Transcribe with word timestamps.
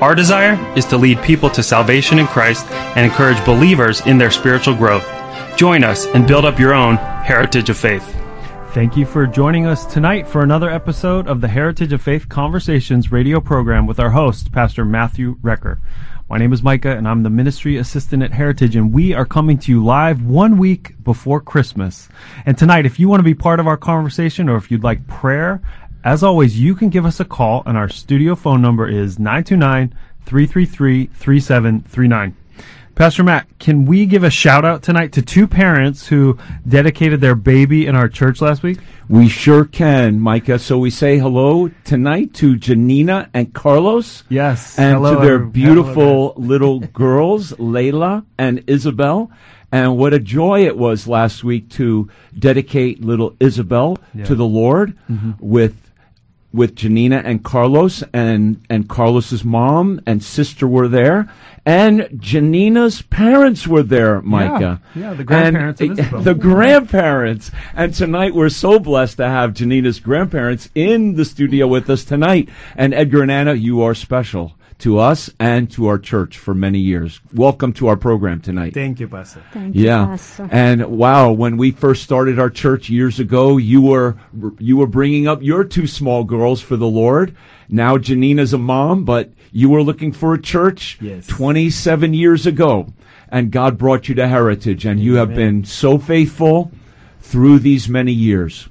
Our 0.00 0.14
desire 0.14 0.54
is 0.76 0.84
to 0.86 0.96
lead 0.96 1.20
people 1.22 1.50
to 1.50 1.60
salvation 1.60 2.20
in 2.20 2.28
Christ 2.28 2.64
and 2.70 3.04
encourage 3.04 3.44
believers 3.44 4.00
in 4.02 4.16
their 4.16 4.30
spiritual 4.30 4.76
growth. 4.76 5.04
Join 5.56 5.82
us 5.82 6.06
and 6.06 6.24
build 6.24 6.44
up 6.44 6.56
your 6.56 6.72
own 6.72 6.98
heritage 6.98 7.68
of 7.68 7.76
faith. 7.76 8.14
Thank 8.74 8.96
you 8.96 9.04
for 9.04 9.26
joining 9.26 9.66
us 9.66 9.84
tonight 9.86 10.28
for 10.28 10.44
another 10.44 10.70
episode 10.70 11.26
of 11.26 11.40
the 11.40 11.48
Heritage 11.48 11.92
of 11.92 12.00
Faith 12.00 12.28
Conversations 12.28 13.10
radio 13.10 13.40
program 13.40 13.88
with 13.88 13.98
our 13.98 14.10
host, 14.10 14.52
Pastor 14.52 14.84
Matthew 14.84 15.34
Recker. 15.40 15.80
My 16.30 16.38
name 16.38 16.52
is 16.52 16.62
Micah 16.62 16.96
and 16.96 17.08
I'm 17.08 17.24
the 17.24 17.30
ministry 17.30 17.76
assistant 17.76 18.22
at 18.22 18.32
Heritage 18.32 18.76
and 18.76 18.92
we 18.92 19.14
are 19.14 19.26
coming 19.26 19.58
to 19.58 19.72
you 19.72 19.84
live 19.84 20.22
one 20.22 20.58
week 20.58 20.94
before 21.02 21.40
Christmas. 21.40 22.08
And 22.46 22.56
tonight, 22.56 22.86
if 22.86 23.00
you 23.00 23.08
want 23.08 23.18
to 23.18 23.24
be 23.24 23.34
part 23.34 23.58
of 23.58 23.66
our 23.66 23.76
conversation 23.76 24.48
or 24.48 24.56
if 24.56 24.70
you'd 24.70 24.84
like 24.84 25.08
prayer, 25.08 25.60
as 26.04 26.22
always, 26.22 26.58
you 26.58 26.74
can 26.74 26.88
give 26.88 27.04
us 27.04 27.20
a 27.20 27.24
call, 27.24 27.62
and 27.66 27.76
our 27.76 27.88
studio 27.88 28.34
phone 28.34 28.62
number 28.62 28.88
is 28.88 29.18
929 29.18 29.94
333 30.24 31.06
3739. 31.06 32.36
Pastor 32.94 33.22
Matt, 33.22 33.46
can 33.60 33.84
we 33.86 34.06
give 34.06 34.24
a 34.24 34.30
shout 34.30 34.64
out 34.64 34.82
tonight 34.82 35.12
to 35.12 35.22
two 35.22 35.46
parents 35.46 36.08
who 36.08 36.36
dedicated 36.66 37.20
their 37.20 37.36
baby 37.36 37.86
in 37.86 37.94
our 37.94 38.08
church 38.08 38.40
last 38.40 38.64
week? 38.64 38.78
We 39.08 39.28
sure 39.28 39.64
can, 39.64 40.18
Micah. 40.18 40.58
So 40.58 40.78
we 40.78 40.90
say 40.90 41.16
hello 41.16 41.70
tonight 41.84 42.34
to 42.34 42.56
Janina 42.56 43.30
and 43.32 43.54
Carlos. 43.54 44.24
Yes. 44.28 44.76
And 44.80 44.96
Hello, 44.96 45.14
to 45.14 45.24
their 45.24 45.38
beautiful 45.38 46.34
little 46.36 46.80
girls, 46.80 47.52
Layla 47.52 48.24
and 48.36 48.64
Isabel. 48.66 49.30
And 49.70 49.96
what 49.96 50.12
a 50.12 50.18
joy 50.18 50.64
it 50.64 50.76
was 50.76 51.06
last 51.06 51.44
week 51.44 51.68
to 51.72 52.10
dedicate 52.36 53.00
little 53.04 53.36
Isabel 53.38 53.96
Yeah. 54.12 54.24
to 54.24 54.34
the 54.34 54.44
Lord 54.46 54.98
Mm-hmm. 55.08 55.32
with 55.38 55.76
with 56.52 56.74
Janina 56.74 57.22
and 57.24 57.44
Carlos 57.44 58.02
and 58.12 58.64
and 58.70 58.88
Carlos's 58.88 59.44
mom 59.44 60.00
and 60.06 60.22
sister 60.22 60.66
were 60.66 60.88
there 60.88 61.30
and 61.66 62.08
Janina's 62.16 63.02
parents 63.02 63.66
were 63.66 63.82
there 63.82 64.22
Micah. 64.22 64.80
Yeah, 64.94 65.12
the 65.12 65.24
grandparents 65.24 65.80
And, 65.80 65.98
the 66.24 66.34
grandparents. 66.34 67.50
And 67.74 67.94
tonight 67.94 68.34
we're 68.34 68.48
so 68.48 68.78
blessed 68.78 69.18
to 69.18 69.28
have 69.28 69.52
Janina's 69.52 70.00
grandparents 70.00 70.70
in 70.74 71.16
the 71.16 71.26
studio 71.26 71.66
with 71.66 71.90
us 71.90 72.04
tonight. 72.04 72.48
And 72.74 72.94
Edgar 72.94 73.22
and 73.22 73.30
Anna 73.30 73.52
you 73.52 73.82
are 73.82 73.94
special 73.94 74.54
to 74.78 74.98
us 74.98 75.30
and 75.40 75.70
to 75.72 75.86
our 75.86 75.98
church 75.98 76.38
for 76.38 76.54
many 76.54 76.78
years 76.78 77.20
welcome 77.34 77.72
to 77.72 77.88
our 77.88 77.96
program 77.96 78.40
tonight 78.40 78.72
Thank 78.74 79.00
you, 79.00 79.08
Pastor. 79.08 79.42
Thank 79.52 79.74
you, 79.74 79.84
yeah, 79.86 80.06
Pastor. 80.06 80.48
and 80.52 80.86
wow, 80.86 81.32
when 81.32 81.56
we 81.56 81.70
first 81.72 82.02
started 82.04 82.38
our 82.38 82.50
church 82.50 82.88
years 82.88 83.18
ago, 83.20 83.56
you 83.56 83.82
were 83.82 84.16
you 84.58 84.76
were 84.76 84.86
bringing 84.86 85.26
up 85.26 85.42
your 85.42 85.64
two 85.64 85.86
small 85.86 86.22
girls 86.24 86.60
for 86.60 86.76
the 86.76 86.86
Lord. 86.86 87.36
Now 87.68 87.96
Janina's 87.98 88.52
a 88.52 88.58
mom, 88.58 89.04
but 89.04 89.30
you 89.52 89.68
were 89.68 89.82
looking 89.82 90.12
for 90.12 90.32
a 90.34 90.40
church 90.40 90.98
Yes. 91.00 91.26
27 91.26 92.14
years 92.14 92.46
ago, 92.46 92.92
and 93.30 93.50
God 93.50 93.78
brought 93.78 94.08
you 94.08 94.14
to 94.16 94.28
Heritage, 94.28 94.84
and 94.86 95.00
you 95.00 95.14
have 95.16 95.34
been 95.34 95.64
so 95.64 95.98
faithful 95.98 96.70
through 97.20 97.58
these 97.58 97.88
many 97.88 98.12
years. 98.12 98.68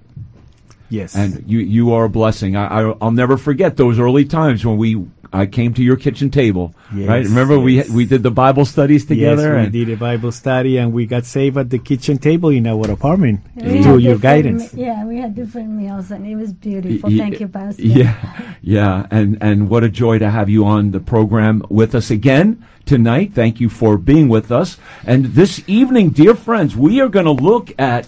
Yes. 0.89 1.16
And 1.16 1.44
you 1.45 1.59
you 1.59 1.92
are 1.93 2.05
a 2.05 2.09
blessing. 2.09 2.55
I, 2.55 2.65
I 2.89 2.95
I'll 3.02 3.11
never 3.11 3.36
forget 3.36 3.76
those 3.76 3.99
early 3.99 4.23
times 4.23 4.65
when 4.65 4.77
we 4.77 4.95
I 5.33 5.45
came 5.45 5.73
to 5.76 5.83
your 5.83 5.95
kitchen 5.98 6.30
table. 6.30 6.73
Yes, 6.93 7.08
right? 7.10 7.26
Remember 7.26 7.55
yes. 7.70 7.89
we 7.89 7.95
we 7.98 8.05
did 8.05 8.23
the 8.23 8.32
Bible 8.32 8.65
studies 8.65 9.05
together. 9.05 9.54
Yes, 9.55 9.65
and- 9.65 9.73
we 9.73 9.86
did 9.86 9.93
a 9.93 9.98
Bible 9.98 10.32
study 10.32 10.77
and 10.77 10.93
we 10.93 11.05
got 11.05 11.26
saved 11.26 11.58
at 11.58 11.70
the 11.70 11.80
kitchen 11.80 12.17
table 12.17 12.49
in 12.49 12.65
our 12.67 12.89
apartment 12.92 13.42
We 13.55 13.83
through 13.83 13.99
your 13.99 14.17
guidance. 14.17 14.73
me- 14.73 14.83
yeah, 14.86 15.04
we 15.05 15.17
had 15.17 15.36
different 15.36 15.70
meals 15.70 16.11
and 16.11 16.26
it 16.26 16.36
was 16.36 16.54
beautiful. 16.54 17.10
Y- 17.10 17.17
Thank 17.17 17.39
you, 17.39 17.48
Pastor. 17.48 17.82
Yeah, 17.82 18.15
yeah, 18.61 19.08
and 19.11 19.38
and 19.42 19.70
what 19.70 19.83
a 19.83 19.89
joy 19.89 20.20
to 20.20 20.30
have 20.30 20.49
you 20.49 20.65
on 20.65 20.92
the 20.92 20.99
program 20.99 21.64
with 21.70 21.94
us 21.95 22.09
again 22.11 22.64
tonight. 22.86 23.33
Thank 23.33 23.59
you 23.59 23.70
for 23.70 23.98
being 23.98 24.30
with 24.30 24.52
us. 24.52 24.77
And 25.05 25.26
this 25.36 25.61
evening, 25.67 26.09
dear 26.11 26.36
friends, 26.36 26.76
we 26.76 27.02
are 27.02 27.09
going 27.09 27.26
to 27.26 27.32
look 27.52 27.71
at. 27.80 28.08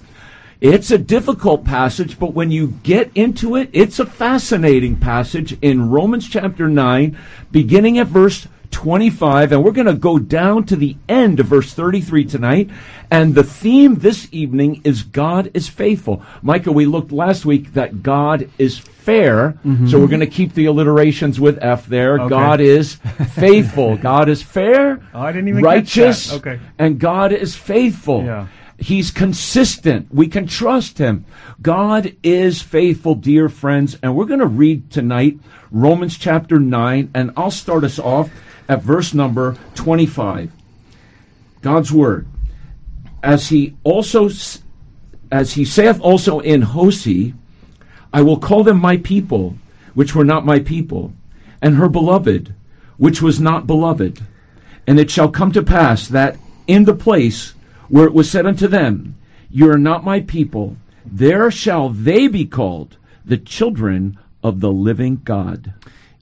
It's 0.62 0.92
a 0.92 0.98
difficult 0.98 1.64
passage, 1.64 2.20
but 2.20 2.34
when 2.34 2.52
you 2.52 2.74
get 2.84 3.12
into 3.16 3.56
it, 3.56 3.70
it's 3.72 3.98
a 3.98 4.06
fascinating 4.06 4.98
passage 4.98 5.58
in 5.62 5.90
Romans 5.90 6.28
chapter 6.28 6.68
9, 6.68 7.18
beginning 7.50 7.98
at 7.98 8.08
verse 8.08 8.46
25, 8.72 9.54
and 9.54 9.64
we're 9.64 9.72
going 9.72 9.88
to 9.88 9.94
go 9.94 10.20
down 10.20 10.66
to 10.66 10.76
the 10.76 10.98
end 11.08 11.40
of 11.40 11.46
verse 11.46 11.74
33 11.74 12.26
tonight. 12.26 12.70
And 13.10 13.36
the 13.36 13.44
theme 13.44 13.96
this 13.96 14.28
evening 14.34 14.82
is 14.84 15.02
God 15.02 15.50
is 15.54 15.70
faithful. 15.70 16.22
Micah, 16.42 16.74
we 16.74 16.86
looked 16.86 17.14
last 17.14 17.46
week 17.46 17.74
that 17.74 18.04
God 18.04 18.50
is 18.58 18.78
fair, 18.78 19.58
so 19.64 19.70
mm-hmm. 19.70 19.98
we're 19.98 20.08
going 20.08 20.20
to 20.20 20.28
keep 20.28 20.54
the 20.56 20.66
alliterations 20.66 21.40
with 21.40 21.58
F 21.62 21.86
there. 21.86 22.20
Okay. 22.20 22.30
God 22.30 22.60
is 22.60 22.96
faithful. 23.36 23.96
God 23.96 24.28
is 24.28 24.44
fair, 24.44 25.02
Oh, 25.14 25.22
I 25.22 25.32
didn't 25.32 25.48
even 25.48 25.64
righteous. 25.64 26.34
Okay. 26.34 26.60
and 26.78 27.00
God 27.00 27.32
is 27.32 27.56
faithful. 27.56 28.26
Yeah. 28.26 28.48
He's 28.80 29.12
consistent. 29.12 30.08
We 30.14 30.28
can 30.28 30.48
trust 30.48 30.98
him. 30.98 31.26
God 31.62 32.16
is 32.24 32.62
faithful, 32.62 33.16
dear 33.16 33.50
friends. 33.50 33.98
And 34.02 34.16
we're 34.16 34.26
going 34.26 34.40
to 34.40 34.48
read 34.48 34.90
tonight 34.90 35.38
Romans 35.70 36.18
chapter 36.18 36.60
9, 36.60 37.12
and 37.14 37.32
I'll 37.36 37.52
start 37.52 37.84
us 37.84 38.00
off 38.00 38.30
at 38.70 38.82
verse 38.82 39.14
number 39.14 39.58
25. 39.76 40.52
God's 41.62 41.92
word. 41.92 42.28
As 43.22 43.50
he 43.50 43.76
also, 43.84 44.30
as 45.30 45.54
he 45.54 45.66
saith 45.66 46.00
also 46.00 46.40
in 46.40 46.62
Hosea, 46.62 47.34
I 48.14 48.22
will 48.22 48.40
call 48.40 48.64
them 48.64 48.80
my 48.80 48.98
people, 48.98 49.56
which 49.94 50.16
were 50.16 50.24
not 50.24 50.46
my 50.46 50.60
people, 50.60 51.12
and 51.62 51.76
her 51.76 51.90
beloved, 51.90 52.56
which 52.98 53.22
was 53.22 53.42
not 53.42 53.68
beloved. 53.68 54.24
And 54.88 55.00
it 55.00 55.12
shall 55.12 55.30
come 55.30 55.52
to 55.52 55.62
pass 55.62 56.08
that 56.08 56.38
in 56.66 56.86
the 56.86 56.96
place 56.96 57.54
where 57.90 58.06
it 58.06 58.14
was 58.14 58.30
said 58.30 58.46
unto 58.46 58.68
them, 58.68 59.16
You 59.50 59.70
are 59.72 59.78
not 59.78 60.04
my 60.04 60.22
people, 60.22 60.78
there 61.06 61.50
shall 61.52 61.90
they 61.90 62.28
be 62.28 62.46
called 62.46 62.98
the 63.26 63.38
children 63.38 64.18
of 64.44 64.60
the 64.60 64.72
living 64.72 65.22
God. 65.24 65.74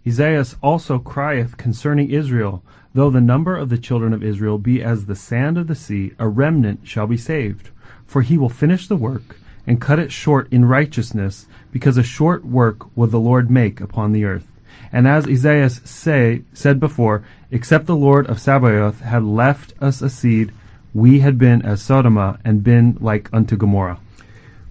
Isaiah 0.06 0.46
also 0.64 1.00
crieth 1.00 1.58
concerning 1.58 2.10
Israel, 2.10 2.64
though 2.94 3.10
the 3.10 3.22
number 3.22 3.56
of 3.56 3.70
the 3.70 3.78
children 3.78 4.14
of 4.14 4.24
Israel 4.24 4.58
be 4.58 4.82
as 4.82 5.06
the 5.06 5.16
sand 5.16 5.58
of 5.58 5.68
the 5.68 5.76
sea, 5.76 6.14
a 6.18 6.28
remnant 6.28 6.88
shall 6.88 7.08
be 7.08 7.18
saved. 7.18 7.70
For 8.06 8.22
he 8.22 8.38
will 8.38 8.50
finish 8.50 8.88
the 8.88 8.96
work, 8.96 9.38
and 9.66 9.82
cut 9.82 10.00
it 10.00 10.12
short 10.12 10.52
in 10.52 10.64
righteousness, 10.64 11.48
because 11.72 11.98
a 11.98 12.04
short 12.04 12.46
work 12.46 12.96
will 12.96 13.08
the 13.08 13.20
Lord 13.20 13.52
make 13.52 13.82
upon 13.82 14.14
the 14.14 14.24
earth. 14.24 14.48
And 14.94 15.08
as 15.08 15.28
Isaiah 15.28 15.70
say, 15.70 16.44
said 16.54 16.80
before, 16.80 17.26
except 17.52 17.86
the 17.86 17.96
Lord 17.96 18.28
of 18.28 18.40
Sabaoth 18.40 19.02
had 19.02 19.24
left 19.24 19.74
us 19.82 20.02
a 20.02 20.10
seed, 20.10 20.54
we 20.94 21.20
had 21.20 21.38
been 21.38 21.62
as 21.62 21.82
Sodoma, 21.82 22.40
and 22.44 22.64
been 22.64 22.98
like 23.00 23.30
unto 23.34 23.56
Gomorrah. 23.56 24.00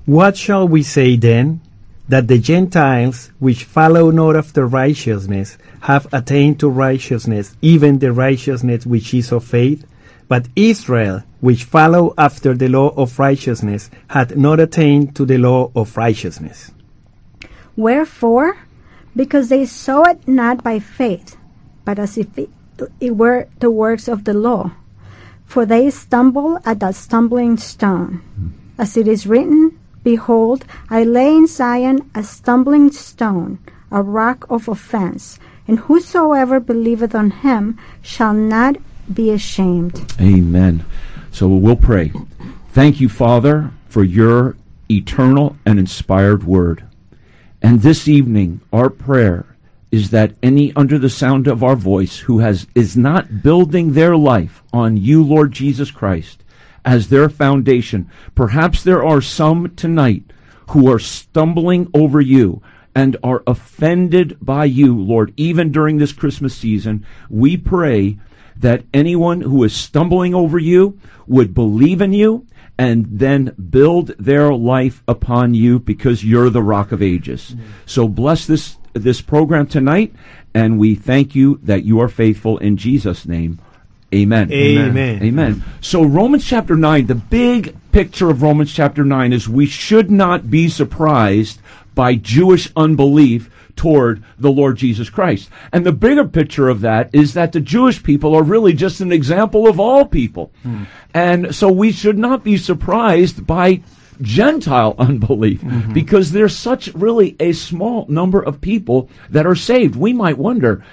What 0.06 0.36
shall 0.36 0.66
we 0.68 0.82
say 0.82 1.16
then? 1.16 1.60
That 2.08 2.28
the 2.28 2.38
Gentiles, 2.38 3.32
which 3.40 3.64
follow 3.64 4.12
not 4.12 4.36
after 4.36 4.66
righteousness, 4.66 5.58
have 5.80 6.06
attained 6.12 6.60
to 6.60 6.68
righteousness, 6.68 7.56
even 7.60 7.98
the 7.98 8.12
righteousness 8.12 8.86
which 8.86 9.12
is 9.12 9.32
of 9.32 9.44
faith? 9.44 9.84
But 10.28 10.48
Israel, 10.54 11.22
which 11.40 11.64
follow 11.64 12.14
after 12.16 12.54
the 12.54 12.68
law 12.68 12.90
of 12.90 13.18
righteousness, 13.18 13.90
hath 14.08 14.36
not 14.36 14.60
attained 14.60 15.16
to 15.16 15.24
the 15.24 15.38
law 15.38 15.70
of 15.74 15.96
righteousness. 15.96 16.70
Wherefore? 17.76 18.58
Because 19.14 19.48
they 19.48 19.66
saw 19.66 20.04
it 20.04 20.26
not 20.28 20.62
by 20.62 20.78
faith, 20.78 21.36
but 21.84 21.98
as 21.98 22.18
if 22.18 22.36
it, 22.38 22.50
it 23.00 23.16
were 23.16 23.48
the 23.60 23.70
works 23.70 24.08
of 24.08 24.24
the 24.24 24.34
law. 24.34 24.72
For 25.46 25.64
they 25.64 25.90
stumble 25.90 26.58
at 26.66 26.80
that 26.80 26.94
stumbling 26.94 27.56
stone. 27.56 28.20
As 28.78 28.96
it 28.96 29.08
is 29.08 29.26
written, 29.26 29.78
Behold, 30.02 30.64
I 30.90 31.02
lay 31.02 31.34
in 31.34 31.46
Zion 31.46 32.10
a 32.14 32.22
stumbling 32.22 32.92
stone, 32.92 33.58
a 33.90 34.02
rock 34.02 34.46
of 34.50 34.68
offense, 34.68 35.40
and 35.66 35.80
whosoever 35.80 36.60
believeth 36.60 37.14
on 37.14 37.30
him 37.30 37.78
shall 38.02 38.34
not 38.34 38.76
be 39.12 39.30
ashamed. 39.30 40.14
Amen. 40.20 40.84
So 41.32 41.48
we'll 41.48 41.76
pray. 41.76 42.12
Thank 42.70 43.00
you, 43.00 43.08
Father, 43.08 43.70
for 43.88 44.04
your 44.04 44.56
eternal 44.90 45.56
and 45.66 45.78
inspired 45.78 46.44
word. 46.44 46.84
And 47.62 47.82
this 47.82 48.06
evening, 48.06 48.60
our 48.72 48.90
prayer 48.90 49.55
is 49.90 50.10
that 50.10 50.34
any 50.42 50.72
under 50.74 50.98
the 50.98 51.10
sound 51.10 51.46
of 51.46 51.62
our 51.62 51.76
voice 51.76 52.18
who 52.20 52.40
has 52.40 52.66
is 52.74 52.96
not 52.96 53.42
building 53.42 53.92
their 53.92 54.16
life 54.16 54.62
on 54.72 54.96
you, 54.96 55.22
Lord 55.22 55.52
Jesus 55.52 55.90
Christ, 55.90 56.42
as 56.84 57.08
their 57.08 57.28
foundation. 57.28 58.10
Perhaps 58.34 58.82
there 58.82 59.04
are 59.04 59.20
some 59.20 59.74
tonight 59.76 60.24
who 60.70 60.90
are 60.90 60.98
stumbling 60.98 61.88
over 61.94 62.20
you 62.20 62.62
and 62.94 63.16
are 63.22 63.42
offended 63.46 64.36
by 64.40 64.64
you, 64.64 64.98
Lord, 64.98 65.32
even 65.36 65.70
during 65.70 65.98
this 65.98 66.12
Christmas 66.12 66.54
season. 66.54 67.06
We 67.28 67.56
pray 67.56 68.18
that 68.56 68.84
anyone 68.94 69.42
who 69.42 69.62
is 69.64 69.74
stumbling 69.74 70.34
over 70.34 70.58
you 70.58 70.98
would 71.26 71.54
believe 71.54 72.00
in 72.00 72.12
you 72.12 72.46
and 72.78 73.06
then 73.10 73.54
build 73.70 74.08
their 74.18 74.52
life 74.52 75.02
upon 75.06 75.54
you 75.54 75.78
because 75.78 76.24
you're 76.24 76.50
the 76.50 76.62
rock 76.62 76.92
of 76.92 77.02
ages. 77.02 77.54
So 77.84 78.08
bless 78.08 78.46
this 78.46 78.76
this 78.98 79.20
program 79.20 79.66
tonight 79.66 80.12
and 80.56 80.78
we 80.78 80.94
thank 80.94 81.34
you 81.34 81.60
that 81.64 81.84
you 81.84 82.00
are 82.00 82.08
faithful 82.08 82.56
in 82.58 82.78
Jesus 82.78 83.26
name. 83.26 83.58
Amen. 84.14 84.50
Amen. 84.50 85.22
Amen. 85.22 85.64
So 85.82 86.02
Romans 86.02 86.46
chapter 86.46 86.76
9, 86.76 87.06
the 87.06 87.14
big 87.14 87.76
picture 87.92 88.30
of 88.30 88.40
Romans 88.40 88.72
chapter 88.72 89.04
9 89.04 89.34
is 89.34 89.48
we 89.48 89.66
should 89.66 90.10
not 90.10 90.50
be 90.50 90.68
surprised 90.70 91.60
by 91.94 92.14
Jewish 92.14 92.70
unbelief 92.74 93.50
toward 93.76 94.24
the 94.38 94.50
Lord 94.50 94.76
Jesus 94.78 95.10
Christ. 95.10 95.50
And 95.72 95.84
the 95.84 95.92
bigger 95.92 96.24
picture 96.24 96.70
of 96.70 96.80
that 96.80 97.10
is 97.12 97.34
that 97.34 97.52
the 97.52 97.60
Jewish 97.60 98.02
people 98.02 98.34
are 98.34 98.42
really 98.42 98.72
just 98.72 99.02
an 99.02 99.12
example 99.12 99.68
of 99.68 99.78
all 99.78 100.06
people. 100.06 100.50
Hmm. 100.62 100.84
And 101.12 101.54
so 101.54 101.70
we 101.70 101.92
should 101.92 102.16
not 102.16 102.42
be 102.42 102.56
surprised 102.56 103.46
by 103.46 103.82
Gentile 104.20 104.94
unbelief 104.98 105.60
mm-hmm. 105.60 105.92
because 105.92 106.32
there's 106.32 106.56
such 106.56 106.88
really 106.94 107.36
a 107.40 107.52
small 107.52 108.06
number 108.08 108.40
of 108.40 108.60
people 108.60 109.08
that 109.30 109.46
are 109.46 109.54
saved. 109.54 109.96
We 109.96 110.12
might 110.12 110.38
wonder, 110.38 110.84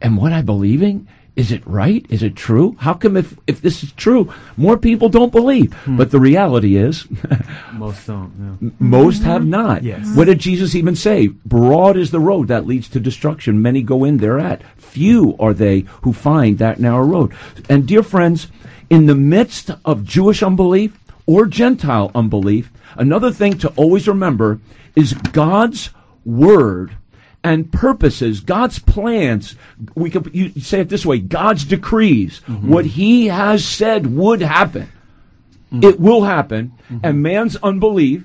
am 0.00 0.16
what 0.16 0.32
I 0.32 0.42
believing? 0.42 1.08
Is 1.34 1.50
it 1.50 1.66
right? 1.66 2.04
Is 2.10 2.22
it 2.22 2.36
true? 2.36 2.76
How 2.78 2.92
come 2.92 3.16
if, 3.16 3.34
if 3.46 3.62
this 3.62 3.82
is 3.82 3.92
true, 3.92 4.30
more 4.58 4.76
people 4.76 5.08
don't 5.08 5.32
believe? 5.32 5.72
Hmm. 5.72 5.96
But 5.96 6.10
the 6.10 6.20
reality 6.20 6.76
is, 6.76 7.06
Most 7.72 8.06
don't. 8.06 8.60
Yeah. 8.60 8.70
most 8.78 9.20
mm-hmm. 9.20 9.30
have 9.30 9.46
not. 9.46 9.82
Yes. 9.82 10.14
What 10.14 10.26
did 10.26 10.40
Jesus 10.40 10.74
even 10.74 10.94
say? 10.94 11.28
Broad 11.28 11.96
is 11.96 12.10
the 12.10 12.20
road 12.20 12.48
that 12.48 12.66
leads 12.66 12.86
to 12.90 13.00
destruction. 13.00 13.62
Many 13.62 13.82
go 13.82 14.04
in 14.04 14.18
thereat. 14.18 14.62
Few 14.76 15.34
are 15.40 15.54
they 15.54 15.86
who 16.02 16.12
find 16.12 16.58
that 16.58 16.80
narrow 16.80 17.02
road. 17.02 17.32
And 17.66 17.88
dear 17.88 18.02
friends, 18.02 18.48
in 18.90 19.06
the 19.06 19.14
midst 19.14 19.70
of 19.86 20.04
Jewish 20.04 20.42
unbelief 20.42 20.98
or 21.26 21.46
Gentile 21.46 22.10
unbelief, 22.14 22.70
another 22.96 23.30
thing 23.30 23.58
to 23.58 23.68
always 23.70 24.08
remember 24.08 24.60
is 24.96 25.14
God's 25.14 25.90
word 26.24 26.96
and 27.44 27.72
purposes, 27.72 28.40
God's 28.40 28.78
plans. 28.78 29.56
We 29.94 30.10
could 30.10 30.30
you 30.32 30.60
say 30.60 30.80
it 30.80 30.88
this 30.88 31.06
way: 31.06 31.18
God's 31.18 31.64
decrees, 31.64 32.40
mm-hmm. 32.46 32.68
what 32.68 32.86
He 32.86 33.26
has 33.26 33.64
said 33.64 34.14
would 34.14 34.40
happen, 34.40 34.90
mm-hmm. 35.72 35.84
it 35.84 35.98
will 35.98 36.24
happen, 36.24 36.72
mm-hmm. 36.84 36.98
and 37.02 37.22
man's 37.22 37.56
unbelief, 37.56 38.24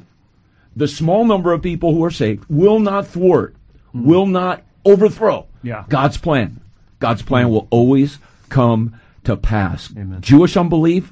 the 0.76 0.88
small 0.88 1.26
number 1.26 1.52
of 1.54 1.62
people 1.62 1.94
who 1.94 2.04
are 2.04 2.12
saved, 2.12 2.46
will 2.50 2.80
not 2.80 3.08
thwart, 3.08 3.56
will 3.94 4.28
not 4.28 4.64
overthrow 4.86 5.48
Yeah. 5.64 5.84
God's 5.90 6.18
plan. 6.18 6.62
God's 7.00 7.22
plan 7.22 7.50
will 7.50 7.68
always 7.70 8.20
come 8.50 9.00
to 9.24 9.36
pass. 9.36 9.92
Amen. 9.98 10.22
Jewish 10.22 10.56
unbelief 10.56 11.12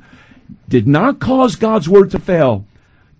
did 0.67 0.87
not 0.87 1.19
cause 1.19 1.55
God's 1.55 1.89
word 1.89 2.11
to 2.11 2.19
fail 2.19 2.65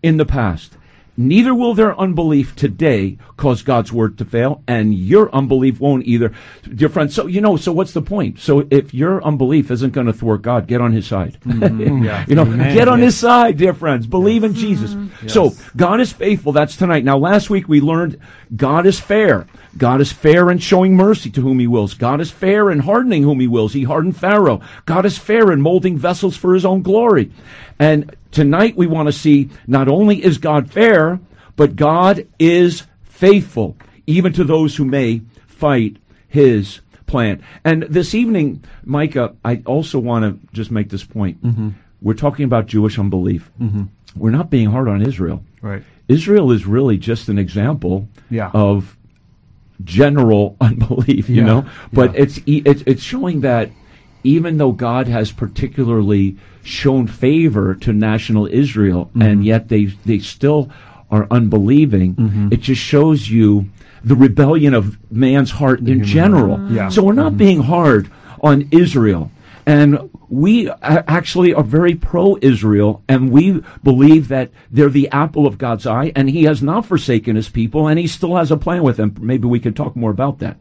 in 0.02 0.18
the 0.18 0.26
past. 0.26 0.78
Neither 1.18 1.56
will 1.56 1.74
their 1.74 1.98
unbelief 2.00 2.56
today 2.56 3.18
cause 3.38 3.62
God's 3.62 3.92
word 3.92 4.18
to 4.18 4.26
fail, 4.26 4.62
and 4.68 4.94
your 4.94 5.34
unbelief 5.34 5.80
won't 5.80 6.06
either, 6.06 6.34
dear 6.74 6.90
friends. 6.90 7.16
So 7.16 7.28
you 7.28 7.42
know, 7.42 7.56
so 7.58 7.72
what's 7.72 7.94
the 7.94 8.02
point? 8.02 8.40
So 8.40 8.68
if 8.70 8.94
your 8.94 9.24
unbelief 9.24 9.72
isn't 9.72 9.94
going 9.94 10.08
to 10.08 10.14
thwart 10.14 10.42
God, 10.42 10.68
get 10.68 10.82
on 10.82 10.92
His 10.92 11.08
side. 11.08 11.38
Mm-hmm. 11.42 11.96
Yeah. 12.06 12.26
You 12.28 12.36
know, 12.36 12.44
Amen. 12.44 12.76
get 12.76 12.88
on 12.88 13.00
his 13.00 13.18
side, 13.18 13.58
dear 13.58 13.74
friends. 13.74 14.06
Believe 14.06 14.44
in 14.44 14.54
Jesus. 14.54 14.94
Mm-hmm. 14.94 15.28
So, 15.28 15.54
God 15.76 16.00
is 16.00 16.12
faithful. 16.12 16.52
That's 16.52 16.76
tonight. 16.76 17.04
Now, 17.04 17.18
last 17.18 17.50
week 17.50 17.68
we 17.68 17.82
learned 17.82 18.20
God 18.56 18.86
is 18.86 19.00
fair. 19.00 19.48
God 19.78 20.02
is 20.02 20.12
fair 20.12 20.52
in 20.52 20.60
showing 20.60 20.96
mercy 20.96 21.30
to 21.32 21.42
whom 21.42 21.60
he 21.60 21.68
wills. 21.68 21.94
God 21.94 22.22
is 22.22 22.32
fair 22.32 22.72
in 22.72 22.80
hardening 22.80 23.24
whom 23.24 23.40
he 23.40 23.48
wills. 23.48 23.74
He 23.74 23.84
hardened 23.84 24.18
Pharaoh. 24.18 24.62
God 24.86 25.06
is 25.06 25.18
fair 25.18 25.52
in 25.52 25.62
molding 25.62 25.98
vessels 25.98 26.38
for 26.38 26.54
his 26.54 26.66
own 26.66 26.82
glory. 26.82 27.32
And 27.80 28.16
tonight 28.36 28.76
we 28.78 28.86
want 28.86 29.08
to 29.08 29.14
see 29.14 29.50
not 29.66 29.88
only 29.88 30.24
is 30.24 30.38
God 30.38 30.70
fair, 30.72 31.20
but 31.56 31.76
God 31.76 32.28
is 32.38 32.84
faithful, 33.04 33.76
even 34.06 34.34
to 34.34 34.44
those 34.44 34.76
who 34.76 34.86
may 34.86 35.22
fight 35.48 35.98
his 36.28 36.82
plan. 37.08 37.42
And 37.64 37.84
this 37.84 38.14
evening, 38.14 38.64
Micah, 38.84 39.34
I 39.44 39.64
also 39.66 39.98
want 40.00 40.26
to 40.26 40.54
just 40.54 40.70
make 40.70 40.90
this 40.90 41.04
point. 41.04 41.42
Mm-hmm. 41.44 41.70
We're 42.02 42.14
talking 42.14 42.46
about 42.46 42.68
Jewish 42.68 43.00
unbelief. 43.00 43.50
Mm-hmm. 43.60 43.84
We're 44.18 44.32
not 44.32 44.50
being 44.50 44.70
hard 44.70 44.88
on 44.90 45.02
Israel. 45.02 45.44
Right. 45.62 45.82
Israel 46.08 46.52
is 46.52 46.66
really 46.68 46.98
just 46.98 47.30
an 47.30 47.40
example 47.40 48.08
Yeah. 48.30 48.52
of 48.54 48.98
general 49.84 50.56
unbelief, 50.62 51.30
you 51.30 51.38
Yeah, 51.38 51.44
know. 51.46 51.70
But 51.94 52.14
yeah. 52.14 52.22
it's 52.24 52.40
it's 52.46 52.84
it's 52.86 53.02
showing 53.04 53.42
that 53.42 53.72
even 54.26 54.58
though 54.58 54.72
God 54.72 55.08
has 55.08 55.32
particularly 55.32 56.38
shown 56.64 57.08
favor 57.08 57.76
to 57.76 57.94
national 57.94 58.48
Israel, 58.48 59.06
Mm-hmm. 59.06 59.22
and 59.22 59.46
yet 59.46 59.70
they 59.70 59.86
they 60.06 60.20
still 60.20 60.70
are 61.12 61.28
unbelieving, 61.32 62.16
Mm-hmm. 62.16 62.48
it 62.52 62.62
just 62.62 62.82
shows 62.82 63.30
you 63.30 63.70
the 64.04 64.16
rebellion 64.16 64.74
of 64.74 64.98
man's 65.12 65.52
heart 65.52 65.80
in 65.80 66.04
general. 66.04 66.58
Yeah. 66.70 66.84
Mm-hmm. 66.84 66.90
So 66.92 67.04
we're 67.04 67.14
not 67.14 67.38
being 67.38 67.62
hard 67.62 68.10
on 68.42 68.68
Israel. 68.72 69.32
And 69.68 70.12
we 70.30 70.70
actually 70.82 71.52
are 71.56 71.64
very 71.64 71.96
pro 71.96 72.38
Israel, 72.40 73.02
and 73.08 73.32
we 73.32 73.64
believe 73.84 74.28
that 74.28 74.52
they're 74.70 74.90
the 74.92 75.10
apple 75.10 75.48
of 75.48 75.58
God's 75.58 75.88
eye, 75.88 76.12
and 76.16 76.30
He 76.30 76.44
has 76.44 76.62
not 76.62 76.86
forsaken 76.86 77.36
His 77.36 77.50
people, 77.50 77.88
and 77.88 77.98
He 77.98 78.06
still 78.06 78.36
has 78.36 78.52
a 78.52 78.58
plan 78.58 78.84
with 78.84 78.98
them. 78.98 79.16
Maybe 79.20 79.48
we 79.48 79.60
could 79.60 79.76
talk 79.76 79.96
more 79.96 80.12
about 80.12 80.38
that. 80.40 80.58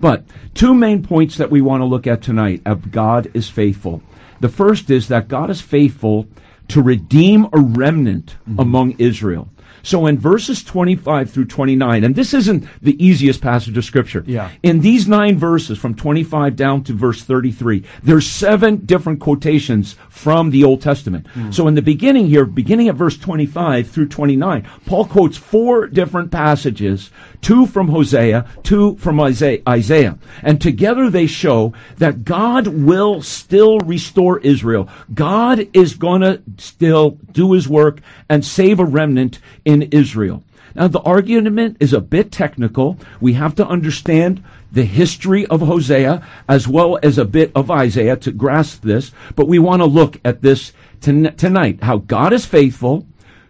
But 0.00 0.24
two 0.54 0.74
main 0.74 1.02
points 1.02 1.36
that 1.36 1.50
we 1.50 1.60
want 1.60 1.80
to 1.80 1.86
look 1.86 2.06
at 2.06 2.22
tonight 2.22 2.62
of 2.66 2.90
God 2.90 3.30
is 3.34 3.48
faithful. 3.48 4.02
The 4.40 4.48
first 4.48 4.90
is 4.90 5.08
that 5.08 5.28
God 5.28 5.50
is 5.50 5.60
faithful 5.60 6.26
to 6.68 6.82
redeem 6.82 7.46
a 7.52 7.58
remnant 7.58 8.36
mm-hmm. 8.48 8.60
among 8.60 8.92
Israel. 8.98 9.48
So 9.86 10.06
in 10.06 10.18
verses 10.18 10.64
25 10.64 11.30
through 11.30 11.44
29, 11.44 12.02
and 12.02 12.16
this 12.16 12.34
isn't 12.34 12.66
the 12.82 13.02
easiest 13.02 13.40
passage 13.40 13.78
of 13.78 13.84
scripture. 13.84 14.24
Yeah. 14.26 14.50
In 14.64 14.80
these 14.80 15.06
nine 15.06 15.38
verses, 15.38 15.78
from 15.78 15.94
25 15.94 16.56
down 16.56 16.82
to 16.84 16.92
verse 16.92 17.22
33, 17.22 17.84
there's 18.02 18.26
seven 18.26 18.84
different 18.84 19.20
quotations 19.20 19.94
from 20.08 20.50
the 20.50 20.64
Old 20.64 20.82
Testament. 20.82 21.28
Mm. 21.34 21.54
So 21.54 21.68
in 21.68 21.76
the 21.76 21.82
beginning 21.82 22.26
here, 22.26 22.44
beginning 22.44 22.88
at 22.88 22.96
verse 22.96 23.16
25 23.16 23.88
through 23.88 24.08
29, 24.08 24.68
Paul 24.86 25.04
quotes 25.04 25.36
four 25.36 25.86
different 25.86 26.32
passages, 26.32 27.12
two 27.46 27.64
from 27.64 27.86
Hosea, 27.86 28.44
two 28.64 28.96
from 28.96 29.20
Isaiah. 29.20 30.18
And 30.42 30.60
together 30.60 31.08
they 31.08 31.28
show 31.28 31.74
that 31.98 32.24
God 32.24 32.66
will 32.66 33.22
still 33.22 33.78
restore 33.78 34.40
Israel. 34.40 34.88
God 35.14 35.68
is 35.72 35.94
gonna 35.94 36.40
still 36.58 37.10
do 37.30 37.52
his 37.52 37.68
work 37.68 38.00
and 38.28 38.44
save 38.44 38.80
a 38.80 38.84
remnant 38.84 39.38
in 39.64 39.82
Israel. 39.82 40.42
Now, 40.74 40.88
the 40.88 41.00
argument 41.02 41.76
is 41.78 41.92
a 41.92 42.00
bit 42.00 42.32
technical. 42.32 42.98
We 43.20 43.34
have 43.34 43.54
to 43.54 43.68
understand 43.68 44.42
the 44.72 44.84
history 44.84 45.46
of 45.46 45.60
Hosea 45.60 46.26
as 46.48 46.66
well 46.66 46.98
as 47.00 47.16
a 47.16 47.24
bit 47.24 47.52
of 47.54 47.70
Isaiah 47.70 48.16
to 48.16 48.32
grasp 48.32 48.82
this, 48.82 49.12
but 49.36 49.46
we 49.46 49.60
want 49.60 49.82
to 49.82 49.86
look 49.86 50.18
at 50.24 50.42
this 50.42 50.72
ton- 51.00 51.32
tonight 51.36 51.78
how 51.82 51.98
God 51.98 52.32
is 52.32 52.44
faithful 52.44 53.06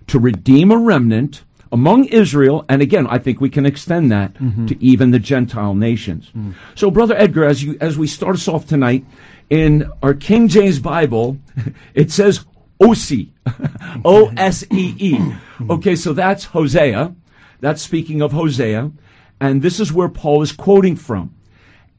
to 0.08 0.18
redeem 0.18 0.70
a 0.70 0.76
remnant 0.76 1.44
among 1.72 2.04
Israel, 2.06 2.64
and 2.68 2.82
again, 2.82 3.06
I 3.06 3.18
think 3.18 3.40
we 3.40 3.50
can 3.50 3.66
extend 3.66 4.10
that 4.12 4.34
mm-hmm. 4.34 4.66
to 4.66 4.84
even 4.84 5.10
the 5.10 5.18
Gentile 5.18 5.74
nations. 5.74 6.30
Mm. 6.36 6.54
So, 6.74 6.90
Brother 6.90 7.16
Edgar, 7.16 7.44
as 7.44 7.62
you 7.62 7.76
as 7.80 7.98
we 7.98 8.06
start 8.06 8.36
us 8.36 8.48
off 8.48 8.66
tonight, 8.66 9.04
in 9.50 9.90
our 10.02 10.14
King 10.14 10.48
James 10.48 10.78
Bible, 10.78 11.38
it 11.94 12.10
says 12.10 12.44
Osee, 12.80 13.30
O 14.04 14.32
S 14.36 14.64
E 14.70 14.94
E. 14.98 15.12
Mm-hmm. 15.16 15.70
Okay, 15.70 15.96
so 15.96 16.12
that's 16.12 16.44
Hosea. 16.44 17.14
That's 17.60 17.82
speaking 17.82 18.22
of 18.22 18.32
Hosea, 18.32 18.92
and 19.40 19.62
this 19.62 19.80
is 19.80 19.92
where 19.92 20.08
Paul 20.08 20.42
is 20.42 20.52
quoting 20.52 20.94
from, 20.94 21.34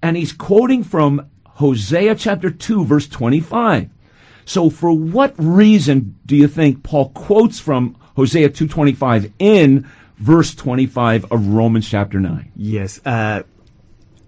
and 0.02 0.16
he's 0.16 0.32
quoting 0.32 0.84
from 0.84 1.30
Hosea 1.46 2.16
chapter 2.16 2.52
two, 2.52 2.86
verse 2.86 3.08
twenty-five. 3.08 3.90
So, 4.46 4.70
for 4.70 4.94
what 4.94 5.34
reason 5.38 6.16
do 6.26 6.34
you 6.34 6.48
think 6.48 6.82
Paul 6.82 7.10
quotes 7.10 7.60
from 7.60 7.97
Hosea 8.18 8.50
2:25 8.50 9.32
in 9.40 9.86
verse 10.18 10.54
25 10.56 11.26
of 11.32 11.48
Romans 11.48 11.88
chapter 11.88 12.20
9? 12.20 12.52
Yes. 12.56 13.00
Uh, 13.06 13.44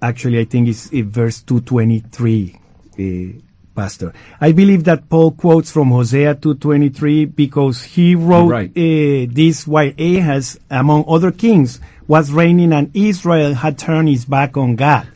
actually, 0.01 0.39
I 0.39 0.45
think 0.45 0.67
it's 0.69 0.89
verse 0.93 1.41
223, 1.41 2.55
uh, 2.99 3.39
Pastor. 3.75 4.13
I 4.39 4.51
believe 4.51 4.83
that 4.83 5.09
Paul 5.09 5.31
quotes 5.31 5.71
from 5.71 5.89
Hosea 5.89 6.35
223 6.35 7.25
because 7.25 7.81
he 7.83 8.13
wrote 8.13 8.49
Right. 8.49 8.69
uh, 8.69 9.25
this 9.33 9.65
while 9.65 9.91
Ahaz, 9.97 10.59
among 10.69 11.05
other 11.07 11.31
kings, 11.31 11.79
was 12.07 12.31
reigning 12.31 12.71
and 12.73 12.91
Israel 12.93 13.53
had 13.55 13.77
turned 13.79 14.09
his 14.09 14.25
back 14.25 14.55
on 14.57 14.75
God. 14.75 15.07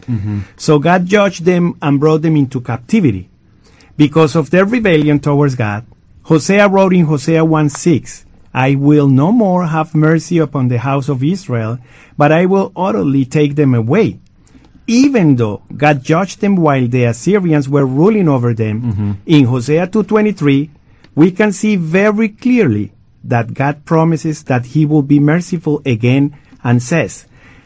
So 0.57 0.79
God 0.79 1.05
judged 1.05 1.43
them 1.45 1.75
and 1.81 1.99
brought 1.99 2.21
them 2.23 2.35
into 2.37 2.59
captivity. 2.61 3.29
Because 3.97 4.35
of 4.35 4.49
their 4.49 4.65
rebellion 4.65 5.19
towards 5.19 5.53
God, 5.55 5.85
Hosea 6.23 6.67
wrote 6.67 6.93
in 6.93 7.05
Hosea 7.05 7.43
1 7.45 7.69
6, 7.69 8.25
I 8.53 8.75
will 8.75 9.07
no 9.07 9.31
more 9.31 9.65
have 9.65 9.95
mercy 9.95 10.37
upon 10.37 10.67
the 10.67 10.77
house 10.79 11.09
of 11.09 11.23
Israel, 11.23 11.79
but 12.17 12.31
I 12.31 12.45
will 12.45 12.71
utterly 12.75 13.25
take 13.25 13.55
them 13.55 13.73
away. 13.73 14.19
Even 14.85 15.37
though 15.37 15.63
God 15.75 16.03
judged 16.03 16.41
them 16.41 16.57
while 16.57 16.87
the 16.87 17.05
Assyrians 17.05 17.69
were 17.69 17.85
ruling 17.85 18.27
over 18.29 18.53
them, 18.53 18.81
mm-hmm. 18.81 19.11
in 19.25 19.45
Hosea 19.45 19.87
2.23, 19.87 20.69
we 21.15 21.31
can 21.31 21.51
see 21.51 21.75
very 21.75 22.29
clearly 22.29 22.91
that 23.23 23.53
God 23.53 23.85
promises 23.85 24.43
that 24.43 24.67
he 24.67 24.85
will 24.85 25.01
be 25.01 25.19
merciful 25.19 25.81
again 25.85 26.37
and 26.63 26.83
says, 26.83 27.25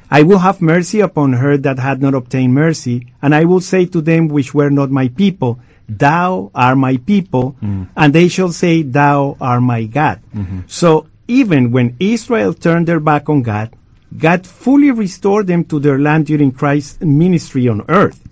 I 0.10 0.24
will 0.24 0.40
have 0.40 0.62
mercy 0.62 1.02
upon 1.02 1.34
her 1.34 1.58
that 1.58 1.80
had 1.80 2.02
not 2.02 2.14
obtained 2.14 2.54
mercy, 2.54 3.12
and 3.22 3.36
I 3.36 3.44
will 3.44 3.60
say 3.60 3.86
to 3.88 4.00
them 4.00 4.30
which 4.30 4.54
were 4.54 4.70
not 4.70 4.90
my 4.90 5.10
people, 5.10 5.60
Thou 5.90 6.52
are 6.54 6.76
my 6.76 6.98
people, 6.98 7.54
mm-hmm. 7.54 7.84
and 7.96 8.14
they 8.14 8.28
shall 8.28 8.52
say, 8.52 8.84
Thou 8.84 9.38
art 9.40 9.62
my 9.62 9.86
God. 9.86 10.22
Mm-hmm. 10.36 10.62
So 10.68 11.08
even 11.28 11.72
when 11.72 11.96
Israel 12.00 12.54
turned 12.54 12.88
their 12.88 13.00
back 13.00 13.30
on 13.30 13.42
God, 13.42 13.74
God 14.18 14.46
fully 14.46 14.92
restored 14.92 15.48
them 15.48 15.64
to 15.66 15.80
their 15.80 16.00
land 16.00 16.28
during 16.28 16.52
Christ's 16.52 17.02
ministry 17.02 17.68
on 17.68 17.84
earth. 17.90 18.24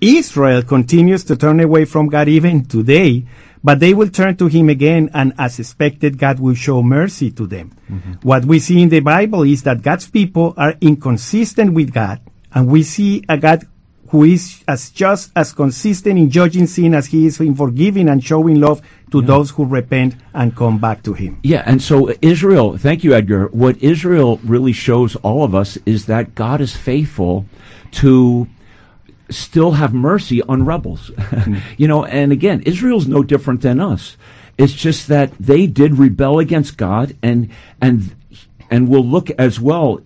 Israel 0.00 0.62
continues 0.62 1.24
to 1.24 1.36
turn 1.36 1.60
away 1.60 1.84
from 1.84 2.08
God 2.08 2.28
even 2.28 2.64
today, 2.64 3.24
but 3.64 3.80
they 3.80 3.94
will 3.94 4.10
turn 4.10 4.36
to 4.36 4.46
Him 4.46 4.68
again, 4.68 5.10
and 5.14 5.32
as 5.38 5.58
expected, 5.58 6.18
God 6.18 6.38
will 6.38 6.54
show 6.54 6.82
mercy 6.82 7.30
to 7.32 7.46
them. 7.46 7.72
Mm-hmm. 7.90 8.12
What 8.22 8.44
we 8.44 8.58
see 8.58 8.82
in 8.82 8.88
the 8.88 9.00
Bible 9.00 9.42
is 9.42 9.62
that 9.62 9.82
God's 9.82 10.08
people 10.08 10.54
are 10.56 10.74
inconsistent 10.80 11.72
with 11.72 11.92
God, 11.92 12.20
and 12.52 12.68
we 12.68 12.82
see 12.82 13.24
a 13.28 13.38
God 13.38 13.66
who 14.10 14.24
is 14.24 14.62
as 14.68 14.90
just 14.90 15.32
as 15.36 15.52
consistent 15.52 16.18
in 16.18 16.30
judging 16.30 16.66
sin 16.66 16.94
as 16.94 17.06
He 17.06 17.26
is 17.26 17.40
in 17.40 17.54
forgiving 17.54 18.08
and 18.08 18.22
showing 18.22 18.60
love 18.60 18.82
to 19.10 19.22
those 19.22 19.50
who 19.50 19.64
repent 19.64 20.16
and 20.34 20.56
come 20.56 20.78
back 20.78 21.02
to 21.04 21.12
Him. 21.12 21.38
Yeah, 21.42 21.62
and 21.66 21.80
so 21.80 22.12
Israel, 22.22 22.76
thank 22.76 23.04
you, 23.04 23.14
Edgar. 23.14 23.48
What 23.48 23.82
Israel 23.82 24.40
really 24.44 24.72
shows 24.72 25.16
all 25.16 25.44
of 25.44 25.54
us 25.54 25.78
is 25.86 26.06
that 26.06 26.34
God 26.34 26.60
is 26.60 26.76
faithful 26.76 27.46
to 27.92 28.48
still 29.30 29.72
have 29.72 29.92
mercy 29.94 30.42
on 30.42 30.64
rebels. 30.64 31.10
Mm-hmm. 31.36 31.58
you 31.76 31.86
know, 31.86 32.04
and 32.04 32.32
again, 32.32 32.62
Israel's 32.62 33.06
no 33.06 33.22
different 33.22 33.60
than 33.60 33.78
us. 33.78 34.16
It's 34.56 34.72
just 34.72 35.08
that 35.08 35.32
they 35.38 35.66
did 35.66 35.98
rebel 35.98 36.38
against 36.38 36.76
God 36.76 37.14
and 37.22 37.50
and 37.80 38.16
and 38.70 38.88
we'll 38.88 39.04
look 39.04 39.30
as 39.30 39.60
well 39.60 40.00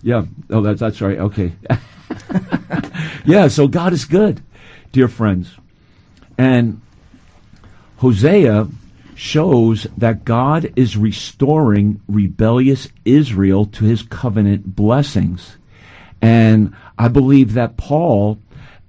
Yeah. 0.02 0.26
Oh, 0.50 0.62
that's, 0.62 0.82
that's 0.82 1.00
right. 1.00 1.18
Okay. 1.18 1.54
yeah, 3.26 3.48
so 3.48 3.70
God 3.70 3.94
is 3.94 4.04
good, 4.04 4.44
dear 4.92 5.08
friends. 5.08 5.56
And 6.38 6.82
Hosea 8.00 8.68
shows 9.20 9.86
that 9.98 10.24
God 10.24 10.72
is 10.78 10.96
restoring 10.96 12.00
rebellious 12.08 12.88
Israel 13.04 13.66
to 13.66 13.84
his 13.84 14.02
covenant 14.02 14.78
blessings. 14.78 15.58
And 16.22 16.74
I 16.98 17.10
believe 17.10 17.54
that 17.54 17.76
Paul 17.76 18.40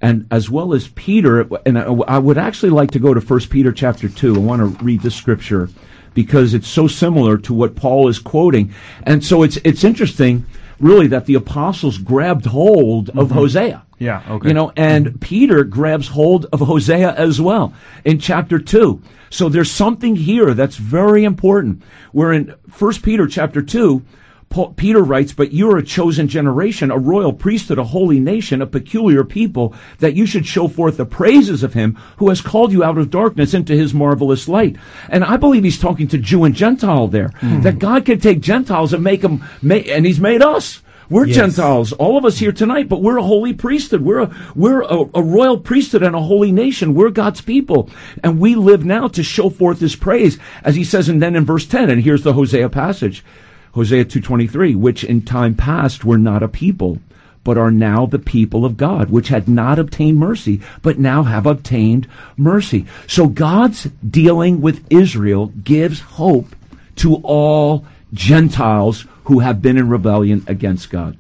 and 0.00 0.28
as 0.30 0.48
well 0.48 0.72
as 0.72 0.86
Peter 0.88 1.48
and 1.66 1.76
I, 1.76 2.18
would 2.18 2.38
actually 2.38 2.70
like 2.70 2.92
to 2.92 3.00
go 3.00 3.12
to 3.12 3.20
1 3.20 3.40
Peter 3.50 3.72
chapter 3.72 4.08
2. 4.08 4.36
I 4.36 4.38
want 4.38 4.78
to 4.78 4.84
read 4.84 5.02
the 5.02 5.10
scripture 5.10 5.68
because 6.14 6.54
it's 6.54 6.68
so 6.68 6.86
similar 6.86 7.36
to 7.38 7.52
what 7.52 7.74
Paul 7.74 8.08
is 8.08 8.20
quoting. 8.20 8.72
And 9.02 9.24
so 9.24 9.42
it's 9.42 9.58
it's 9.64 9.82
interesting 9.82 10.46
really 10.80 11.06
that 11.08 11.26
the 11.26 11.34
apostles 11.34 11.98
grabbed 11.98 12.46
hold 12.46 13.10
of 13.10 13.28
mm-hmm. 13.28 13.34
Hosea. 13.34 13.86
Yeah, 13.98 14.22
okay. 14.28 14.48
You 14.48 14.54
know, 14.54 14.72
and 14.76 15.20
Peter 15.20 15.62
grabs 15.62 16.08
hold 16.08 16.46
of 16.46 16.60
Hosea 16.60 17.14
as 17.14 17.40
well 17.40 17.74
in 18.02 18.18
chapter 18.18 18.58
2. 18.58 19.00
So 19.28 19.48
there's 19.48 19.70
something 19.70 20.16
here 20.16 20.54
that's 20.54 20.76
very 20.76 21.22
important. 21.24 21.82
We're 22.12 22.32
in 22.32 22.54
1 22.78 22.94
Peter 23.02 23.26
chapter 23.26 23.60
2, 23.60 24.02
Paul, 24.50 24.74
Peter 24.74 25.00
writes, 25.00 25.32
But 25.32 25.52
you 25.52 25.70
are 25.70 25.78
a 25.78 25.82
chosen 25.82 26.26
generation, 26.26 26.90
a 26.90 26.98
royal 26.98 27.32
priesthood, 27.32 27.78
a 27.78 27.84
holy 27.84 28.18
nation, 28.18 28.60
a 28.60 28.66
peculiar 28.66 29.22
people, 29.22 29.76
that 30.00 30.16
you 30.16 30.26
should 30.26 30.44
show 30.44 30.66
forth 30.66 30.96
the 30.96 31.06
praises 31.06 31.62
of 31.62 31.74
him 31.74 31.96
who 32.16 32.30
has 32.30 32.40
called 32.40 32.72
you 32.72 32.82
out 32.82 32.98
of 32.98 33.10
darkness 33.10 33.54
into 33.54 33.76
his 33.76 33.94
marvelous 33.94 34.48
light. 34.48 34.74
And 35.08 35.22
I 35.22 35.36
believe 35.36 35.62
he's 35.62 35.78
talking 35.78 36.08
to 36.08 36.18
Jew 36.18 36.42
and 36.42 36.52
Gentile 36.56 37.06
there. 37.06 37.28
Hmm. 37.38 37.60
That 37.60 37.78
God 37.78 38.04
can 38.04 38.18
take 38.18 38.40
Gentiles 38.40 38.92
and 38.92 39.04
make 39.04 39.20
them, 39.20 39.44
and 39.62 40.04
he's 40.04 40.18
made 40.18 40.42
us. 40.42 40.82
We're 41.08 41.26
Yes. 41.26 41.36
Gentiles, 41.36 41.92
all 41.92 42.18
of 42.18 42.24
us 42.24 42.38
here 42.38 42.52
tonight, 42.52 42.88
but 42.88 43.02
we're 43.02 43.18
a 43.18 43.22
holy 43.22 43.52
priesthood. 43.52 44.02
We're 44.02 44.22
a, 44.22 44.52
we're 44.56 44.82
a, 44.82 45.04
a 45.14 45.22
royal 45.22 45.58
priesthood 45.58 46.02
and 46.02 46.16
a 46.16 46.20
holy 46.20 46.50
nation. 46.50 46.94
We're 46.94 47.10
God's 47.10 47.40
people. 47.40 47.88
And 48.24 48.40
we 48.40 48.56
live 48.56 48.84
now 48.84 49.06
to 49.08 49.22
show 49.22 49.48
forth 49.48 49.78
his 49.78 49.94
praise, 49.94 50.38
as 50.64 50.74
he 50.74 50.82
says, 50.82 51.08
and 51.08 51.22
then 51.22 51.36
in 51.36 51.44
verse 51.44 51.66
10, 51.66 51.88
and 51.88 52.02
here's 52.02 52.24
the 52.24 52.32
Hosea 52.32 52.68
passage. 52.68 53.24
Hosea 53.72 54.04
2.23, 54.04 54.76
which 54.76 55.04
in 55.04 55.22
time 55.22 55.54
past 55.54 56.04
were 56.04 56.18
not 56.18 56.42
a 56.42 56.48
people, 56.48 56.98
but 57.44 57.56
are 57.56 57.70
now 57.70 58.06
the 58.06 58.18
people 58.18 58.64
of 58.64 58.76
God, 58.76 59.10
which 59.10 59.28
had 59.28 59.48
not 59.48 59.78
obtained 59.78 60.18
mercy, 60.18 60.60
but 60.82 60.98
now 60.98 61.22
have 61.22 61.46
obtained 61.46 62.06
mercy. 62.36 62.86
So 63.06 63.28
God's 63.28 63.84
dealing 64.08 64.60
with 64.60 64.84
Israel 64.90 65.46
gives 65.62 66.00
hope 66.00 66.54
to 66.96 67.16
all 67.22 67.86
Gentiles 68.12 69.06
who 69.24 69.38
have 69.38 69.62
been 69.62 69.78
in 69.78 69.88
rebellion 69.88 70.44
against 70.48 70.90
God. 70.90 71.16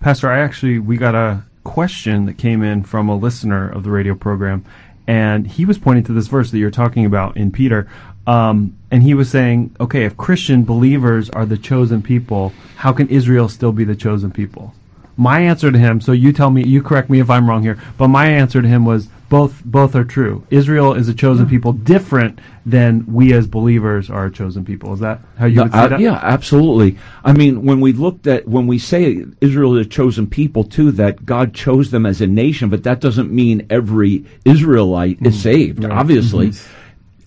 Pastor, 0.00 0.30
I 0.30 0.38
actually 0.40 0.78
we 0.78 0.96
got 0.96 1.14
a 1.14 1.42
question 1.64 2.26
that 2.26 2.38
came 2.38 2.62
in 2.62 2.84
from 2.84 3.08
a 3.08 3.16
listener 3.16 3.68
of 3.68 3.82
the 3.82 3.90
radio 3.90 4.14
program, 4.14 4.64
and 5.06 5.46
he 5.46 5.64
was 5.64 5.76
pointing 5.76 6.04
to 6.04 6.12
this 6.12 6.28
verse 6.28 6.50
that 6.50 6.58
you're 6.58 6.70
talking 6.70 7.04
about 7.04 7.36
in 7.36 7.50
Peter, 7.50 7.90
um, 8.26 8.77
and 8.90 9.02
he 9.02 9.14
was 9.14 9.30
saying, 9.30 9.74
okay, 9.80 10.04
if 10.04 10.16
Christian 10.16 10.64
believers 10.64 11.28
are 11.30 11.46
the 11.46 11.58
chosen 11.58 12.02
people, 12.02 12.52
how 12.76 12.92
can 12.92 13.08
Israel 13.08 13.48
still 13.48 13.72
be 13.72 13.84
the 13.84 13.96
chosen 13.96 14.30
people? 14.30 14.74
My 15.16 15.40
answer 15.40 15.72
to 15.72 15.78
him, 15.78 16.00
so 16.00 16.12
you 16.12 16.32
tell 16.32 16.50
me, 16.50 16.64
you 16.64 16.80
correct 16.80 17.10
me 17.10 17.18
if 17.20 17.28
I'm 17.28 17.48
wrong 17.48 17.62
here, 17.62 17.78
but 17.96 18.08
my 18.08 18.26
answer 18.26 18.62
to 18.62 18.68
him 18.68 18.84
was 18.84 19.08
both 19.28 19.62
both 19.64 19.94
are 19.94 20.04
true. 20.04 20.46
Israel 20.48 20.94
is 20.94 21.08
a 21.08 21.12
chosen 21.12 21.46
people, 21.46 21.72
different 21.72 22.38
than 22.64 23.04
we 23.06 23.34
as 23.34 23.46
believers 23.46 24.08
are 24.08 24.26
a 24.26 24.30
chosen 24.32 24.64
people. 24.64 24.94
Is 24.94 25.00
that 25.00 25.20
how 25.36 25.44
you 25.46 25.62
would 25.62 25.72
say 25.72 25.78
Uh, 25.78 25.88
that? 25.88 26.00
yeah, 26.00 26.18
absolutely. 26.22 26.96
I 27.24 27.32
mean, 27.32 27.64
when 27.64 27.80
we 27.80 27.92
looked 27.92 28.26
at 28.26 28.48
when 28.48 28.66
we 28.66 28.78
say 28.78 29.24
Israel 29.42 29.76
is 29.76 29.86
a 29.86 29.90
chosen 29.90 30.28
people 30.28 30.64
too, 30.64 30.92
that 30.92 31.26
God 31.26 31.52
chose 31.52 31.90
them 31.90 32.06
as 32.06 32.20
a 32.22 32.26
nation, 32.26 32.70
but 32.70 32.84
that 32.84 33.00
doesn't 33.00 33.30
mean 33.30 33.66
every 33.68 34.24
Israelite 34.46 35.18
is 35.20 35.38
saved. 35.42 35.84
Obviously, 35.84 36.52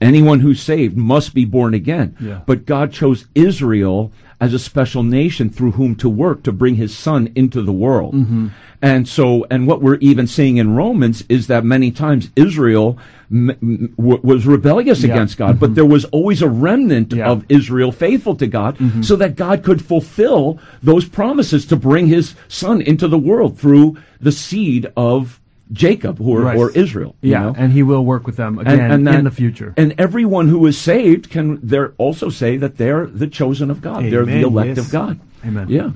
anyone 0.02 0.40
who's 0.40 0.62
saved 0.62 0.98
must 0.98 1.34
be 1.34 1.46
born 1.46 1.74
again. 1.74 2.16
Yeah. 2.20 2.42
But 2.46 2.66
God 2.66 2.92
chose 2.92 3.26
Israel 3.36 4.12
as 4.40 4.54
a 4.54 4.60
special 4.60 5.04
nation 5.04 5.50
through 5.50 5.72
whom 5.72 5.96
to 5.96 6.10
work 6.10 6.42
to 6.44 6.52
bring 6.52 6.76
His 6.76 6.98
Son 6.98 7.32
into 7.36 7.62
the 7.62 7.72
world. 7.72 8.16
Mm-hmm. 8.16 8.48
And 8.82 9.08
so, 9.08 9.46
and 9.52 9.68
what 9.68 9.84
we're 9.84 9.98
even 9.98 10.26
seeing 10.26 10.58
in 10.58 10.76
Romans 10.76 11.24
is 11.30 11.46
that 11.46 11.64
many 11.64 11.92
times 11.92 12.32
Israel 12.36 12.98
m- 13.30 13.52
m- 13.52 13.94
was 13.98 14.48
rebellious 14.48 15.04
Yeah. 15.04 15.14
against 15.14 15.38
God, 15.38 15.60
but 15.60 15.68
mm-hmm. 15.68 15.74
there 15.76 15.86
was 15.86 16.06
always 16.06 16.42
a 16.42 16.50
remnant 16.50 17.14
Yeah. 17.14 17.30
of 17.30 17.46
Israel 17.48 17.92
faithful 17.92 18.36
to 18.38 18.48
God, 18.48 18.80
mm-hmm. 18.80 19.04
so 19.04 19.16
that 19.18 19.36
God 19.36 19.62
could 19.62 19.86
fulfill 19.86 20.58
those 20.82 21.06
promises 21.08 21.68
to 21.68 21.76
bring 21.76 22.08
His 22.08 22.34
Son 22.48 22.82
into 22.82 23.08
the 23.08 23.20
world 23.20 23.60
through 23.60 23.98
the 24.20 24.32
seed 24.32 24.92
of 24.98 25.40
Jacob 25.72 26.20
or, 26.20 26.42
Right. 26.42 26.58
or 26.58 26.72
Israel. 26.72 27.16
you 27.22 27.32
Yeah, 27.32 27.44
know? 27.44 27.56
and 27.58 27.72
he 27.72 27.84
will 27.84 28.06
work 28.06 28.26
with 28.26 28.36
them 28.36 28.60
again 28.60 29.04
that- 29.06 29.16
in 29.16 29.24
the 29.26 29.32
future. 29.32 29.74
And 29.78 29.94
everyone 29.98 30.48
who 30.50 30.66
is 30.66 30.78
saved 30.78 31.30
can 31.30 31.60
there 31.64 31.94
also 31.98 32.30
say 32.30 32.58
that 32.58 32.78
they're 32.78 33.06
the 33.08 33.28
chosen 33.28 33.72
of 33.72 33.82
God. 33.82 34.04
they're 34.06 34.26
the 34.26 34.42
elect 34.42 34.78
yes. 34.78 34.86
of 34.86 34.92
God. 34.92 35.20
Amen. 35.46 35.68
Yeah. 35.70 35.92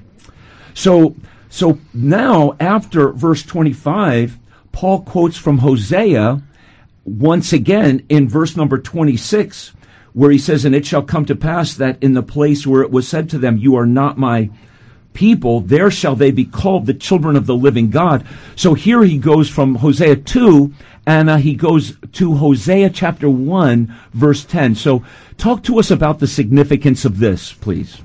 So 0.74 1.16
so 1.50 1.78
now 1.94 2.56
after 2.60 3.12
verse 3.12 3.44
25, 3.44 4.38
Paul 4.72 5.02
quotes 5.02 5.38
from 5.38 5.60
Hosea 5.60 6.42
once 7.06 7.54
again 7.54 8.02
in 8.10 8.28
verse 8.28 8.58
number 8.58 8.78
26, 8.78 9.72
where 10.14 10.32
he 10.32 10.38
says, 10.38 10.66
And 10.66 10.74
it 10.76 10.86
shall 10.86 11.04
come 11.04 11.26
to 11.26 11.36
pass 11.36 11.74
that 11.76 11.98
in 12.02 12.14
the 12.14 12.24
place 12.24 12.66
where 12.66 12.82
it 12.82 12.92
was 12.92 13.08
said 13.08 13.30
to 13.30 13.38
them, 13.38 13.58
You 13.58 13.76
are 13.76 13.86
not 13.86 14.18
my 14.18 14.50
people, 15.16 15.62
there 15.62 15.90
shall 15.90 16.16
they 16.16 16.30
be 16.32 16.46
called 16.46 16.86
the 16.86 16.94
children 16.94 17.36
of 17.36 17.48
the 17.48 17.56
living 17.56 17.90
God. 17.90 18.26
So 18.56 18.76
here 18.76 19.04
he 19.04 19.18
goes 19.18 19.50
from 19.50 19.76
Hosea 19.76 20.18
2 20.18 20.72
and 21.08 21.30
uh, 21.30 21.38
he 21.38 21.56
goes 21.56 21.96
to 22.14 22.36
Hosea 22.36 22.90
chapter 22.92 23.30
1, 23.30 23.94
verse 24.14 24.44
10. 24.46 24.76
So 24.76 25.04
talk 25.38 25.64
to 25.64 25.80
us 25.80 25.90
about 25.90 26.20
the 26.20 26.28
significance 26.28 27.06
of 27.06 27.20
this, 27.20 27.54
please. 27.54 28.02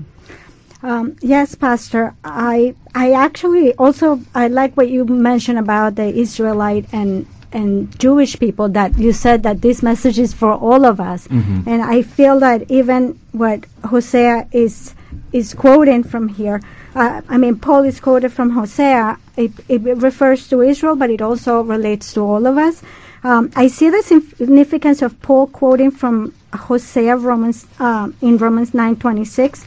Um, 0.83 1.15
yes, 1.21 1.53
Pastor. 1.53 2.15
I 2.23 2.73
I 2.95 3.11
actually 3.13 3.73
also 3.75 4.19
I 4.33 4.47
like 4.47 4.75
what 4.75 4.89
you 4.89 5.05
mentioned 5.05 5.59
about 5.59 5.93
the 5.95 6.09
Israelite 6.09 6.85
and 6.91 7.27
and 7.53 7.93
Jewish 7.99 8.39
people 8.39 8.67
that 8.69 8.97
you 8.97 9.13
said 9.13 9.43
that 9.43 9.61
this 9.61 9.83
message 9.83 10.17
is 10.17 10.33
for 10.33 10.53
all 10.53 10.85
of 10.85 10.99
us, 10.99 11.27
Mm-hmm. 11.27 11.69
and 11.69 11.83
I 11.83 12.01
feel 12.01 12.39
that 12.39 12.71
even 12.71 13.19
what 13.31 13.65
Hosea 13.85 14.47
is 14.51 14.95
is 15.31 15.53
quoting 15.53 16.01
from 16.03 16.27
here. 16.29 16.59
Uh, 16.95 17.21
I 17.29 17.37
mean, 17.37 17.57
Paul 17.57 17.83
is 17.83 17.99
quoted 17.99 18.33
from 18.33 18.51
Hosea. 18.51 19.17
It, 19.37 19.51
it 19.69 19.81
refers 19.81 20.47
to 20.49 20.61
Israel, 20.61 20.95
but 20.95 21.09
it 21.09 21.21
also 21.21 21.61
relates 21.61 22.13
to 22.13 22.21
all 22.21 22.45
of 22.45 22.57
us. 22.57 22.81
Um, 23.23 23.51
I 23.55 23.67
see 23.67 23.89
the 23.89 24.01
significance 24.03 25.01
of 25.01 25.21
Paul 25.21 25.47
quoting 25.47 25.91
from 25.91 26.33
Hosea 26.53 27.15
Romans 27.15 27.65
um 27.79 28.15
in 28.21 28.37
Romans 28.37 28.73
nine 28.73 28.95
twenty 28.97 29.23
six 29.25 29.65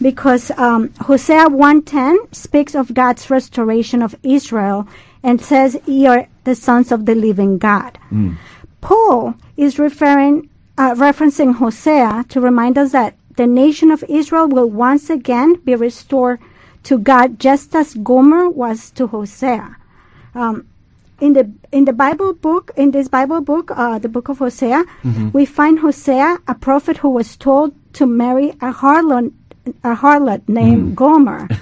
because 0.00 0.50
um, 0.52 0.92
Hosea 1.00 1.48
1:10 1.48 2.34
speaks 2.34 2.74
of 2.74 2.94
God's 2.94 3.30
restoration 3.30 4.02
of 4.02 4.14
Israel 4.22 4.88
and 5.22 5.40
says, 5.40 5.78
"Ye 5.86 6.06
are 6.06 6.26
the 6.44 6.54
sons 6.54 6.92
of 6.92 7.06
the 7.06 7.14
living 7.14 7.58
God." 7.58 7.98
Paul 8.80 9.34
is 9.56 9.78
referring, 9.78 10.48
uh, 10.78 10.94
referencing 10.94 11.54
Hosea 11.56 12.24
to 12.30 12.40
remind 12.40 12.78
us 12.78 12.92
that 12.92 13.14
the 13.36 13.46
nation 13.46 13.90
of 13.90 14.04
Israel 14.08 14.48
will 14.48 14.70
once 14.70 15.10
again 15.10 15.54
be 15.64 15.74
restored 15.74 16.40
to 16.84 16.98
God, 16.98 17.38
just 17.38 17.74
as 17.74 17.94
Gomer 17.94 18.48
was 18.48 18.90
to 18.92 19.06
Hosea. 19.06 19.76
Um, 20.34 20.66
in 21.20 21.34
the 21.34 21.50
in 21.70 21.84
the 21.84 21.92
Bible 21.92 22.32
book, 22.32 22.70
in 22.76 22.90
this 22.92 23.08
Bible 23.08 23.40
book, 23.42 23.70
uh, 23.72 23.98
the 23.98 24.08
book 24.08 24.28
of 24.28 24.38
Hosea, 24.38 24.84
we 25.32 25.44
find 25.44 25.78
Hosea, 25.78 26.38
a 26.48 26.54
prophet 26.54 26.96
who 26.98 27.10
was 27.10 27.36
told 27.36 27.74
to 27.94 28.06
marry 28.06 28.50
a 28.50 28.72
harlot, 28.72 29.32
a 29.84 29.94
harlot 29.94 30.48
named 30.48 30.96
Gomer. 30.96 31.48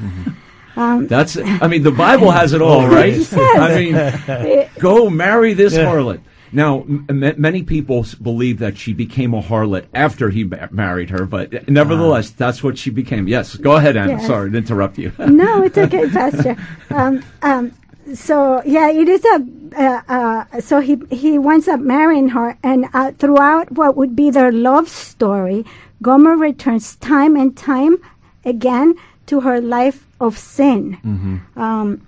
That's, 1.09 1.37
I 1.37 1.67
mean, 1.67 1.83
the 1.83 1.91
Bible 1.91 2.31
has 2.31 2.53
it 2.53 2.63
all, 2.63 2.87
right? 2.87 3.17
I 3.33 3.75
mean, 3.75 4.69
go 4.79 5.11
marry 5.11 5.53
this 5.55 5.75
harlot. 5.75 6.21
Now, 6.53 6.81
m- 6.81 7.35
many 7.37 7.63
people 7.63 8.07
believe 8.23 8.59
that 8.59 8.79
she 8.79 8.93
became 8.93 9.35
a 9.35 9.43
harlot 9.43 9.87
after 9.95 10.31
he 10.31 10.45
ma- 10.45 10.69
married 10.71 11.11
her, 11.11 11.25
but 11.27 11.69
nevertheless, 11.69 12.31
that's 12.31 12.63
what 12.63 12.79
she 12.79 12.91
became. 12.91 13.29
Yes, 13.29 13.57
go 13.57 13.77
ahead, 13.77 13.97
Anna. 13.97 14.13
Yes. 14.13 14.27
Sorry 14.27 14.51
to 14.51 14.57
interrupt 14.57 14.99
you. 14.99 15.13
no, 15.19 15.63
it's 15.63 15.79
okay, 15.79 16.09
Pastor. 16.09 16.57
Um, 16.91 17.23
um, 17.43 17.73
so 18.15 18.63
yeah, 18.65 18.89
it 18.91 19.09
is 19.09 19.25
a. 19.25 19.47
Uh, 19.77 20.03
uh, 20.09 20.61
so 20.61 20.81
he 20.81 20.97
he 21.11 21.39
winds 21.39 21.69
up 21.69 21.81
marrying 21.81 22.31
her, 22.31 22.57
and 22.63 22.87
uh, 22.95 23.13
throughout 23.13 23.71
what 23.73 23.97
would 23.97 24.17
be 24.17 24.31
their 24.31 24.51
love 24.51 24.89
story, 24.89 25.65
Gomer 26.01 26.37
returns 26.37 26.97
time 26.97 27.37
and 27.37 27.55
time 27.57 27.99
again 28.47 28.95
to 29.27 29.41
her 29.41 29.61
life 29.61 30.07
of 30.21 30.39
sin. 30.39 30.97
Um, 31.57 32.07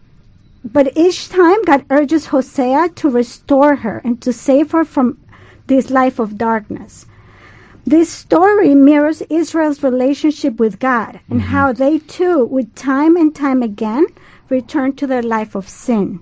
but 0.64 0.96
each 0.96 1.28
time, 1.28 1.62
God 1.64 1.84
urges 1.90 2.26
Hosea 2.26 2.90
to 2.96 3.08
restore 3.08 3.76
her 3.76 4.00
and 4.04 4.20
to 4.22 4.32
save 4.32 4.72
her 4.72 4.84
from 4.84 5.18
this 5.66 5.90
life 5.90 6.18
of 6.18 6.36
darkness. 6.36 7.06
This 7.86 8.10
story 8.10 8.74
mirrors 8.74 9.22
Israel's 9.22 9.82
relationship 9.82 10.60
with 10.60 10.78
God 10.78 11.20
and 11.30 11.40
how 11.40 11.72
they 11.72 11.98
too 11.98 12.44
would 12.44 12.76
time 12.76 13.16
and 13.16 13.34
time 13.34 13.62
again 13.62 14.06
return 14.50 14.94
to 14.96 15.06
their 15.06 15.22
life 15.22 15.54
of 15.54 15.68
sin. 15.68 16.20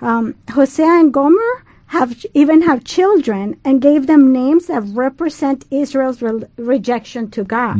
Um, 0.00 0.36
Hosea 0.50 0.86
and 0.86 1.12
Gomer 1.12 1.64
have 1.86 2.24
even 2.34 2.62
have 2.62 2.84
children 2.84 3.58
and 3.64 3.82
gave 3.82 4.06
them 4.06 4.32
names 4.32 4.66
that 4.66 4.84
represent 4.86 5.64
Israel's 5.72 6.22
re- 6.22 6.44
rejection 6.56 7.30
to 7.32 7.42
God. 7.42 7.76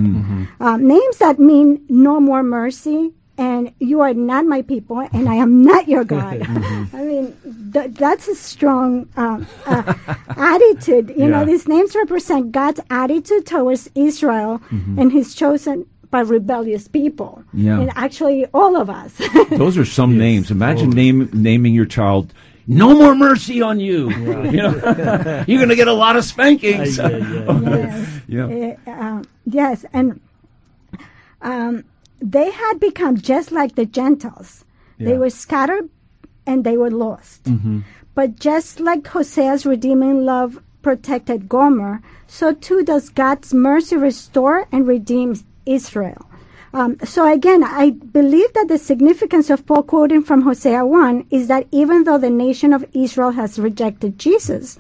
Um, 0.59 0.89
names 0.89 1.19
that 1.19 1.39
mean 1.39 1.85
no 1.89 2.21
more 2.21 2.43
mercy 2.43 3.15
and 3.41 3.73
you 3.79 4.03
are 4.03 4.13
not 4.13 4.45
my 4.45 4.61
people 4.61 5.01
and 5.01 5.27
I 5.27 5.37
am 5.37 5.63
not 5.63 5.89
your 5.89 6.05
God. 6.17 6.43
I 6.93 7.03
mean, 7.03 7.35
th- 7.73 7.93
that's 7.95 8.29
a 8.29 8.35
strong 8.35 9.09
um, 9.17 9.47
uh, 9.67 9.95
attitude. 10.37 11.15
You 11.17 11.27
know, 11.27 11.45
these 11.47 11.67
names 11.67 11.95
represent 11.97 12.53
God's 12.53 12.81
attitude 12.91 13.47
towards 13.47 13.91
Israel 13.95 14.61
and 14.71 15.11
his 15.11 15.35
chosen 15.35 15.87
by 16.11 16.21
rebellious 16.21 16.87
people. 16.87 17.43
Yeah. 17.55 17.81
And 17.81 17.91
actually, 17.95 18.45
all 18.53 18.77
of 18.77 18.91
us. 18.91 19.17
Those 19.51 19.79
are 19.79 19.85
some 19.85 20.19
names. 20.19 20.51
Imagine 20.51 20.91
name, 20.91 21.31
naming 21.33 21.73
your 21.73 21.87
child, 21.87 22.35
no 22.67 22.95
more 22.95 23.15
mercy 23.15 23.63
on 23.63 23.81
you. 23.81 24.11
You 24.11 24.35
know, 24.35 25.45
you're 25.47 25.59
going 25.59 25.69
to 25.69 25.77
get 25.77 25.89
a 25.89 25.93
lot 25.93 26.17
of 26.17 26.25
spankings. 26.25 26.99
Yeah, 26.99 27.09
yeah. 27.09 27.61
yes. 27.61 28.21
Yeah. 28.29 28.77
Uh, 28.87 28.91
um, 28.91 29.25
yes, 29.47 29.85
and 29.93 30.21
um, 31.43 31.85
they 32.21 32.51
had 32.51 32.81
become 32.81 33.17
just 33.17 33.53
like 33.53 33.75
the 33.75 33.87
Gentiles. 33.87 34.65
They 34.99 35.17
were 35.17 35.31
scattered 35.31 35.89
and 36.47 36.63
they 36.63 36.77
were 36.77 36.91
lost. 36.91 37.45
Mm-hmm. 37.45 37.81
But 38.15 38.37
just 38.37 38.81
like 38.81 39.07
Hosea's 39.07 39.65
redeeming 39.65 40.27
love 40.27 40.63
protected 40.83 41.49
Gomer, 41.49 42.03
so 42.27 42.53
too 42.53 42.83
does 42.83 43.09
God's 43.09 43.55
mercy 43.55 43.97
restore 43.97 44.67
and 44.71 44.87
redeem 44.87 45.37
Israel. 45.65 46.27
Um, 46.73 46.99
so 47.03 47.31
again, 47.31 47.65
I 47.65 47.91
believe 47.91 48.53
that 48.53 48.69
the 48.69 48.79
significance 48.79 49.51
of 49.51 49.67
Paul 49.67 49.83
quoting 49.83 50.23
from 50.23 50.43
Hosea 50.43 50.87
1 50.87 51.27
is 51.31 51.49
that 51.49 51.67
even 51.73 52.05
though 52.05 52.19
the 52.19 52.31
nation 52.31 52.73
of 52.73 52.85
Israel 52.93 53.31
has 53.33 53.59
rejected 53.59 54.19
Jesus, 54.19 54.79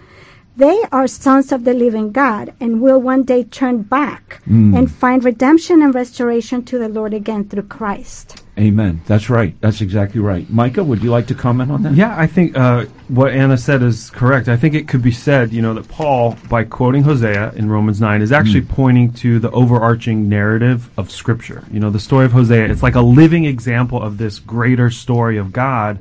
they 0.60 0.84
are 0.92 1.06
sons 1.06 1.52
of 1.52 1.64
the 1.64 1.72
living 1.72 2.12
God 2.12 2.52
and 2.60 2.82
will 2.82 3.00
one 3.00 3.22
day 3.22 3.44
turn 3.44 3.80
back 3.82 4.42
and 4.46 4.90
find 4.92 5.24
redemption 5.24 5.80
and 5.80 5.94
restoration 5.94 6.62
to 6.64 6.78
the 6.78 6.88
Lord 6.88 7.14
again 7.14 7.48
through 7.48 7.62
Christ. 7.64 8.44
Amen. 8.58 9.00
That's 9.06 9.30
right. 9.30 9.58
That's 9.62 9.80
exactly 9.80 10.20
right. 10.20 10.48
Micah, 10.50 10.84
would 10.84 11.02
you 11.02 11.10
like 11.10 11.28
to 11.28 11.34
comment 11.34 11.70
on 11.70 11.82
that? 11.84 11.94
Yeah, 11.94 12.14
I 12.14 12.26
think 12.26 12.58
uh, 12.58 12.84
what 13.08 13.32
Anna 13.32 13.56
said 13.56 13.82
is 13.82 14.10
correct. 14.10 14.48
I 14.48 14.56
think 14.58 14.74
it 14.74 14.86
could 14.86 15.00
be 15.00 15.12
said, 15.12 15.50
you 15.50 15.62
know, 15.62 15.72
that 15.72 15.88
Paul, 15.88 16.36
by 16.50 16.64
quoting 16.64 17.04
Hosea 17.04 17.52
in 17.54 17.70
Romans 17.70 18.02
9, 18.02 18.20
is 18.20 18.30
actually 18.30 18.62
pointing 18.62 19.14
to 19.14 19.38
the 19.38 19.50
overarching 19.52 20.28
narrative 20.28 20.90
of 20.98 21.10
Scripture. 21.10 21.64
You 21.70 21.80
know, 21.80 21.88
the 21.88 22.00
story 22.00 22.26
of 22.26 22.32
Hosea, 22.32 22.66
it's 22.66 22.82
like 22.82 22.96
a 22.96 23.00
living 23.00 23.46
example 23.46 24.02
of 24.02 24.18
this 24.18 24.38
greater 24.38 24.90
story 24.90 25.38
of 25.38 25.54
God, 25.54 25.98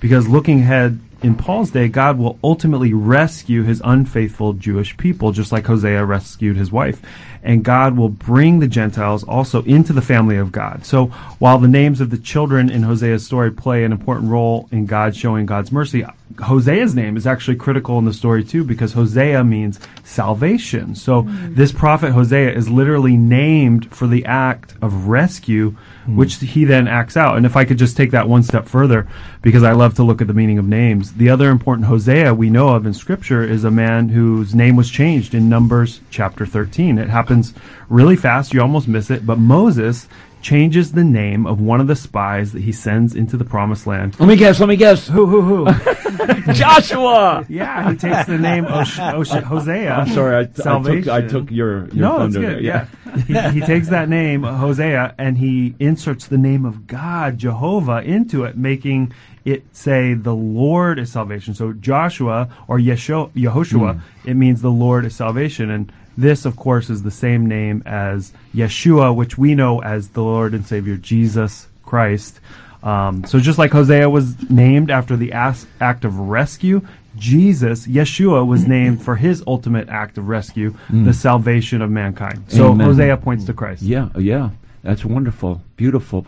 because 0.00 0.26
looking 0.26 0.60
ahead, 0.60 0.98
in 1.22 1.36
Paul's 1.36 1.70
day, 1.70 1.88
God 1.88 2.18
will 2.18 2.38
ultimately 2.42 2.92
rescue 2.92 3.62
his 3.62 3.80
unfaithful 3.84 4.54
Jewish 4.54 4.96
people, 4.96 5.32
just 5.32 5.52
like 5.52 5.66
Hosea 5.66 6.04
rescued 6.04 6.56
his 6.56 6.72
wife. 6.72 7.00
And 7.42 7.64
God 7.64 7.96
will 7.96 8.08
bring 8.08 8.60
the 8.60 8.68
Gentiles 8.68 9.24
also 9.24 9.62
into 9.64 9.92
the 9.92 10.02
family 10.02 10.36
of 10.36 10.52
God. 10.52 10.84
So 10.84 11.06
while 11.38 11.58
the 11.58 11.68
names 11.68 12.00
of 12.00 12.10
the 12.10 12.18
children 12.18 12.70
in 12.70 12.82
Hosea's 12.82 13.26
story 13.26 13.50
play 13.50 13.84
an 13.84 13.92
important 13.92 14.30
role 14.30 14.68
in 14.70 14.86
God 14.86 15.16
showing 15.16 15.46
God's 15.46 15.72
mercy, 15.72 16.04
Hosea's 16.38 16.94
name 16.94 17.16
is 17.16 17.26
actually 17.26 17.56
critical 17.56 17.98
in 17.98 18.04
the 18.04 18.12
story 18.12 18.44
too, 18.44 18.64
because 18.64 18.92
Hosea 18.92 19.44
means 19.44 19.80
salvation. 20.04 20.94
So 20.94 21.22
mm-hmm. 21.22 21.54
this 21.54 21.72
prophet 21.72 22.12
Hosea 22.12 22.52
is 22.52 22.68
literally 22.68 23.16
named 23.16 23.92
for 23.94 24.06
the 24.06 24.24
act 24.24 24.74
of 24.80 25.08
rescue, 25.08 25.70
hmm. 26.04 26.16
which 26.16 26.36
he 26.36 26.64
then 26.64 26.88
acts 26.88 27.16
out. 27.16 27.36
And 27.36 27.46
if 27.46 27.56
I 27.56 27.64
could 27.64 27.78
just 27.78 27.96
take 27.96 28.12
that 28.12 28.28
one 28.28 28.42
step 28.42 28.66
further, 28.66 29.08
because 29.42 29.62
I 29.62 29.72
love 29.72 29.94
to 29.94 30.02
look 30.02 30.20
at 30.20 30.26
the 30.26 30.34
meaning 30.34 30.58
of 30.58 30.66
names, 30.66 31.14
the 31.14 31.28
other 31.28 31.50
important 31.50 31.86
Hosea 31.86 32.34
we 32.34 32.50
know 32.50 32.70
of 32.70 32.86
in 32.86 32.94
Scripture 32.94 33.42
is 33.42 33.64
a 33.64 33.70
man 33.70 34.08
whose 34.08 34.54
name 34.54 34.76
was 34.76 34.90
changed 34.90 35.34
in 35.34 35.48
Numbers 35.48 36.00
chapter 36.10 36.46
13. 36.46 36.98
It 36.98 37.08
happens 37.32 37.54
really 37.88 38.16
fast, 38.16 38.52
you 38.52 38.60
almost 38.60 38.88
miss 38.88 39.10
it, 39.10 39.26
but 39.26 39.38
Moses 39.38 40.08
changes 40.42 40.90
the 40.92 41.04
name 41.04 41.46
of 41.46 41.60
one 41.60 41.80
of 41.80 41.86
the 41.86 41.94
spies 41.94 42.52
that 42.52 42.62
he 42.62 42.72
sends 42.72 43.14
into 43.14 43.36
the 43.36 43.44
promised 43.44 43.86
land. 43.86 44.18
Let 44.18 44.28
me 44.28 44.36
guess. 44.36 44.58
Let 44.58 44.68
me 44.68 44.76
guess. 44.76 45.06
Who, 45.06 45.26
who, 45.26 45.64
who? 45.64 46.52
Joshua. 46.52 47.46
yeah, 47.48 47.90
he 47.90 47.96
takes 47.96 48.26
the 48.26 48.38
name 48.38 48.64
Osh- 48.66 48.98
Osh- 48.98 49.30
Hosea. 49.30 49.94
I'm 49.94 50.08
sorry. 50.08 50.36
I, 50.36 50.40
I 50.40 50.82
took. 50.82 51.08
I 51.08 51.20
took 51.22 51.50
your, 51.50 51.86
your 51.88 51.94
no, 51.94 52.24
it's 52.24 52.34
thunder. 52.34 52.40
good. 52.40 52.64
there. 52.64 52.88
Yeah, 53.30 53.50
he, 53.52 53.60
he 53.60 53.64
takes 53.64 53.88
that 53.88 54.08
name 54.08 54.42
Hosea 54.42 55.14
and 55.16 55.38
he 55.38 55.76
inserts 55.78 56.26
the 56.26 56.38
name 56.38 56.64
of 56.64 56.88
God, 56.88 57.38
Jehovah, 57.38 58.02
into 58.02 58.42
it, 58.42 58.56
making 58.56 59.12
it 59.44 59.64
say 59.72 60.14
the 60.14 60.34
Lord 60.34 60.98
is 60.98 61.12
salvation. 61.12 61.54
So 61.54 61.72
Joshua 61.72 62.48
or 62.66 62.78
Yesho- 62.78 63.30
Yehoshua, 63.32 64.00
hmm. 64.00 64.28
it 64.28 64.34
means 64.34 64.60
the 64.60 64.70
Lord 64.70 65.04
is 65.04 65.14
salvation, 65.14 65.70
and 65.70 65.92
this, 66.16 66.44
of 66.44 66.56
course, 66.56 66.90
is 66.90 67.02
the 67.02 67.10
same 67.10 67.46
name 67.46 67.82
as 67.86 68.32
Yeshua, 68.54 69.14
which 69.14 69.38
we 69.38 69.54
know 69.54 69.80
as 69.80 70.08
the 70.08 70.22
Lord 70.22 70.54
and 70.54 70.66
Savior 70.66 70.96
Jesus 70.96 71.68
Christ. 71.84 72.40
Um, 72.82 73.24
so 73.24 73.38
just 73.38 73.58
like 73.58 73.70
Hosea 73.70 74.10
was 74.10 74.50
named 74.50 74.90
after 74.90 75.16
the 75.16 75.32
as- 75.32 75.66
act 75.80 76.04
of 76.04 76.18
rescue, 76.18 76.82
Jesus, 77.16 77.86
Yeshua, 77.86 78.46
was 78.46 78.66
named 78.66 79.02
for 79.02 79.16
his 79.16 79.44
ultimate 79.46 79.88
act 79.88 80.16
of 80.18 80.28
rescue, 80.28 80.74
the 80.90 81.12
salvation 81.12 81.82
of 81.82 81.90
mankind. 81.90 82.44
So 82.48 82.70
Amen. 82.70 82.86
Hosea 82.86 83.18
points 83.18 83.44
to 83.44 83.52
Christ. 83.52 83.82
Yeah, 83.82 84.08
yeah. 84.16 84.50
That's 84.82 85.04
wonderful. 85.04 85.62
Beautiful. 85.76 86.26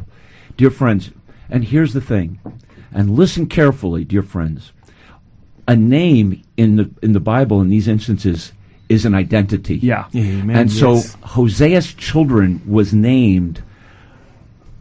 Dear 0.57 0.71
friends, 0.71 1.11
and 1.51 1.65
here's 1.65 1.95
the 1.95 2.01
thing. 2.01 2.39
And 2.93 3.17
listen 3.17 3.47
carefully, 3.47 4.05
dear 4.05 4.23
friends. 4.23 4.73
A 5.67 5.75
name 5.75 6.43
in 6.57 6.77
the 6.77 6.91
in 7.03 7.13
the 7.13 7.21
Bible 7.21 7.61
in 7.63 7.71
these 7.71 7.89
instances 7.89 8.53
is 8.89 9.05
an 9.05 9.15
identity. 9.15 9.77
Yeah. 9.77 10.07
Amen. 10.15 10.57
And 10.57 10.73
so 10.73 10.95
yes. 10.95 11.17
Hosea's 11.17 11.95
children 11.95 12.61
was 12.67 12.93
named 12.93 13.63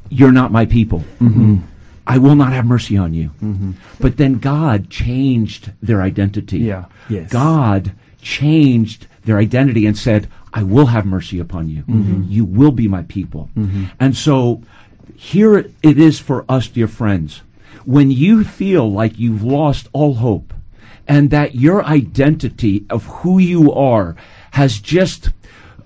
You're 0.10 0.32
not 0.32 0.52
my 0.52 0.66
people. 0.66 1.00
Mm-hmm. 1.20 1.58
I 2.06 2.18
will 2.18 2.36
not 2.36 2.52
have 2.52 2.66
mercy 2.66 2.98
on 2.98 3.13
you. 3.13 3.30
Mm-hmm. 3.42 3.72
But 4.00 4.18
then 4.18 4.39
God 4.39 4.89
changed 4.89 5.72
their 5.82 6.02
identity. 6.02 6.60
Yeah. 6.60 6.86
Yes. 7.10 7.32
God 7.32 7.94
changed 8.22 9.08
their 9.24 9.38
identity 9.38 9.86
and 9.86 9.98
said, 9.98 10.30
I 10.54 10.63
will 10.63 10.88
have 10.88 11.06
mercy 11.06 11.39
upon 11.39 11.70
you. 11.70 11.84
Mm-hmm. 11.84 12.24
You 12.28 12.46
will 12.46 12.72
be 12.72 12.88
my 12.88 13.04
people. 13.04 13.50
And 14.00 14.16
so 14.16 14.62
here 15.16 15.58
it 15.58 15.98
is 15.98 16.20
for 16.20 16.46
us, 16.50 16.68
dear 16.68 16.88
friends. 16.88 17.42
When 17.86 18.12
you 18.12 18.44
feel 18.44 18.92
like 18.92 19.18
you've 19.18 19.44
lost 19.44 19.88
all 19.94 20.16
hope 20.16 20.53
and 21.08 21.30
that 21.32 21.56
your 21.56 21.84
identity 21.84 22.86
of 22.89 23.06
who 23.06 23.38
you 23.39 23.72
are 23.74 24.16
has 24.52 24.80
just 24.80 25.30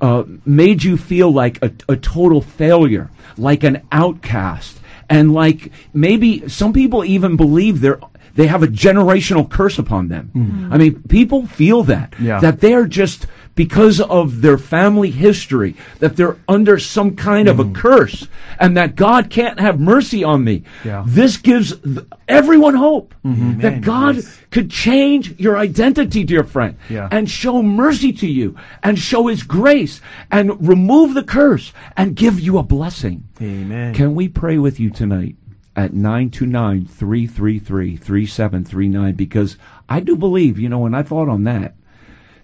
uh, 0.02 0.24
made 0.46 0.84
you 0.84 0.98
feel 0.98 1.32
like 1.32 1.64
a, 1.64 1.72
a 1.90 1.96
total 1.96 2.42
failure, 2.42 3.10
like 3.38 3.64
an 3.64 3.82
outcast, 3.92 4.80
and 5.10 5.34
like 5.34 5.72
maybe 5.94 6.48
some 6.48 6.72
people 6.74 7.04
even 7.04 7.36
believe 7.36 7.82
they're 7.82 8.00
they 8.36 8.46
have 8.46 8.62
a 8.62 8.68
generational 8.68 9.50
curse 9.50 9.80
upon 9.80 10.10
them. 10.10 10.70
I 10.72 10.78
mean, 10.78 11.02
people 11.10 11.48
feel 11.48 11.82
that 11.84 12.14
Yeah. 12.20 12.40
that 12.42 12.60
they're 12.62 12.86
just 12.86 13.26
because 13.58 14.00
of 14.00 14.42
their 14.42 14.58
family 14.58 15.10
history 15.10 15.76
that 15.98 16.16
they're 16.16 16.38
under 16.48 16.78
some 16.78 17.16
kind 17.16 17.50
of 17.50 17.60
a 17.60 17.64
mm. 17.66 17.76
curse 17.76 18.28
and 18.60 18.78
that 18.78 18.96
God 18.96 19.32
can't 19.32 19.60
have 19.60 19.80
mercy 19.80 20.24
on 20.24 20.44
me. 20.44 20.64
Yeah. 20.86 21.04
This 21.08 21.38
gives 21.38 21.76
th- 21.80 22.06
everyone 22.28 22.76
hope 22.76 23.16
mm-hmm. 23.26 23.60
that 23.62 23.68
Amen. 23.68 23.82
God 23.82 24.16
Yes. 24.18 24.40
could 24.52 24.70
change 24.70 25.40
your 25.40 25.58
identity, 25.58 26.24
dear 26.24 26.44
friend, 26.44 26.76
Yeah. 26.88 27.10
and 27.12 27.28
show 27.28 27.64
mercy 27.64 28.14
to 28.14 28.28
you 28.28 28.56
and 28.84 29.00
show 29.00 29.26
his 29.26 29.42
grace 29.42 30.02
and 30.32 30.66
remove 30.66 31.16
the 31.16 31.24
curse 31.24 31.74
and 31.98 32.16
give 32.16 32.40
you 32.40 32.60
a 32.60 32.64
blessing. 32.64 33.24
Amen. 33.42 33.96
Can 33.96 34.14
we 34.14 34.28
pray 34.28 34.60
with 34.60 34.80
you 34.80 34.92
tonight 34.92 35.36
at 35.76 35.96
929 35.96 36.86
333 36.86 37.98
3739? 37.98 39.16
Because 39.16 39.58
I 39.90 40.00
do 40.00 40.16
believe, 40.16 40.60
you 40.60 40.70
know, 40.70 40.86
and 40.86 40.96
I 40.96 41.02
thought 41.02 41.28
on 41.28 41.44
that, 41.46 41.74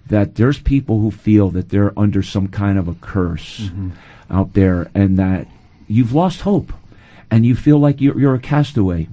that 0.08 0.36
there's 0.36 0.60
people 0.60 1.00
who 1.00 1.12
feel 1.12 1.50
that 1.50 1.70
they're 1.70 1.98
under 1.98 2.22
some 2.22 2.48
kind 2.48 2.78
of 2.78 2.88
a 2.88 2.94
curse 2.96 3.62
mm-hmm. 3.62 3.90
out 4.30 4.54
there 4.54 4.90
and 4.94 5.18
that 5.18 5.48
you've 5.88 6.14
lost 6.14 6.42
hope 6.42 6.74
and 7.32 7.46
you 7.46 7.56
feel 7.56 7.80
like 7.80 8.02
you're, 8.02 8.20
you're 8.20 8.36
a 8.36 8.40
castaway 8.40 9.08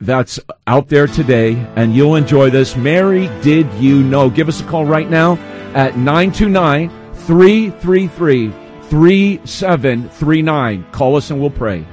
that's 0.00 0.40
out 0.66 0.88
there 0.88 1.06
today, 1.06 1.52
and 1.76 1.94
you'll 1.94 2.16
enjoy 2.16 2.48
this. 2.50 2.74
Mary, 2.74 3.28
did 3.42 3.72
you 3.74 4.02
know? 4.02 4.30
Give 4.30 4.48
us 4.48 4.60
a 4.60 4.64
call 4.64 4.84
right 4.84 5.08
now 5.08 5.34
at 5.74 5.96
929 5.96 6.90
333 7.14 8.50
3739. 8.88 10.84
Call 10.90 11.14
us 11.16 11.30
and 11.30 11.40
we'll 11.40 11.50
pray. 11.50 11.86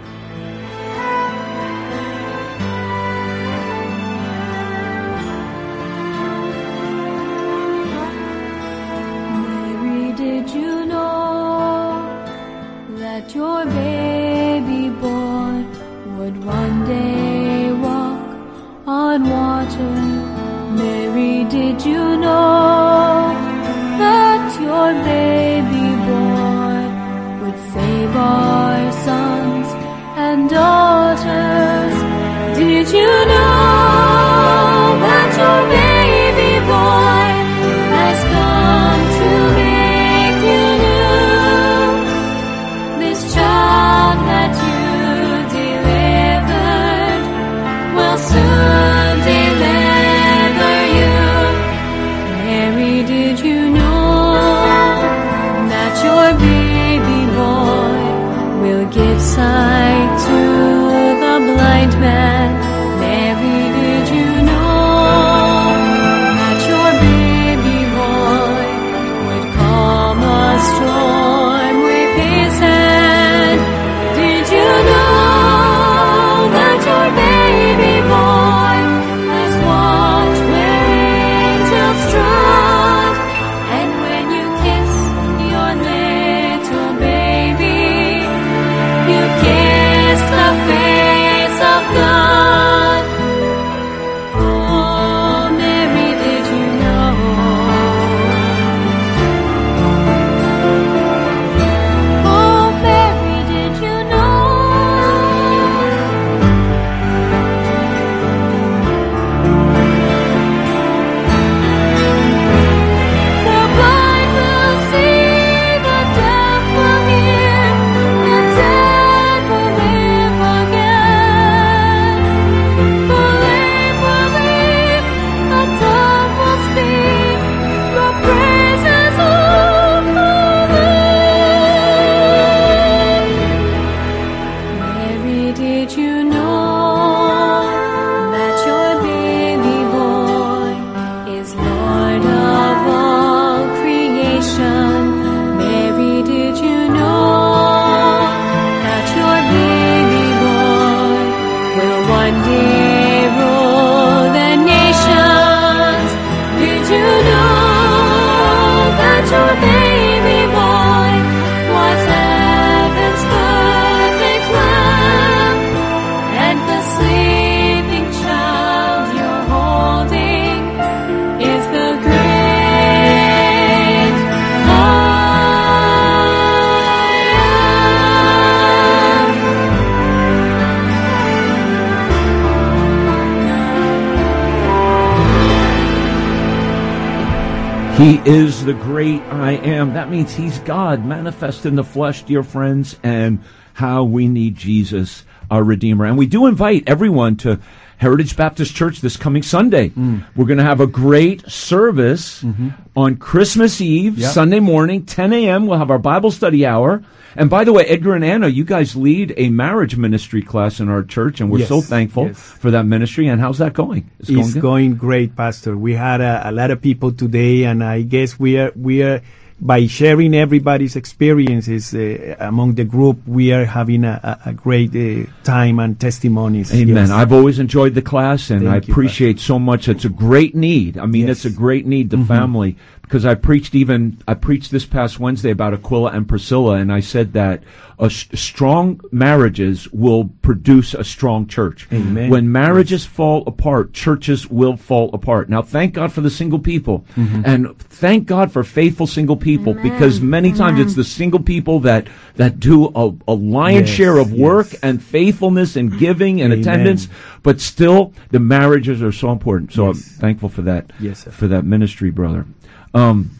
He 187.99 188.15
is 188.19 188.63
the 188.63 188.71
great 188.71 189.19
I 189.23 189.55
am. 189.55 189.95
That 189.95 190.09
means 190.09 190.33
he's 190.33 190.57
God 190.59 191.03
manifest 191.03 191.65
in 191.65 191.75
the 191.75 191.83
flesh, 191.83 192.23
dear 192.23 192.43
friends, 192.43 192.97
and 193.03 193.43
how 193.73 194.05
we 194.05 194.29
need 194.29 194.55
Jesus, 194.55 195.25
our 195.51 195.61
Redeemer. 195.61 196.05
And 196.05 196.17
we 196.17 196.25
do 196.25 196.45
invite 196.45 196.85
everyone 196.87 197.35
to 197.37 197.59
Heritage 197.99 198.37
Baptist 198.37 198.73
Church 198.73 199.01
this 199.01 199.17
coming 199.17 199.43
Sunday. 199.43 199.89
Mm. 199.89 200.23
We're 200.33 200.45
going 200.45 200.57
to 200.57 200.63
have 200.63 200.79
a 200.79 200.87
great 200.87 201.47
service 201.49 202.41
mm-hmm. 202.41 202.69
on 202.95 203.17
Christmas 203.17 203.81
Eve, 203.81 204.17
Yep. 204.17 204.31
Sunday 204.31 204.61
morning, 204.61 205.05
10 205.05 205.33
a.m. 205.33 205.67
We'll 205.67 205.79
have 205.79 205.91
our 205.91 205.99
Bible 205.99 206.31
study 206.31 206.65
hour. 206.65 207.03
And 207.35 207.49
by 207.49 207.65
the 207.65 207.73
way, 207.73 207.83
Edgar 207.85 208.15
and 208.15 208.23
Anna, 208.23 208.47
you 208.47 208.63
guys 208.63 208.95
lead 208.95 209.33
a 209.35 209.49
marriage 209.49 209.97
ministry 209.97 210.41
class 210.41 210.79
in 210.79 210.87
our 210.87 211.03
church, 211.03 211.41
and 211.41 211.51
we're 211.51 211.59
Yes, 211.59 211.67
so 211.67 211.81
thankful 211.81 212.27
yes. 212.27 212.39
for 212.39 212.71
that 212.71 212.85
ministry. 212.85 213.27
And 213.27 213.41
how's 213.41 213.57
that 213.57 213.73
going? 213.73 214.09
It's 214.19 214.29
It's 214.29 214.53
good? 214.53 214.61
going 214.61 214.95
great, 214.95 215.35
Pastor. 215.35 215.77
We 215.77 215.93
had 215.93 216.21
a, 216.21 216.49
a 216.49 216.51
lot 216.53 216.71
of 216.71 216.81
people 216.81 217.11
today, 217.11 217.65
and 217.65 217.83
I 217.83 218.01
guess 218.03 218.39
we 218.39 218.57
are 218.57 218.71
we 218.77 219.03
are 219.03 219.21
by 219.61 219.87
sharing 219.87 220.33
everybody's 220.33 220.95
experiences 220.95 221.93
uh, 221.93 222.35
among 222.39 222.75
the 222.75 222.83
group, 222.85 223.19
we 223.27 223.51
are 223.51 223.65
having 223.65 224.03
a, 224.05 224.39
a, 224.45 224.49
a 224.49 224.53
great 224.53 224.95
uh, 224.95 225.29
time 225.43 225.79
and 225.79 225.99
testimonies. 225.99 226.73
Amen. 226.73 226.95
Yes. 226.95 227.09
I've 227.09 227.33
always 227.33 227.59
enjoyed 227.59 227.93
the 227.93 228.01
class, 228.01 228.49
and 228.49 228.61
Thank 228.61 228.83
I 228.83 228.87
you, 228.87 228.93
appreciate 228.93 229.39
so 229.39 229.59
much. 229.59 229.87
It's 229.89 230.05
a 230.05 230.09
great 230.09 230.55
need. 230.55 230.97
I 230.97 231.05
mean, 231.05 231.27
Yes. 231.27 231.39
Mm-hmm. 231.39 231.47
it's 231.47 231.55
a 231.55 231.57
great 231.57 231.85
need. 231.85 232.09
The 232.09 232.23
family, 232.23 232.77
because 233.09 233.25
I 233.25 233.33
preached 233.33 233.73
even 233.73 234.19
I 234.27 234.35
preached 234.35 234.69
this 234.69 234.85
past 234.85 235.19
Wednesday 235.19 235.49
about 235.49 235.73
Aquila 235.73 236.11
and 236.11 236.27
Priscilla, 236.29 236.75
and 236.75 236.93
I 236.93 236.99
said 236.99 237.33
that 237.33 237.63
a 237.97 238.03
s- 238.05 238.27
strong 238.35 239.01
marriages 239.11 239.91
will 239.91 240.29
produce 240.43 240.93
a 240.93 241.03
strong 241.03 241.47
church. 241.47 241.87
Amen. 241.91 242.29
When 242.29 242.51
marriages 242.51 243.05
fall 243.07 243.43
apart, 243.47 243.93
churches 243.93 244.47
will 244.47 244.77
fall 244.77 245.09
apart. 245.11 245.49
Now, 245.49 245.63
thank 245.63 245.95
God 245.95 246.13
for 246.13 246.21
the 246.21 246.29
single 246.29 246.59
people, 246.59 247.03
Mm-hmm. 247.17 247.41
and 247.45 247.77
thank 247.79 248.27
God 248.27 248.51
for 248.51 248.63
faithful 248.63 249.07
single 249.07 249.35
people, 249.37 249.73
because 249.73 250.21
many 250.21 250.53
times 250.53 250.79
it's 250.79 250.93
the 250.93 251.03
single 251.03 251.39
people 251.41 251.79
that 251.81 252.07
that 252.35 252.59
do 252.59 252.85
a, 252.95 253.11
a 253.27 253.33
lion's 253.33 253.89
Yes, 253.89 253.97
share 253.97 254.17
of 254.19 254.31
work 254.31 254.71
yes. 254.73 254.81
and 254.83 255.01
faithfulness 255.01 255.75
and 255.75 255.97
giving 255.97 256.41
and 256.41 256.53
Amen. 256.53 256.61
attendance, 256.61 257.07
but 257.41 257.59
still 257.59 258.13
the 258.29 258.39
marriages 258.39 259.01
are 259.01 259.11
so 259.11 259.31
important. 259.31 259.73
So 259.73 259.87
I'm 259.87 259.95
thankful 259.95 260.49
for 260.49 260.61
that. 260.61 260.91
Yes, 260.99 261.23
sir. 261.23 261.31
for 261.31 261.47
that 261.47 261.65
ministry, 261.65 262.11
brother. 262.11 262.45
Um, 262.93 263.31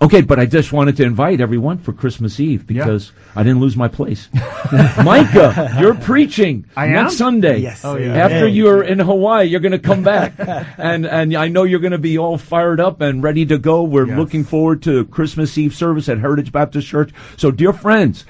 okay, 0.00 0.20
but 0.20 0.38
I 0.38 0.46
just 0.46 0.72
wanted 0.72 0.96
to 0.98 1.04
invite 1.04 1.40
everyone 1.40 1.78
for 1.78 1.92
Christmas 1.92 2.38
Eve 2.40 2.66
because 2.66 3.12
I 3.34 3.42
didn't 3.42 3.60
lose 3.60 3.76
my 3.76 3.88
place. 3.88 4.28
Micah, 5.04 5.76
you're 5.80 5.94
preaching 5.94 6.66
I 6.76 6.86
am? 6.86 6.92
next 7.04 7.16
Sunday. 7.16 7.58
Yes. 7.58 7.84
Oh, 7.84 7.96
yeah. 7.96 8.14
After 8.14 8.40
Hey. 8.46 8.48
you're 8.48 8.82
in 8.82 8.98
Hawaii, 8.98 9.46
you're 9.46 9.60
going 9.60 9.72
to 9.72 9.78
come 9.78 10.02
back, 10.02 10.34
and 10.78 11.06
and 11.06 11.34
I 11.34 11.48
know 11.48 11.64
you're 11.64 11.80
going 11.80 11.92
to 11.92 11.98
be 11.98 12.18
all 12.18 12.38
fired 12.38 12.80
up 12.80 13.00
and 13.00 13.22
ready 13.22 13.46
to 13.46 13.58
go. 13.58 13.82
We're 13.82 14.06
Yes. 14.08 14.18
looking 14.18 14.44
forward 14.44 14.82
to 14.82 15.04
Christmas 15.06 15.56
Eve 15.58 15.74
service 15.74 16.08
at 16.08 16.18
Heritage 16.18 16.52
Baptist 16.52 16.86
Church. 16.88 17.12
So, 17.36 17.50
dear 17.50 17.72
friends. 17.72 18.24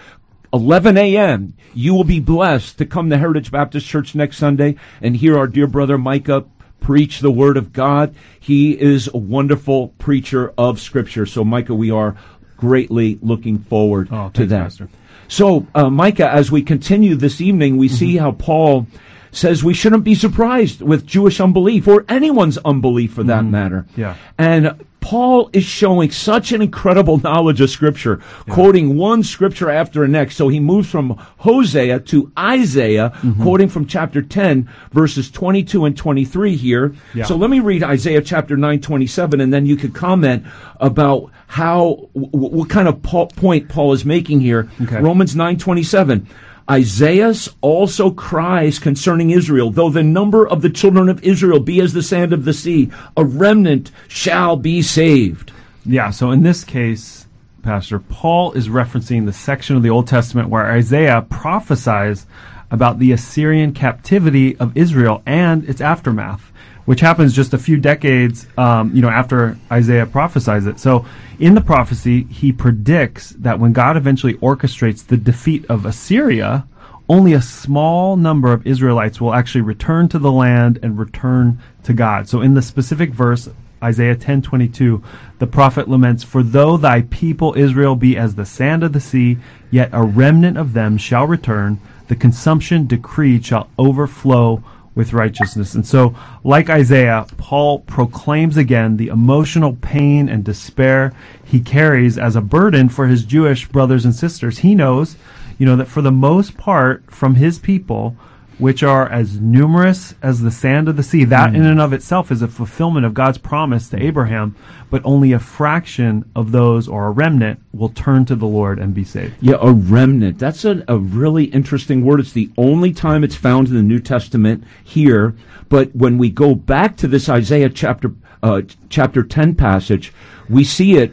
11 0.52 0.96
a.m. 0.96 1.54
You 1.74 1.94
will 1.94 2.04
be 2.04 2.20
blessed 2.20 2.78
to 2.78 2.86
come 2.86 3.10
to 3.10 3.18
Heritage 3.18 3.50
Baptist 3.50 3.88
Church 3.88 4.14
next 4.14 4.36
Sunday 4.36 4.76
and 5.02 5.16
hear 5.16 5.36
our 5.36 5.48
dear 5.48 5.66
brother 5.66 5.98
Micah 5.98 6.44
preach 6.80 7.20
the 7.20 7.30
Word 7.30 7.56
of 7.56 7.72
God. 7.72 8.14
He 8.38 8.72
is 8.78 9.08
a 9.12 9.16
wonderful 9.16 9.88
preacher 9.98 10.52
of 10.58 10.80
Scripture. 10.80 11.26
So, 11.26 11.44
Micah, 11.44 11.74
we 11.74 11.90
are 11.90 12.16
greatly 12.56 13.18
looking 13.22 13.58
forward 13.58 14.08
Oh, 14.10 14.30
to 14.34 14.46
that. 14.46 14.62
Pastor. 14.64 14.88
So, 15.28 15.66
uh, 15.74 15.88
Micah, 15.90 16.30
as 16.30 16.50
we 16.50 16.62
continue 16.62 17.14
this 17.14 17.40
evening, 17.40 17.76
we 17.78 17.88
see 17.88 18.16
how 18.18 18.32
Paul 18.32 18.87
says 19.32 19.64
we 19.64 19.74
shouldn't 19.74 20.04
be 20.04 20.14
surprised 20.14 20.80
with 20.80 21.06
Jewish 21.06 21.40
unbelief 21.40 21.88
or 21.88 22.04
anyone's 22.08 22.58
unbelief 22.58 23.14
for 23.14 23.24
that 23.24 23.44
matter. 23.44 23.87
Yeah. 23.96 24.16
And 24.38 24.84
Paul 25.04 25.50
is 25.52 25.64
showing 25.64 26.10
such 26.10 26.50
an 26.52 26.62
incredible 26.62 27.18
knowledge 27.18 27.60
of 27.60 27.68
Scripture, 27.68 28.22
quoting 28.48 28.96
one 28.96 29.22
Scripture 29.22 29.68
after 29.68 30.00
the 30.00 30.08
next. 30.08 30.36
So 30.36 30.48
he 30.48 30.60
moves 30.60 30.88
from 30.88 31.10
Hosea 31.36 32.00
to 32.00 32.32
Isaiah, 32.38 33.12
mm-hmm. 33.16 33.42
quoting 33.42 33.68
from 33.68 33.84
chapter 33.84 34.22
10, 34.22 34.66
verses 34.92 35.30
22 35.30 35.84
and 35.84 35.94
23 35.94 36.56
here. 36.56 36.94
Yeah. 37.12 37.26
So 37.26 37.36
let 37.36 37.50
me 37.50 37.60
read 37.60 37.82
Isaiah 37.82 38.22
chapter 38.22 38.56
9, 38.56 38.80
27, 38.80 39.42
and 39.42 39.52
then 39.52 39.66
you 39.66 39.76
could 39.76 39.94
comment 39.94 40.46
about 40.80 41.30
how, 41.48 42.08
w- 42.14 42.30
w- 42.32 42.56
what 42.56 42.70
kind 42.70 42.88
of 42.88 43.02
Paul, 43.02 43.26
point 43.26 43.68
Paul 43.68 43.92
is 43.92 44.06
making 44.06 44.40
here. 44.40 44.70
Okay. 44.80 45.02
Romans 45.02 45.36
9, 45.36 45.58
27. 45.58 46.26
Isaiah 46.70 47.35
also 47.61 48.11
cries 48.11 48.79
concerning 48.79 49.31
Israel, 49.31 49.70
though 49.70 49.90
the 49.90 50.03
number 50.03 50.48
of 50.48 50.62
the 50.62 50.70
children 50.70 51.09
of 51.11 51.22
Israel 51.22 51.61
be 51.61 51.81
as 51.81 51.92
the 51.92 52.03
sand 52.03 52.33
of 52.33 52.44
the 52.44 52.55
sea, 52.55 52.90
a 53.16 53.24
remnant 53.24 53.90
shall 54.09 54.57
be 54.57 54.81
saved. 54.81 55.53
Yeah, 55.85 56.11
so 56.11 56.31
in 56.31 56.42
this 56.42 56.64
case, 56.64 57.27
Pastor, 57.62 57.98
Paul 57.98 58.53
is 58.53 58.68
referencing 58.68 59.27
the 59.27 59.33
section 59.33 59.77
of 59.77 59.83
the 59.83 59.90
Old 59.90 60.07
Testament 60.07 60.48
where 60.48 60.70
Isaiah 60.70 61.27
prophesies 61.29 62.27
about 62.70 62.98
the 62.98 63.12
Assyrian 63.12 63.72
captivity 63.72 64.57
of 64.57 64.77
Israel 64.77 65.22
and 65.27 65.68
its 65.68 65.83
aftermath, 65.83 66.50
which 66.84 67.00
happens 67.00 67.32
just 67.32 67.54
a 67.54 67.58
few 67.58 67.78
decades, 67.78 68.46
um, 68.58 68.94
you 68.94 69.00
know, 69.00 69.08
after 69.08 69.56
Isaiah 69.70 70.06
prophesies 70.06 70.66
it. 70.66 70.78
So, 70.78 71.06
in 71.38 71.54
the 71.54 71.60
prophecy, 71.60 72.24
he 72.24 72.52
predicts 72.52 73.30
that 73.30 73.58
when 73.58 73.72
God 73.72 73.96
eventually 73.96 74.34
orchestrates 74.34 75.06
the 75.06 75.16
defeat 75.16 75.64
of 75.68 75.86
Assyria, 75.86 76.66
only 77.08 77.32
a 77.32 77.42
small 77.42 78.16
number 78.16 78.52
of 78.52 78.66
Israelites 78.66 79.20
will 79.20 79.34
actually 79.34 79.62
return 79.62 80.08
to 80.08 80.18
the 80.18 80.32
land 80.32 80.78
and 80.82 80.98
return 80.98 81.58
to 81.84 81.92
God. 81.92 82.28
So, 82.28 82.40
in 82.40 82.54
the 82.54 82.62
specific 82.62 83.10
verse, 83.10 83.48
Isaiah 83.82 84.16
10:22, 84.16 85.02
the 85.38 85.46
prophet 85.46 85.88
laments, 85.88 86.22
"For 86.22 86.42
though 86.42 86.76
thy 86.76 87.02
people 87.02 87.54
Israel 87.56 87.96
be 87.96 88.16
as 88.16 88.34
the 88.34 88.46
sand 88.46 88.82
of 88.82 88.92
the 88.92 89.00
sea, 89.00 89.38
yet 89.70 89.90
a 89.92 90.02
remnant 90.02 90.56
of 90.56 90.72
them 90.72 90.96
shall 90.96 91.26
return; 91.26 91.78
the 92.08 92.16
consumption 92.16 92.86
decreed 92.86 93.44
shall 93.44 93.68
overflow 93.78 94.62
with 94.94 95.12
righteousness." 95.12 95.74
And 95.74 95.87
so, 95.87 96.14
like 96.42 96.70
Isaiah, 96.70 97.26
Paul 97.37 97.80
proclaims 97.80 98.57
again 98.57 98.96
the 98.96 99.09
emotional 99.09 99.74
pain 99.80 100.28
and 100.28 100.44
despair 100.44 101.12
he 101.44 101.61
carries 101.61 102.18
as 102.18 102.37
a 102.37 102.40
burden 102.40 102.88
for 102.88 103.07
his 103.07 103.24
Jewish 103.24 103.68
brothers 103.68 104.04
and 104.04 104.14
sisters. 104.14 104.59
He 104.59 104.74
knows, 104.74 105.16
you 105.59 105.66
know, 105.66 105.76
that 105.76 105.88
for 105.88 106.02
the 106.02 106.11
most 106.11 106.57
part 106.57 107.04
from 107.09 107.37
his 107.37 107.59
people, 107.59 108.16
which 108.58 108.82
are 108.82 109.08
as 109.08 109.40
numerous 109.40 110.14
as 110.22 110.40
the 110.40 110.50
sand 110.50 110.88
of 110.88 110.96
the 110.96 111.02
sea. 111.02 111.24
That 111.24 111.54
in 111.54 111.64
and 111.64 111.80
of 111.80 111.92
itself 111.92 112.30
is 112.30 112.42
a 112.42 112.48
fulfillment 112.48 113.04
of 113.04 113.14
God's 113.14 113.38
promise 113.38 113.88
to 113.88 114.02
Abraham, 114.02 114.54
but 114.90 115.02
only 115.04 115.32
a 115.32 115.38
fraction 115.38 116.30
of 116.36 116.52
those 116.52 116.86
or 116.86 117.06
a 117.06 117.10
remnant 117.10 117.60
will 117.72 117.88
turn 117.88 118.24
to 118.26 118.36
the 118.36 118.46
Lord 118.46 118.78
and 118.78 118.94
be 118.94 119.04
saved. 119.04 119.34
Yeah, 119.40 119.56
a 119.60 119.72
remnant. 119.72 120.38
That's 120.38 120.64
a, 120.64 120.84
a 120.86 120.98
really 120.98 121.46
interesting 121.46 122.04
word. 122.04 122.20
It's 122.20 122.32
the 122.32 122.50
only 122.56 122.92
time 122.92 123.24
it's 123.24 123.34
found 123.34 123.68
in 123.68 123.74
the 123.74 123.82
New 123.82 124.00
Testament 124.00 124.62
here. 124.82 125.34
But 125.68 125.94
when 125.96 126.18
we 126.18 126.30
go 126.30 126.54
back 126.54 126.96
to 126.98 127.08
this 127.08 127.28
Isaiah 127.28 127.70
chapter 127.70 128.12
uh, 128.42 128.62
chapter 128.88 129.22
ten 129.22 129.54
passage, 129.54 130.12
we 130.48 130.62
see 130.62 130.96
it. 130.96 131.12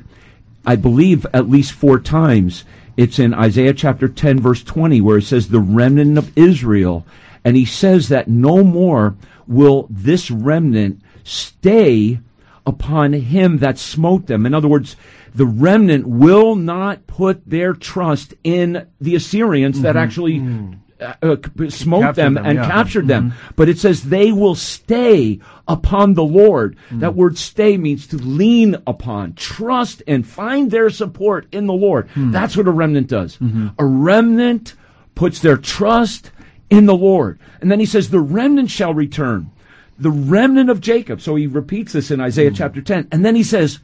I 0.63 0.75
believe 0.75 1.25
at 1.33 1.49
least 1.49 1.71
four 1.71 1.99
times. 1.99 2.65
It's 2.97 3.17
in 3.17 3.33
Isaiah 3.33 3.73
chapter 3.73 4.07
ten, 4.07 4.39
verse 4.39 4.61
twenty, 4.61 5.01
where 5.01 5.17
it 5.17 5.23
says, 5.23 5.47
"The 5.47 5.59
remnant 5.59 6.17
of 6.17 6.37
Israel," 6.37 7.05
and 7.43 7.55
he 7.55 7.65
says 7.65 8.09
that 8.09 8.27
no 8.27 8.63
more 8.63 9.15
will 9.47 9.87
this 9.89 10.29
remnant 10.31 11.01
stay 11.23 12.19
upon 12.65 13.13
him 13.13 13.57
that 13.57 13.77
smote 13.77 14.27
them. 14.27 14.45
In 14.45 14.53
other 14.53 14.67
words, 14.67 14.95
the 15.33 15.45
remnant 15.45 16.07
will 16.07 16.55
not 16.55 17.07
put 17.07 17.47
their 17.49 17.73
trust 17.73 18.33
in 18.43 18.87
the 18.99 19.15
Assyrians 19.15 19.81
that 19.81 19.95
mm-hmm. 19.95 19.97
actually 19.97 20.39
mm. 20.39 20.79
uh, 20.99 21.13
uh, 21.21 21.69
smote 21.69 22.01
Captured 22.01 22.21
them, 22.23 22.33
them, 22.35 22.45
and 22.45 22.57
yeah. 22.57 22.67
captured 22.67 23.07
them. 23.07 23.31
Mm-hmm. 23.31 23.53
But 23.55 23.69
it 23.69 23.79
says 23.79 24.03
they 24.03 24.31
will 24.31 24.55
stay 24.55 25.39
upon 25.67 26.13
the 26.13 26.23
Lord. 26.23 26.77
Mm. 26.89 26.99
That 26.99 27.15
word 27.15 27.37
stay 27.37 27.77
means 27.77 28.07
to 28.07 28.17
lean 28.17 28.75
upon, 28.85 29.33
trust, 29.33 30.03
and 30.07 30.27
find 30.27 30.69
their 30.69 30.89
support 30.89 31.47
in 31.51 31.65
the 31.65 31.73
Lord. 31.73 32.09
Mm. 32.09 32.31
That's 32.31 32.57
what 32.57 32.67
a 32.67 32.71
remnant 32.71 33.07
does. 33.07 33.37
Mm-hmm. 33.37 33.69
A 33.79 33.85
remnant 33.85 34.75
puts 35.15 35.39
their 35.39 35.57
trust 35.57 36.31
in 36.71 36.87
the 36.87 36.95
Lord. 36.95 37.37
And 37.59 37.69
then 37.69 37.79
he 37.79 37.85
says, 37.85 38.09
the 38.09 38.19
remnant 38.19 38.71
shall 38.71 38.93
return. 38.95 39.51
The 39.99 40.09
remnant 40.09 40.71
of 40.71 40.81
Jacob. 40.81 41.21
So 41.21 41.35
he 41.35 41.45
repeats 41.45 41.93
this 41.93 42.09
in 42.09 42.19
Isaiah 42.19 42.49
hmm. 42.49 42.55
chapter 42.55 42.81
10. 42.81 43.09
And 43.11 43.23
then 43.23 43.35
he 43.35 43.43
says, 43.43 43.79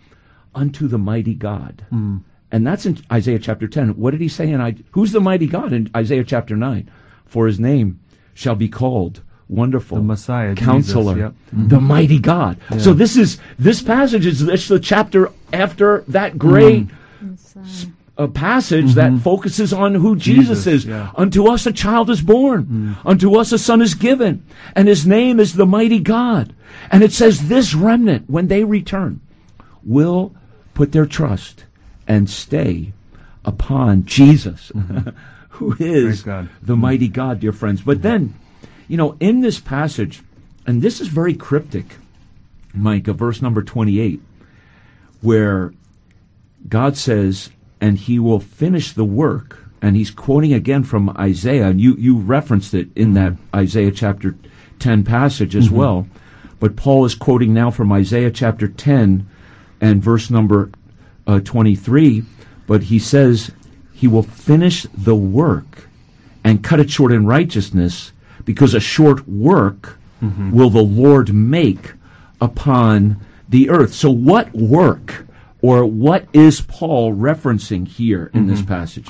unto 0.55 0.87
the 0.87 0.97
mighty 0.97 1.35
God. 1.35 1.85
Hmm. 1.89 2.17
And 2.51 2.65
that's 2.65 2.85
in 2.85 2.97
Isaiah 3.11 3.39
chapter 3.39 3.67
10. 3.67 3.97
What 3.97 4.11
did 4.11 4.21
he 4.21 4.29
say 4.29 4.49
in 4.49 4.61
I- 4.61 4.77
Who's 4.91 5.11
the 5.11 5.19
mighty 5.19 5.45
God 5.45 5.73
in 5.73 5.91
Isaiah 5.95 6.23
chapter 6.23 6.55
9? 6.55 6.89
For 7.25 7.45
his 7.45 7.59
name 7.59 7.99
shall 8.33 8.55
be 8.55 8.69
called 8.69 9.21
Wonderful, 9.49 9.97
The 9.97 10.03
Messiah, 10.03 10.55
Jesus, 10.55 10.65
Counselor, 10.65 11.17
yep. 11.17 11.33
Hmm. 11.51 11.67
the 11.67 11.79
mighty 11.79 12.19
God. 12.19 12.57
So 12.79 12.93
this 12.93 13.15
is 13.15 13.39
this 13.57 13.81
passage 13.81 14.25
is 14.25 14.45
this 14.45 14.67
the 14.67 14.77
chapter 14.77 15.31
after 15.53 16.03
that 16.09 16.37
great 16.37 16.87
a 18.17 18.27
passage 18.27 18.95
that 18.95 19.11
mm-hmm. 19.11 19.19
focuses 19.19 19.71
on 19.71 19.95
who 19.95 20.15
Jesus, 20.15 20.63
Jesus, 20.63 20.67
is. 20.67 20.85
yeah. 20.85 21.11
Unto 21.15 21.47
us 21.47 21.65
a 21.65 21.71
child 21.71 22.09
is 22.09 22.21
born. 22.21 22.65
Mm. 22.65 22.97
Unto 23.05 23.37
us 23.37 23.51
a 23.51 23.59
son 23.59 23.81
is 23.81 23.93
given. 23.93 24.43
And 24.75 24.87
his 24.87 25.05
name 25.05 25.39
is 25.39 25.53
the 25.53 25.67
mighty 25.67 25.99
God. 25.99 26.55
And 26.91 27.03
it 27.03 27.11
says 27.11 27.47
this 27.47 27.75
remnant, 27.75 28.29
when 28.29 28.47
they 28.47 28.63
return, 28.63 29.21
will 29.83 30.35
put 30.73 30.91
their 30.91 31.05
trust 31.05 31.65
and 32.07 32.29
stay 32.29 32.93
upon 33.45 34.05
Jesus, 34.05 34.71
mm-hmm. 34.73 35.09
who 35.49 35.75
is 35.79 36.23
the 36.23 36.31
mm-hmm. 36.31 36.79
mighty 36.79 37.07
God, 37.07 37.39
dear 37.39 37.51
friends. 37.51 37.81
But 37.81 38.01
then, 38.01 38.33
you 38.87 38.97
know, 38.97 39.15
in 39.19 39.41
this 39.41 39.59
passage, 39.59 40.23
and 40.65 40.81
this 40.81 40.99
is 40.99 41.07
very 41.07 41.33
cryptic, 41.33 41.97
Micah, 42.73 43.13
verse 43.13 43.41
number 43.41 43.61
28, 43.61 44.21
where 45.21 45.73
God 46.67 46.97
says, 46.97 47.49
and 47.79 47.97
he 47.97 48.19
will 48.19 48.39
finish 48.39 48.93
the 48.93 49.05
work. 49.05 49.63
And 49.81 49.95
he's 49.95 50.09
quoting 50.09 50.53
again 50.53 50.83
from 50.83 51.09
Isaiah, 51.11 51.67
and 51.67 51.79
you, 51.79 51.95
you 51.95 52.17
referenced 52.17 52.73
it 52.73 52.89
in 52.95 53.13
that 53.13 53.33
Isaiah 53.55 53.91
chapter 53.91 54.35
10 54.79 55.03
passage 55.03 55.55
as 55.55 55.69
well. 55.69 56.07
But 56.59 56.75
Paul 56.75 57.05
is 57.05 57.13
quoting 57.13 57.53
now 57.53 57.69
from 57.69 57.91
Isaiah 57.91 58.31
chapter 58.31 58.67
10 58.67 59.27
and 59.79 60.03
verse 60.03 60.31
number 60.31 60.71
uh, 61.27 61.41
23. 61.41 62.23
But 62.65 62.83
he 62.83 62.97
says, 62.97 63.51
He 63.93 64.07
will 64.07 64.23
finish 64.23 64.87
the 64.95 65.15
work 65.15 65.87
and 66.43 66.63
cut 66.63 66.79
it 66.79 66.89
short 66.89 67.11
in 67.11 67.27
righteousness, 67.27 68.11
because 68.45 68.73
a 68.73 68.79
short 68.79 69.27
work 69.27 69.97
will 70.51 70.71
the 70.71 70.81
Lord 70.81 71.31
make 71.33 71.93
upon 72.41 73.19
the 73.47 73.69
earth. 73.69 73.93
So, 73.93 74.09
what 74.09 74.51
work 74.53 75.26
or 75.67 75.85
what 75.85 76.25
is 76.31 76.61
Paul 76.61 77.13
referencing 77.13 77.85
here 77.85 78.31
in 78.33 78.47
this 78.47 78.61
passage? 78.61 79.09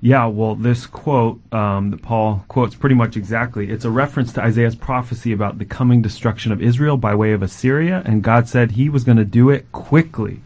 Yeah, 0.00 0.26
well, 0.26 0.56
this 0.56 0.84
quote 0.84 1.40
um, 1.54 1.92
that 1.92 2.02
Paul 2.02 2.44
quotes 2.48 2.74
pretty 2.74 2.96
much 2.96 3.16
exactly. 3.16 3.70
It's 3.70 3.84
a 3.84 3.90
reference 3.90 4.32
to 4.32 4.42
Isaiah's 4.42 4.74
prophecy 4.74 5.30
about 5.30 5.58
the 5.58 5.64
coming 5.64 6.02
destruction 6.02 6.50
of 6.50 6.60
Israel 6.60 6.96
by 6.96 7.14
way 7.14 7.30
of 7.30 7.40
Assyria, 7.40 8.02
and 8.04 8.20
God 8.20 8.48
said 8.48 8.72
he 8.72 8.88
was 8.88 9.04
going 9.04 9.16
to 9.18 9.24
do 9.24 9.48
it 9.48 9.70
quickly. 9.70 10.40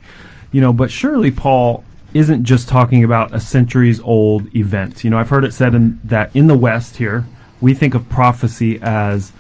You 0.53 0.61
know, 0.61 0.75
but 0.75 0.91
surely 0.91 1.31
Paul 1.31 1.85
isn't 2.13 2.45
just 2.45 2.69
talking 2.69 3.03
about 3.03 3.35
a 3.35 3.41
centuries 3.41 3.99
old 4.01 4.55
event. 4.55 5.05
You 5.05 5.09
know, 5.09 5.19
I've 5.19 5.31
heard 5.31 5.45
it 5.45 5.55
said 5.55 5.75
in, 5.75 6.01
that 6.05 6.37
in 6.37 6.49
the 6.49 6.59
West 6.59 6.99
here, 6.99 7.25
we 7.63 7.73
think 7.73 7.95
of 7.95 8.11
prophecy 8.11 8.79
as 8.83 9.33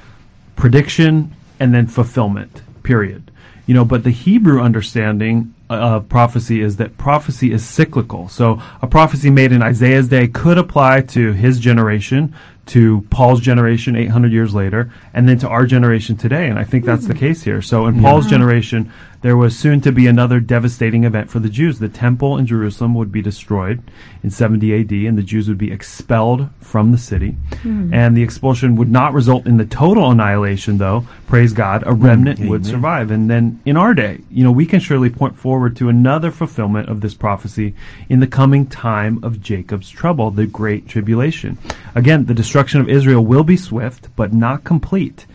prediction 0.56 1.34
and 1.58 1.74
then 1.74 1.88
fulfillment, 1.88 2.62
period. 2.82 3.30
You 3.66 3.74
know, 3.74 3.84
but 3.84 4.02
the 4.02 4.10
Hebrew 4.10 4.62
understanding 4.62 5.54
of 5.70 6.08
prophecy 6.08 6.60
is 6.60 6.76
that 6.76 6.98
prophecy 6.98 7.52
is 7.52 7.66
cyclical. 7.66 8.28
So 8.28 8.60
a 8.82 8.86
prophecy 8.86 9.30
made 9.30 9.52
in 9.52 9.62
Isaiah's 9.62 10.08
day 10.08 10.26
could 10.26 10.58
apply 10.58 11.02
to 11.02 11.32
his 11.32 11.60
generation, 11.60 12.34
to 12.66 13.06
Paul's 13.10 13.40
generation 13.40 13.96
800 13.96 14.32
years 14.32 14.54
later, 14.54 14.92
and 15.14 15.28
then 15.28 15.38
to 15.38 15.48
our 15.48 15.66
generation 15.66 16.16
today. 16.16 16.48
And 16.48 16.58
I 16.58 16.64
think 16.64 16.84
that's 16.84 17.06
the 17.06 17.14
case 17.14 17.42
here. 17.42 17.62
So 17.62 17.86
in 17.86 18.00
Paul's 18.00 18.26
generation, 18.26 18.92
there 19.22 19.36
was 19.36 19.58
soon 19.58 19.80
to 19.82 19.92
be 19.92 20.06
another 20.06 20.40
devastating 20.40 21.04
event 21.04 21.30
for 21.30 21.40
the 21.40 21.50
Jews. 21.50 21.78
The 21.78 21.88
temple 21.88 22.38
in 22.38 22.46
Jerusalem 22.46 22.94
would 22.94 23.12
be 23.12 23.20
destroyed 23.20 23.82
in 24.22 24.30
70 24.30 24.80
AD, 24.80 24.92
and 24.92 25.18
the 25.18 25.22
Jews 25.22 25.46
would 25.48 25.58
be 25.58 25.70
expelled 25.70 26.48
from 26.60 26.90
the 26.90 26.98
city. 26.98 27.32
Hmm. 27.62 27.92
And 27.92 28.16
the 28.16 28.22
expulsion 28.22 28.76
would 28.76 28.90
not 28.90 29.12
result 29.12 29.46
in 29.46 29.58
the 29.58 29.66
total 29.66 30.10
annihilation, 30.10 30.78
though. 30.78 31.06
Praise 31.26 31.52
God, 31.52 31.82
a 31.86 31.92
remnant 31.92 32.40
would 32.40 32.64
survive. 32.64 33.10
And 33.10 33.28
then 33.28 33.60
in 33.66 33.76
our 33.76 33.92
day, 33.92 34.20
you 34.30 34.42
know, 34.42 34.52
we 34.52 34.64
can 34.64 34.80
surely 34.80 35.10
point 35.10 35.36
forward 35.36 35.76
to 35.76 35.88
another 35.88 36.30
fulfillment 36.30 36.88
of 36.88 37.02
this 37.02 37.14
prophecy 37.14 37.74
in 38.08 38.20
the 38.20 38.26
coming 38.26 38.66
time 38.66 39.22
of 39.22 39.42
Jacob's 39.42 39.90
trouble, 39.90 40.30
the 40.30 40.46
Great 40.46 40.88
Tribulation. 40.88 41.58
Again, 41.94 42.24
the 42.24 42.34
destruction 42.34 42.80
of 42.80 42.88
Israel 42.88 43.24
will 43.24 43.44
be 43.44 43.56
swift, 43.56 44.08
but 44.16 44.32
not 44.32 44.64
complete 44.64 45.26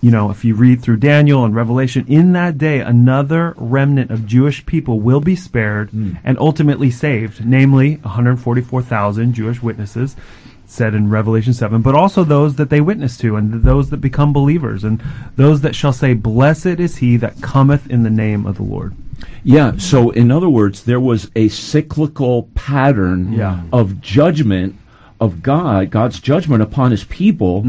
you 0.00 0.10
know, 0.10 0.30
if 0.30 0.44
you 0.44 0.54
read 0.54 0.80
through 0.80 0.98
Daniel 0.98 1.44
and 1.44 1.54
Revelation, 1.54 2.04
in 2.08 2.32
that 2.32 2.56
day, 2.56 2.80
another 2.80 3.54
remnant 3.56 4.10
of 4.10 4.26
Jewish 4.26 4.64
people 4.64 5.00
will 5.00 5.20
be 5.20 5.34
spared 5.34 5.90
hmm. 5.90 6.12
and 6.22 6.38
ultimately 6.38 6.90
saved, 6.90 7.44
namely 7.44 7.96
144,000 7.96 9.32
Jewish 9.32 9.62
witnesses, 9.62 10.14
said 10.66 10.94
in 10.94 11.08
Revelation 11.10 11.52
7, 11.54 11.82
but 11.82 11.94
also 11.94 12.24
those 12.24 12.56
that 12.56 12.70
they 12.70 12.80
witness 12.80 13.16
to, 13.18 13.36
and 13.36 13.64
those 13.64 13.90
that 13.90 13.96
become 13.96 14.32
believers, 14.32 14.84
and 14.84 15.02
those 15.36 15.62
that 15.62 15.74
shall 15.74 15.92
say, 15.92 16.14
Blessed 16.14 16.66
is 16.66 16.96
he 16.96 17.16
that 17.16 17.40
cometh 17.40 17.90
in 17.90 18.02
the 18.02 18.10
name 18.10 18.46
of 18.46 18.56
the 18.56 18.62
Lord. 18.62 18.94
Yeah, 19.42 19.78
so 19.78 20.10
in 20.10 20.30
other 20.30 20.48
words, 20.48 20.84
there 20.84 21.00
was 21.00 21.30
a 21.34 21.48
cyclical 21.48 22.44
pattern 22.54 23.32
Yeah. 23.32 23.62
of 23.72 24.00
judgment 24.00 24.76
of 25.20 25.42
God, 25.42 25.90
God's 25.90 26.20
judgment 26.20 26.62
upon 26.62 26.90
his 26.90 27.04
people, 27.04 27.64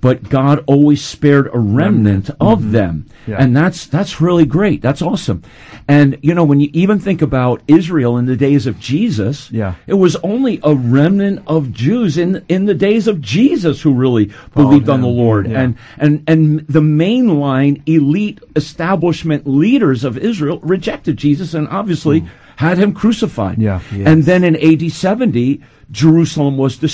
but 0.00 0.28
God 0.28 0.62
always 0.66 1.02
spared 1.04 1.48
a 1.52 1.58
remnant 1.58 2.30
of 2.40 2.72
them. 2.72 3.06
Yeah. 3.26 3.36
And 3.38 3.56
that's 3.56 3.86
that's 3.86 4.20
really 4.20 4.44
great. 4.44 4.82
That's 4.82 5.00
awesome. 5.02 5.42
And 5.86 6.18
you 6.22 6.34
know, 6.34 6.44
when 6.44 6.60
you 6.60 6.70
even 6.72 6.98
think 6.98 7.22
about 7.22 7.62
Israel 7.68 8.18
in 8.18 8.26
the 8.26 8.36
days 8.36 8.66
of 8.66 8.78
Jesus, 8.80 9.50
Yeah. 9.50 9.74
it 9.86 9.94
was 9.94 10.16
only 10.16 10.60
a 10.62 10.74
remnant 10.74 11.42
of 11.46 11.72
Jews 11.72 12.18
in 12.18 12.44
in 12.48 12.66
the 12.66 12.74
days 12.74 13.06
of 13.06 13.20
Jesus 13.20 13.80
who 13.82 13.92
really 13.94 14.32
believed 14.54 14.88
on 14.88 15.00
the. 15.00 15.12
Lord. 15.12 15.46
Yeah. 15.46 15.60
And 15.60 15.76
and 15.98 16.22
and 16.26 16.66
the 16.68 16.80
mainline 16.80 17.82
elite 17.86 18.40
establishment 18.56 19.46
leaders 19.46 20.04
of 20.04 20.16
Israel 20.18 20.58
rejected 20.62 21.16
Jesus 21.16 21.54
and 21.54 21.68
obviously 21.68 22.24
had 22.56 22.78
him 22.78 22.92
crucified. 22.92 23.58
Yeah. 23.58 23.80
And 23.92 24.24
then 24.24 24.44
in 24.44 24.56
AD 24.56 24.90
70, 24.92 25.60
Jerusalem 25.90 26.56
was 26.56 26.76
destroyed. 26.78 26.91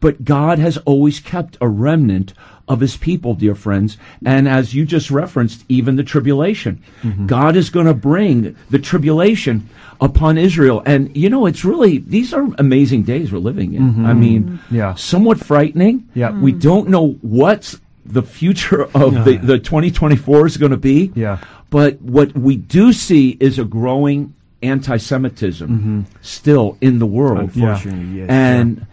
But 0.00 0.24
God 0.24 0.58
has 0.58 0.76
always 0.78 1.20
kept 1.20 1.56
a 1.60 1.68
remnant 1.68 2.34
of 2.66 2.80
his 2.80 2.96
people, 2.96 3.34
dear 3.34 3.54
friends. 3.54 3.96
And 4.24 4.48
as 4.48 4.74
you 4.74 4.86
just 4.86 5.10
referenced, 5.10 5.64
even 5.68 5.96
the 5.96 6.02
tribulation. 6.02 6.82
Mm-hmm. 7.02 7.26
God 7.26 7.56
is 7.56 7.70
going 7.70 7.86
to 7.86 7.94
bring 7.94 8.56
the 8.70 8.78
tribulation 8.78 9.68
upon 10.00 10.38
Israel. 10.38 10.82
And, 10.86 11.14
you 11.16 11.28
know, 11.28 11.46
it's 11.46 11.64
really, 11.64 11.98
these 11.98 12.32
are 12.32 12.46
amazing 12.58 13.02
days 13.02 13.32
we're 13.32 13.38
living 13.38 13.74
in. 13.74 13.82
Mm-hmm. 13.82 14.06
I 14.06 14.12
mean, 14.14 14.44
mm-hmm. 14.44 14.74
Yeah. 14.74 14.94
somewhat 14.94 15.40
frightening. 15.40 16.08
Yeah. 16.14 16.38
We 16.38 16.52
mm. 16.52 16.60
don't 16.60 16.88
know 16.88 17.12
what's 17.20 17.78
the 18.06 18.22
future 18.22 18.84
of 18.94 19.24
the, 19.24 19.36
the 19.36 19.58
2024 19.58 20.46
is 20.46 20.56
going 20.56 20.72
to 20.72 20.76
be. 20.76 21.12
Yeah. 21.14 21.38
But 21.70 22.00
what 22.00 22.34
we 22.34 22.56
do 22.56 22.92
see 22.92 23.36
is 23.40 23.58
a 23.58 23.64
growing 23.64 24.34
anti-Semitism 24.62 26.06
still 26.22 26.78
in 26.80 26.98
the 26.98 27.06
world. 27.06 27.40
Unfortunately, 27.54 28.20
yes. 28.20 28.30
And 28.30 28.86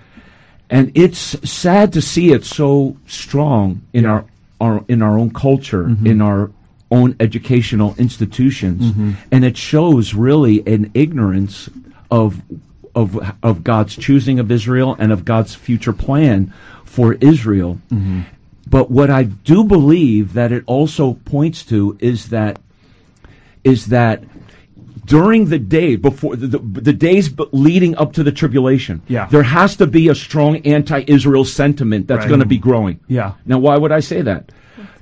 and 0.72 0.92
it's 0.96 1.20
sad 1.48 1.92
to 1.94 2.02
see 2.02 2.32
it 2.32 2.46
so 2.46 2.96
strong 3.06 3.82
in 3.92 4.06
our, 4.06 4.26
our 4.62 4.84
in 4.88 5.02
our 5.02 5.20
own 5.20 5.32
culture, 5.32 5.84
mm-hmm. 5.84 6.08
in 6.08 6.22
our 6.22 6.50
own 6.90 7.16
educational 7.20 7.94
institutions, 7.98 8.92
mm-hmm. 8.92 9.12
and 9.32 9.44
it 9.44 9.58
shows 9.58 10.14
really 10.14 10.66
an 10.66 10.90
ignorance 10.94 11.70
of 12.10 12.42
of 12.96 13.36
of 13.44 13.66
God's 13.66 13.98
choosing 13.98 14.40
of 14.40 14.50
Israel 14.50 14.96
and 14.98 15.12
of 15.12 15.26
God's 15.26 15.54
future 15.54 15.94
plan 15.94 16.54
for 16.86 17.14
Israel. 17.16 17.80
Mm-hmm. 17.92 18.22
But 18.66 18.90
what 18.90 19.10
I 19.10 19.24
do 19.24 19.66
believe 19.66 20.34
that 20.34 20.54
it 20.54 20.64
also 20.68 21.16
points 21.26 21.66
to 21.66 21.98
is 22.00 22.30
that 22.30 22.60
is 23.66 23.88
that 23.88 24.24
during 25.06 25.46
the 25.46 25.60
day 25.60 25.96
before 25.96 26.36
the, 26.36 26.48
the, 26.48 26.60
the 26.60 26.94
days 26.94 27.30
leading 27.52 27.96
up 27.98 28.14
to 28.14 28.24
the 28.24 28.32
tribulation, 28.32 29.02
Yeah. 29.08 29.28
there 29.28 29.44
has 29.44 29.76
to 29.78 29.88
be 29.88 30.10
a 30.10 30.16
strong 30.16 30.58
anti-Israel 30.58 31.46
sentiment 31.46 32.08
that's 32.08 32.20
Right. 32.20 32.28
going 32.30 32.40
to 32.42 32.46
be 32.46 32.58
growing. 32.58 33.00
Yeah. 33.08 33.34
Now, 33.46 33.60
why 33.60 33.78
would 33.78 33.92
I 33.92 34.00
say 34.02 34.22
that? 34.22 34.52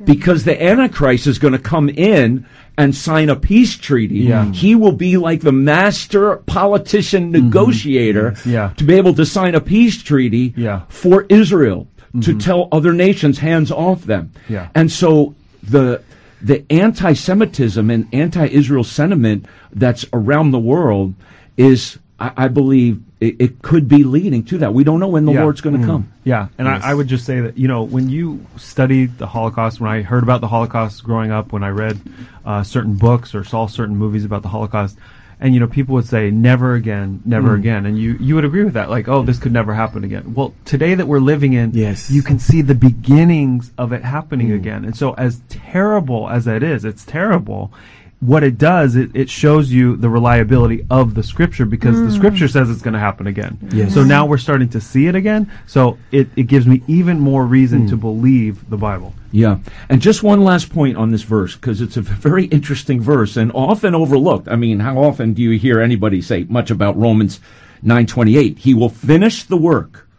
Because 0.03 0.45
the 0.45 0.61
Antichrist 0.61 1.27
is 1.27 1.39
going 1.39 1.51
to 1.53 1.59
come 1.59 1.89
in 1.89 2.45
and 2.77 2.95
sign 2.95 3.29
a 3.29 3.35
peace 3.35 3.75
treaty. 3.77 4.19
Yeah. 4.19 4.49
He 4.53 4.73
will 4.73 4.93
be 4.93 5.17
like 5.17 5.41
the 5.41 5.51
master 5.51 6.37
politician 6.45 7.31
negotiator 7.31 8.31
Mm-hmm. 8.31 8.49
Yeah. 8.49 8.71
to 8.77 8.83
be 8.85 8.93
able 8.93 9.13
to 9.15 9.25
sign 9.25 9.55
a 9.55 9.61
peace 9.61 10.01
treaty 10.01 10.53
Yeah. 10.55 10.81
for 10.87 11.25
Israel 11.29 11.87
to 12.21 12.33
tell 12.37 12.69
other 12.71 12.93
nations 12.93 13.37
hands 13.39 13.71
off 13.71 14.05
them. 14.05 14.31
Yeah. 14.47 14.69
And 14.73 14.89
so 14.91 15.35
the 15.61 16.01
the 16.41 16.63
anti-Semitism 16.71 17.89
and 17.89 18.07
anti-Israel 18.13 18.83
sentiment 18.83 19.45
that's 19.73 20.05
around 20.13 20.51
the 20.51 20.59
world 20.59 21.13
is 21.57 21.99
I, 22.19 22.31
I 22.37 22.47
believe 22.47 23.01
it, 23.19 23.35
it 23.39 23.61
could 23.61 23.87
be 23.87 24.03
leading 24.03 24.43
to 24.45 24.57
that. 24.59 24.73
We 24.73 24.83
don't 24.83 24.99
know 24.99 25.07
when 25.07 25.25
the 25.25 25.33
Yeah. 25.33 25.43
Lord's 25.43 25.61
going 25.61 25.79
to 25.79 25.85
come. 25.85 26.11
Yeah, 26.23 26.47
and 26.57 26.67
Yes. 26.67 26.83
I, 26.83 26.91
I 26.91 26.93
would 26.93 27.07
just 27.07 27.25
say 27.25 27.41
that 27.41 27.57
you 27.57 27.67
know 27.67 27.83
when 27.83 28.09
you 28.09 28.45
studied 28.57 29.17
the 29.17 29.27
Holocaust, 29.27 29.81
when 29.81 29.89
I 29.91 30.01
heard 30.01 30.23
about 30.23 30.41
the 30.41 30.47
Holocaust 30.47 31.03
growing 31.03 31.31
up, 31.31 31.51
when 31.51 31.63
I 31.63 31.69
read 31.69 31.99
uh, 32.45 32.63
certain 32.63 32.95
books 32.95 33.35
or 33.35 33.43
saw 33.43 33.67
certain 33.67 33.95
movies 33.97 34.23
about 34.25 34.41
the 34.41 34.49
Holocaust, 34.49 34.97
and 35.39 35.53
you 35.53 35.59
know 35.59 35.67
people 35.67 35.95
would 35.95 36.05
say 36.05 36.29
never 36.31 36.73
again, 36.73 37.21
never 37.25 37.49
Mm. 37.55 37.59
again, 37.59 37.85
and 37.85 37.97
you 37.97 38.17
you 38.19 38.35
would 38.35 38.45
agree 38.45 38.63
with 38.63 38.73
that, 38.73 38.89
like 38.89 39.07
oh 39.07 39.23
this 39.23 39.39
could 39.39 39.53
never 39.53 39.73
happen 39.73 40.03
again. 40.03 40.33
Well, 40.33 40.53
today 40.65 40.95
that 40.95 41.07
we're 41.07 41.19
living 41.19 41.53
in, 41.53 41.71
Yes. 41.73 42.09
you 42.11 42.21
can 42.21 42.39
see 42.39 42.61
the 42.61 42.75
beginnings 42.75 43.71
of 43.77 43.91
it 43.93 44.01
Mm. 44.01 44.05
happening 44.05 44.51
again, 44.51 44.85
and 44.85 44.95
so 44.95 45.13
as 45.13 45.41
terrible 45.49 46.29
as 46.29 46.45
that 46.45 46.63
is, 46.63 46.83
it's 46.85 47.05
terrible. 47.05 47.71
What 48.21 48.43
it 48.43 48.57
does, 48.57 48.97
it, 48.97 49.11
it 49.15 49.29
shows 49.29 49.71
you 49.71 49.95
the 49.95 50.09
reliability 50.09 50.85
of 50.89 51.15
the 51.15 51.23
scripture 51.23 51.65
because 51.65 51.97
the 51.99 52.07
hmm. 52.07 52.15
scripture 52.15 52.49
says 52.49 52.69
it's 52.69 52.81
going 52.81 52.93
to 52.93 52.99
happen 52.99 53.27
again. 53.27 53.57
Yes. 53.71 53.93
So 53.93 54.03
now 54.03 54.25
we're 54.25 54.37
starting 54.37 54.67
to 54.69 54.81
see 54.81 55.07
it 55.07 55.15
again. 55.15 55.49
So 55.67 55.97
it, 56.11 56.27
it 56.35 56.43
gives 56.43 56.67
me 56.67 56.83
even 56.87 57.19
more 57.19 57.45
reason 57.45 57.87
to 57.87 57.95
hmm. 57.95 58.01
believe 58.01 58.69
the 58.69 58.75
Bible. 58.75 59.13
Yeah. 59.31 59.59
And 59.87 60.01
just 60.01 60.21
one 60.21 60.43
last 60.43 60.69
point 60.69 60.97
on 60.97 61.11
this 61.11 61.21
verse, 61.21 61.55
because 61.55 61.79
it's 61.79 61.95
a 61.95 62.01
very 62.01 62.45
interesting 62.45 62.99
verse 62.99 63.37
and 63.37 63.53
often 63.53 63.95
overlooked. 63.95 64.49
I 64.49 64.57
mean, 64.57 64.79
how 64.79 64.97
often 64.97 65.33
do 65.33 65.41
you 65.41 65.57
hear 65.57 65.79
anybody 65.79 66.21
say 66.21 66.43
much 66.49 66.71
about 66.71 66.97
Romans 66.97 67.39
9.28? 67.85 68.57
He 68.57 68.73
will 68.73 68.89
finish 68.89 69.43
the 69.43 69.57
work, 69.57 70.09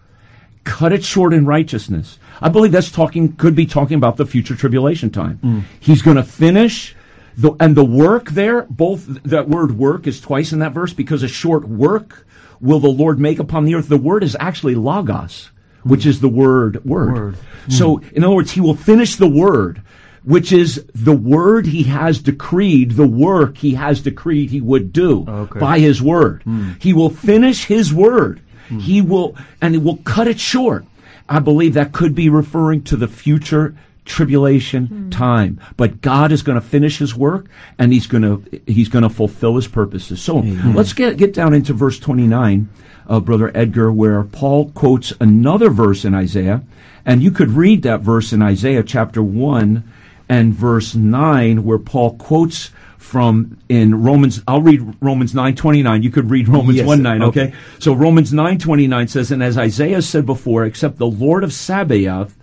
cut 0.64 0.92
it 0.92 1.04
short 1.04 1.34
in 1.34 1.44
righteousness. 1.44 2.18
I 2.40 2.48
believe 2.48 2.72
that's 2.72 2.90
talking, 2.90 3.36
could 3.36 3.54
be 3.54 3.66
talking 3.66 3.96
about 3.96 4.16
the 4.16 4.24
future 4.24 4.56
tribulation 4.56 5.10
time. 5.10 5.36
Hmm. 5.38 5.60
He's 5.78 6.00
going 6.00 6.16
to 6.16 6.22
finish 6.22 6.96
the, 7.36 7.52
and 7.60 7.76
the 7.76 7.84
work 7.84 8.30
there, 8.30 8.62
both 8.62 9.06
that 9.24 9.48
word 9.48 9.78
work 9.78 10.06
is 10.06 10.20
twice 10.20 10.52
in 10.52 10.58
that 10.60 10.72
verse 10.72 10.92
because 10.92 11.22
a 11.22 11.28
short 11.28 11.68
work 11.68 12.26
will 12.60 12.80
the 12.80 12.88
Lord 12.88 13.18
make 13.18 13.38
upon 13.38 13.64
the 13.64 13.74
earth. 13.74 13.88
The 13.88 13.96
word 13.96 14.22
is 14.22 14.36
actually 14.38 14.74
logos, 14.74 15.50
which 15.82 16.06
is 16.06 16.20
the 16.20 16.28
word 16.28 16.84
word. 16.84 17.14
Word. 17.14 17.38
So, 17.68 17.96
hmm. 17.96 18.16
in 18.16 18.24
other 18.24 18.34
words, 18.34 18.50
he 18.52 18.60
will 18.60 18.74
finish 18.74 19.16
the 19.16 19.28
word, 19.28 19.82
which 20.24 20.52
is 20.52 20.84
the 20.94 21.16
word 21.16 21.66
he 21.66 21.84
has 21.84 22.20
decreed, 22.20 22.92
the 22.92 23.08
work 23.08 23.58
he 23.58 23.74
has 23.74 24.02
decreed 24.02 24.50
he 24.50 24.60
would 24.60 24.92
do 24.92 25.24
Okay. 25.26 25.58
by 25.58 25.78
his 25.78 26.02
word. 26.02 26.42
Hmm. 26.42 26.72
He 26.78 26.92
will 26.92 27.10
finish 27.10 27.66
his 27.66 27.92
word. 27.92 28.40
Hmm. 28.68 28.78
He 28.80 29.00
will, 29.00 29.36
and 29.60 29.74
he 29.74 29.80
will 29.80 29.98
cut 29.98 30.28
it 30.28 30.38
short. 30.38 30.84
I 31.28 31.38
believe 31.38 31.74
that 31.74 31.92
could 31.92 32.14
be 32.14 32.28
referring 32.28 32.82
to 32.84 32.96
the 32.96 33.08
future 33.08 33.76
tribulation 34.10 35.10
time. 35.10 35.60
But 35.76 36.00
God 36.00 36.32
is 36.32 36.42
going 36.42 36.60
to 36.60 36.66
finish 36.66 36.98
his 36.98 37.14
work 37.14 37.46
and 37.78 37.92
he's 37.92 38.06
going 38.06 38.22
to, 38.22 38.60
he's 38.66 38.88
going 38.88 39.02
to 39.02 39.08
fulfill 39.08 39.56
his 39.56 39.68
purposes. 39.68 40.20
So 40.20 40.38
let's 40.74 40.92
get, 40.92 41.16
get 41.16 41.32
down 41.32 41.54
into 41.54 41.72
verse 41.72 41.98
29, 41.98 42.68
uh, 43.08 43.20
Brother 43.20 43.50
Edgar, 43.54 43.92
where 43.92 44.22
Paul 44.24 44.70
quotes 44.72 45.12
another 45.20 45.70
verse 45.70 46.04
in 46.04 46.14
Isaiah. 46.14 46.62
And 47.06 47.22
you 47.22 47.30
could 47.30 47.50
read 47.50 47.82
that 47.82 48.00
verse 48.00 48.32
in 48.32 48.42
Isaiah 48.42 48.82
chapter 48.82 49.22
1 49.22 49.84
and 50.28 50.54
verse 50.54 50.94
9, 50.94 51.64
where 51.64 51.78
Paul 51.78 52.16
quotes 52.16 52.70
from 52.98 53.58
in 53.68 54.02
Romans, 54.02 54.42
I'll 54.46 54.60
read 54.60 54.96
Romans 55.00 55.32
9.29. 55.32 56.02
You 56.02 56.10
could 56.10 56.30
read 56.30 56.48
Romans 56.48 56.76
Yes, 56.78 56.86
1 56.86 57.02
9, 57.02 57.22
okay? 57.22 57.40
okay. 57.46 57.54
So 57.78 57.92
Romans 57.92 58.30
9.29 58.32 59.08
says, 59.08 59.32
And 59.32 59.42
as 59.42 59.56
Isaiah 59.58 60.02
said 60.02 60.26
before, 60.26 60.64
except 60.64 60.98
the 60.98 61.06
Lord 61.06 61.42
of 61.42 61.52
Sabaoth 61.52 62.36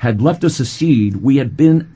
had 0.00 0.22
left 0.22 0.44
us 0.44 0.58
a 0.60 0.64
seed, 0.64 1.16
we 1.16 1.36
had 1.36 1.58
been 1.58 1.94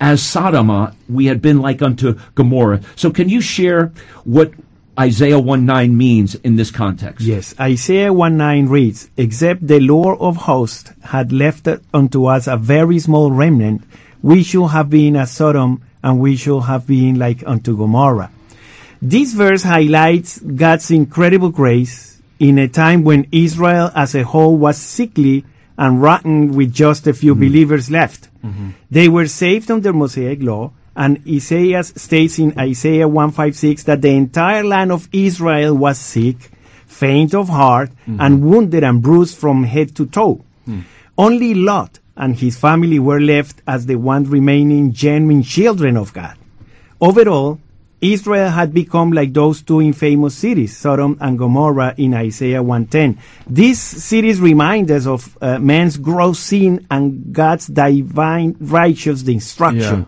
as 0.00 0.22
Sodom, 0.22 0.96
we 1.10 1.26
had 1.26 1.42
been 1.42 1.60
like 1.60 1.82
unto 1.82 2.18
Gomorrah. 2.34 2.80
So 2.96 3.10
can 3.10 3.28
you 3.28 3.42
share 3.42 3.92
what 4.24 4.52
Isaiah 4.98 5.38
1 5.38 5.66
9 5.66 5.94
means 5.94 6.36
in 6.36 6.56
this 6.56 6.70
context? 6.70 7.26
Yes, 7.26 7.54
Isaiah 7.60 8.14
1 8.14 8.38
9 8.38 8.68
reads, 8.68 9.10
Except 9.18 9.66
the 9.66 9.78
Lord 9.78 10.18
of 10.20 10.48
hosts 10.48 10.90
had 11.02 11.30
left 11.30 11.68
unto 11.92 12.24
us 12.24 12.46
a 12.46 12.56
very 12.56 12.98
small 12.98 13.30
remnant, 13.30 13.84
we 14.22 14.42
should 14.42 14.68
have 14.68 14.88
been 14.88 15.14
as 15.14 15.30
Sodom, 15.30 15.82
and 16.02 16.20
we 16.20 16.34
should 16.34 16.62
have 16.62 16.86
been 16.86 17.18
like 17.18 17.46
unto 17.46 17.76
Gomorrah. 17.76 18.30
This 19.02 19.34
verse 19.34 19.64
highlights 19.64 20.38
God's 20.40 20.90
incredible 20.90 21.50
grace 21.50 22.22
in 22.38 22.56
a 22.56 22.68
time 22.68 23.04
when 23.04 23.26
Israel 23.32 23.92
as 23.94 24.14
a 24.14 24.24
whole 24.24 24.56
was 24.56 24.78
sickly 24.78 25.44
and 25.78 26.02
rotten 26.02 26.52
with 26.52 26.74
just 26.74 27.06
a 27.06 27.14
few 27.14 27.32
mm-hmm. 27.34 27.44
believers 27.44 27.90
left. 27.90 28.28
Mm-hmm. 28.44 28.70
They 28.90 29.08
were 29.08 29.28
saved 29.28 29.70
under 29.70 29.92
Mosaic 29.92 30.42
law, 30.42 30.72
and 30.96 31.22
Isaiah 31.26 31.84
states 31.84 32.40
in 32.40 32.58
Isaiah 32.58 33.06
156 33.06 33.84
that 33.84 34.02
the 34.02 34.10
entire 34.10 34.64
land 34.64 34.90
of 34.90 35.08
Israel 35.12 35.74
was 35.74 35.96
sick, 35.96 36.50
faint 36.86 37.32
of 37.34 37.48
heart, 37.48 37.90
mm-hmm. 37.90 38.20
and 38.20 38.42
wounded 38.42 38.82
and 38.82 39.00
bruised 39.00 39.38
from 39.38 39.62
head 39.62 39.94
to 39.94 40.06
toe. 40.06 40.44
Mm. 40.66 40.82
Only 41.16 41.54
Lot 41.54 42.00
and 42.16 42.34
his 42.36 42.58
family 42.58 42.98
were 42.98 43.20
left 43.20 43.62
as 43.66 43.86
the 43.86 43.94
one 43.94 44.24
remaining 44.24 44.92
genuine 44.92 45.44
children 45.44 45.96
of 45.96 46.12
God. 46.12 46.36
Overall, 47.00 47.60
Israel 48.00 48.50
had 48.50 48.72
become 48.72 49.10
like 49.10 49.32
those 49.32 49.62
two 49.62 49.80
infamous 49.82 50.36
cities, 50.36 50.76
Sodom 50.76 51.16
and 51.20 51.36
Gomorrah 51.36 51.94
in 51.96 52.14
Isaiah 52.14 52.62
110. 52.62 53.18
These 53.48 53.80
cities 53.80 54.40
remind 54.40 54.90
us 54.90 55.06
of 55.06 55.36
uh, 55.40 55.58
man's 55.58 55.96
gross 55.96 56.38
sin 56.38 56.86
and 56.90 57.32
God's 57.32 57.66
divine 57.66 58.56
righteous 58.60 59.22
destruction. 59.22 60.06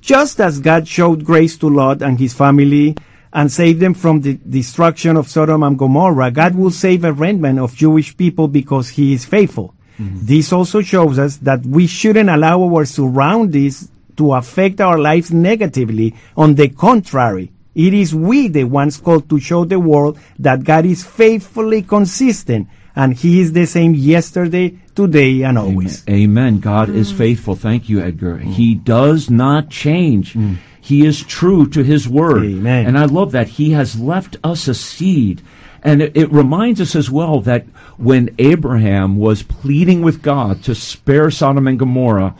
Just 0.00 0.40
as 0.40 0.60
God 0.60 0.86
showed 0.86 1.24
grace 1.24 1.56
to 1.58 1.70
Lot 1.70 2.02
and 2.02 2.18
his 2.18 2.34
family 2.34 2.96
and 3.32 3.50
saved 3.50 3.80
them 3.80 3.94
from 3.94 4.20
the 4.20 4.34
destruction 4.34 5.16
of 5.16 5.28
Sodom 5.28 5.62
and 5.62 5.78
Gomorrah, 5.78 6.30
God 6.30 6.54
will 6.54 6.70
save 6.70 7.04
a 7.04 7.12
remnant 7.14 7.58
of 7.58 7.74
Jewish 7.74 8.14
people 8.14 8.46
because 8.46 8.90
he 8.90 9.14
is 9.14 9.24
faithful. 9.24 9.74
This 9.98 10.52
also 10.52 10.80
shows 10.82 11.18
us 11.18 11.36
that 11.38 11.64
we 11.64 11.86
shouldn't 11.86 12.28
allow 12.28 12.62
our 12.62 12.84
surroundings 12.84 13.88
to 14.16 14.34
affect 14.34 14.80
our 14.80 14.98
lives 14.98 15.32
negatively. 15.32 16.14
On 16.36 16.54
the 16.54 16.68
contrary, 16.68 17.52
it 17.74 17.94
is 17.94 18.14
we 18.14 18.48
the 18.48 18.64
ones 18.64 18.98
called 18.98 19.28
to 19.30 19.40
show 19.40 19.64
the 19.64 19.80
world 19.80 20.18
that 20.38 20.64
God 20.64 20.86
is 20.86 21.04
faithfully 21.04 21.82
consistent 21.82 22.68
and 22.94 23.14
He 23.14 23.40
is 23.40 23.52
the 23.52 23.66
same 23.66 23.94
yesterday, 23.94 24.78
today, 24.94 25.42
and 25.42 25.58
always. 25.58 26.06
Amen. 26.08 26.60
God 26.60 26.90
is 26.90 27.12
mm. 27.12 27.18
faithful. 27.18 27.56
Thank 27.56 27.88
you, 27.88 28.00
Edgar. 28.00 28.38
Mm. 28.38 28.52
He 28.52 28.74
does 28.74 29.30
not 29.30 29.70
change. 29.70 30.34
Mm. 30.34 30.56
He 30.82 31.06
is 31.06 31.22
true 31.22 31.68
to 31.70 31.84
his 31.84 32.08
word. 32.08 32.44
Amen. 32.44 32.86
And 32.86 32.98
I 32.98 33.04
love 33.04 33.32
that. 33.32 33.46
He 33.46 33.70
has 33.70 34.00
left 34.00 34.36
us 34.42 34.66
a 34.66 34.74
seed. 34.74 35.40
And 35.84 36.02
it, 36.02 36.16
it 36.16 36.32
reminds 36.32 36.80
us 36.80 36.96
as 36.96 37.08
well 37.08 37.40
that 37.42 37.66
when 37.98 38.34
Abraham 38.38 39.16
was 39.16 39.44
pleading 39.44 40.02
with 40.02 40.22
God 40.22 40.64
to 40.64 40.74
spare 40.74 41.30
Sodom 41.30 41.68
and 41.68 41.78
Gomorrah, 41.78 42.34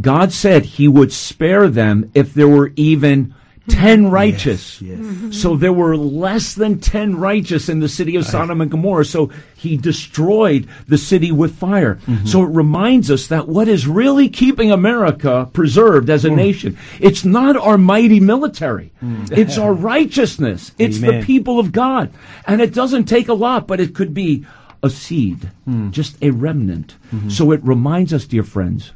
God 0.00 0.32
said 0.32 0.64
he 0.64 0.88
would 0.88 1.12
spare 1.12 1.68
them 1.68 2.10
if 2.14 2.34
there 2.34 2.48
were 2.48 2.72
even 2.76 3.34
10 3.68 4.10
righteous. 4.10 4.80
Yes. 4.80 4.98
Mm-hmm. 4.98 5.30
So 5.32 5.56
there 5.56 5.72
were 5.72 5.96
less 5.96 6.54
than 6.54 6.80
10 6.80 7.16
righteous 7.16 7.68
in 7.68 7.80
the 7.80 7.88
city 7.88 8.16
of 8.16 8.24
Sodom 8.24 8.60
and 8.60 8.70
Gomorrah. 8.70 9.04
So 9.04 9.30
he 9.56 9.76
destroyed 9.76 10.68
the 10.86 10.98
city 10.98 11.32
with 11.32 11.56
fire. 11.56 11.96
Mm-hmm. 12.06 12.26
So 12.26 12.42
it 12.42 12.48
reminds 12.48 13.10
us 13.10 13.26
that 13.28 13.48
what 13.48 13.68
is 13.68 13.86
really 13.86 14.28
keeping 14.28 14.72
America 14.72 15.48
preserved 15.52 16.10
as 16.10 16.24
a 16.24 16.30
mm. 16.30 16.36
nation, 16.36 16.78
it's 17.00 17.24
not 17.24 17.56
our 17.56 17.78
mighty 17.78 18.20
military. 18.20 18.92
Mm. 19.02 19.36
It's 19.36 19.58
our 19.58 19.72
righteousness. 19.72 20.72
It's 20.78 21.00
the 21.00 21.22
people 21.22 21.58
of 21.58 21.72
God. 21.72 22.12
And 22.46 22.60
it 22.60 22.74
doesn't 22.74 23.04
take 23.04 23.28
a 23.28 23.34
lot, 23.34 23.66
but 23.66 23.80
it 23.80 23.94
could 23.94 24.14
be 24.14 24.46
a 24.82 24.90
seed, 24.90 25.50
mm. 25.68 25.90
just 25.90 26.16
a 26.22 26.30
remnant. 26.30 26.94
Mm-hmm. 27.12 27.30
So 27.30 27.52
it 27.52 27.60
reminds 27.64 28.12
us, 28.12 28.26
dear 28.26 28.44
friends, 28.44 28.92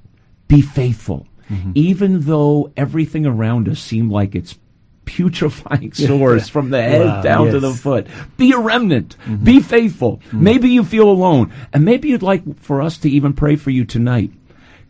be 0.52 0.62
faithful. 0.62 1.26
Mm-hmm. 1.50 1.72
Even 1.74 2.20
though 2.20 2.72
everything 2.76 3.26
around 3.26 3.68
us 3.68 3.80
seem 3.80 4.08
like 4.10 4.34
it's 4.34 4.58
putrefying 5.04 5.92
sores 5.92 6.48
from 6.48 6.70
the 6.70 6.80
head 6.80 7.06
Wow, 7.06 7.22
down 7.22 7.46
to 7.48 7.60
the 7.60 7.72
foot. 7.72 8.06
Be 8.36 8.52
a 8.52 8.58
remnant. 8.58 9.16
Mm-hmm. 9.24 9.44
Be 9.44 9.60
faithful. 9.60 10.18
Mm-hmm. 10.18 10.44
Maybe 10.44 10.70
you 10.70 10.84
feel 10.84 11.08
alone. 11.08 11.52
And 11.72 11.84
maybe 11.84 12.08
you'd 12.08 12.22
like 12.22 12.60
for 12.60 12.80
us 12.80 12.98
to 12.98 13.10
even 13.10 13.32
pray 13.32 13.56
for 13.56 13.70
you 13.70 13.84
tonight. 13.84 14.30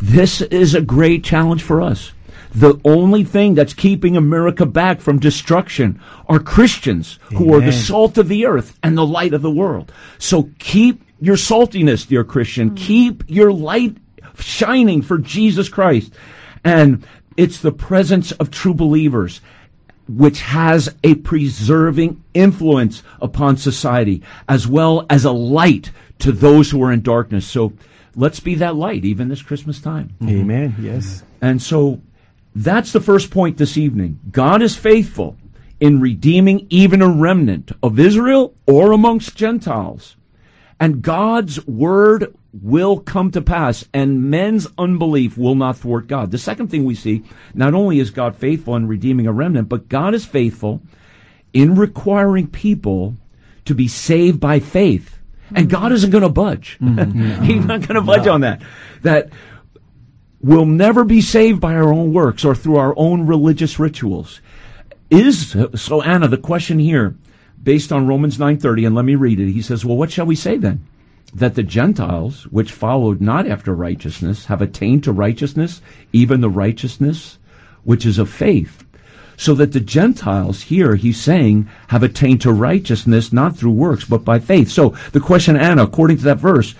this 0.00 0.40
is 0.40 0.74
a 0.74 0.80
great 0.80 1.24
challenge 1.24 1.62
for 1.62 1.80
us. 1.80 2.12
The 2.54 2.80
only 2.84 3.24
thing 3.24 3.54
that's 3.54 3.74
keeping 3.74 4.16
America 4.16 4.64
back 4.64 5.00
from 5.00 5.18
destruction 5.18 6.00
are 6.28 6.38
Christians 6.38 7.18
who 7.34 7.52
are 7.54 7.60
the 7.60 7.72
salt 7.72 8.16
of 8.16 8.28
the 8.28 8.46
earth 8.46 8.78
and 8.82 8.96
the 8.96 9.06
light 9.06 9.34
of 9.34 9.42
the 9.42 9.50
world. 9.50 9.92
So 10.18 10.50
keep 10.58 11.02
your 11.20 11.36
saltiness, 11.36 12.06
dear 12.06 12.22
Christian. 12.22 12.70
Mm. 12.70 12.76
Keep 12.76 13.24
your 13.26 13.52
light 13.52 13.96
shining 14.38 15.02
for 15.02 15.18
Jesus 15.18 15.68
Christ. 15.68 16.12
And 16.64 17.04
it's 17.36 17.60
the 17.60 17.72
presence 17.72 18.30
of 18.32 18.50
true 18.50 18.74
believers 18.74 19.40
which 20.06 20.42
has 20.42 20.94
a 21.02 21.14
preserving 21.14 22.22
influence 22.34 23.02
upon 23.20 23.56
society 23.56 24.22
as 24.48 24.66
well 24.66 25.06
as 25.08 25.24
a 25.24 25.32
light 25.32 25.90
to 26.18 26.30
those 26.30 26.70
who 26.70 26.82
are 26.82 26.92
in 26.92 27.00
darkness. 27.00 27.46
So 27.46 27.72
let's 28.14 28.38
be 28.38 28.54
that 28.56 28.76
light 28.76 29.04
even 29.04 29.28
this 29.28 29.42
Christmas 29.42 29.80
time. 29.80 30.14
Amen. 30.22 30.76
Yes. 30.78 31.22
And 31.40 31.60
so 31.60 32.00
that's 32.54 32.92
the 32.92 33.00
first 33.00 33.30
point 33.30 33.58
this 33.58 33.76
evening. 33.76 34.20
God 34.30 34.62
is 34.62 34.76
faithful 34.76 35.36
in 35.80 36.00
redeeming 36.00 36.66
even 36.70 37.02
a 37.02 37.08
remnant 37.08 37.72
of 37.82 37.98
Israel 37.98 38.54
or 38.66 38.92
amongst 38.92 39.36
Gentiles. 39.36 40.16
And 40.78 41.02
God's 41.02 41.64
word 41.66 42.34
will 42.52 43.00
come 43.00 43.30
to 43.32 43.42
pass, 43.42 43.84
and 43.92 44.30
men's 44.30 44.68
unbelief 44.78 45.36
will 45.36 45.54
not 45.54 45.76
thwart 45.76 46.06
God. 46.06 46.30
The 46.30 46.38
second 46.38 46.68
thing 46.68 46.84
we 46.84 46.94
see, 46.94 47.24
not 47.52 47.74
only 47.74 47.98
is 47.98 48.10
God 48.10 48.36
faithful 48.36 48.76
in 48.76 48.86
redeeming 48.86 49.26
a 49.26 49.32
remnant, 49.32 49.68
but 49.68 49.88
God 49.88 50.14
is 50.14 50.24
faithful 50.24 50.80
in 51.52 51.74
requiring 51.74 52.46
people 52.46 53.16
to 53.64 53.74
be 53.74 53.88
saved 53.88 54.38
by 54.38 54.60
faith. 54.60 55.18
And 55.48 55.68
mm-hmm. 55.68 55.82
God 55.82 55.92
isn't 55.92 56.10
going 56.10 56.22
to 56.22 56.28
budge. 56.28 56.78
Mm-hmm. 56.80 57.42
He's 57.44 57.64
not 57.64 57.80
going 57.80 57.94
to 57.96 58.00
budge 58.00 58.26
on 58.26 58.42
that. 58.42 58.62
That 59.02 59.30
we'll 60.44 60.66
never 60.66 61.04
be 61.04 61.22
saved 61.22 61.58
by 61.58 61.74
our 61.74 61.92
own 61.92 62.12
works 62.12 62.44
or 62.44 62.54
through 62.54 62.76
our 62.76 62.92
own 62.98 63.26
religious 63.26 63.78
rituals. 63.78 64.40
Is 65.10 65.56
so 65.74 66.02
Anna, 66.02 66.28
the 66.28 66.36
question 66.36 66.78
here 66.78 67.16
based 67.62 67.92
on 67.92 68.06
Romans 68.06 68.38
9:30 68.38 68.86
and 68.86 68.94
let 68.94 69.06
me 69.06 69.14
read 69.14 69.40
it. 69.40 69.52
He 69.52 69.62
says, 69.62 69.84
"Well, 69.84 69.96
what 69.96 70.10
shall 70.12 70.26
we 70.26 70.34
say 70.34 70.58
then? 70.58 70.80
That 71.34 71.54
the 71.54 71.62
Gentiles 71.62 72.46
which 72.50 72.72
followed 72.72 73.20
not 73.20 73.46
after 73.46 73.74
righteousness 73.74 74.46
have 74.46 74.60
attained 74.60 75.02
to 75.04 75.12
righteousness, 75.12 75.80
even 76.12 76.40
the 76.40 76.50
righteousness 76.50 77.38
which 77.84 78.04
is 78.04 78.18
of 78.18 78.28
faith." 78.28 78.84
So 79.36 79.54
that 79.54 79.72
the 79.72 79.80
Gentiles 79.80 80.62
here, 80.62 80.94
he's 80.94 81.20
saying, 81.20 81.66
have 81.88 82.04
attained 82.04 82.40
to 82.42 82.52
righteousness 82.52 83.32
not 83.32 83.56
through 83.56 83.72
works, 83.72 84.04
but 84.04 84.24
by 84.24 84.38
faith. 84.38 84.68
So 84.68 84.94
the 85.12 85.20
question, 85.20 85.56
Anna, 85.56 85.82
according 85.82 86.18
to 86.18 86.24
that 86.24 86.38
verse, 86.38 86.74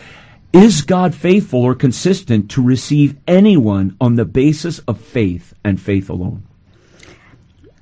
is 0.55 0.83
God 0.83 1.15
faithful 1.15 1.63
or 1.63 1.75
consistent 1.75 2.51
to 2.53 2.63
receive 2.63 3.17
anyone 3.27 3.97
on 4.01 4.15
the 4.15 4.25
basis 4.25 4.79
of 4.87 5.01
faith 5.01 5.53
and 5.65 5.81
faith 5.81 6.09
alone? 6.09 6.47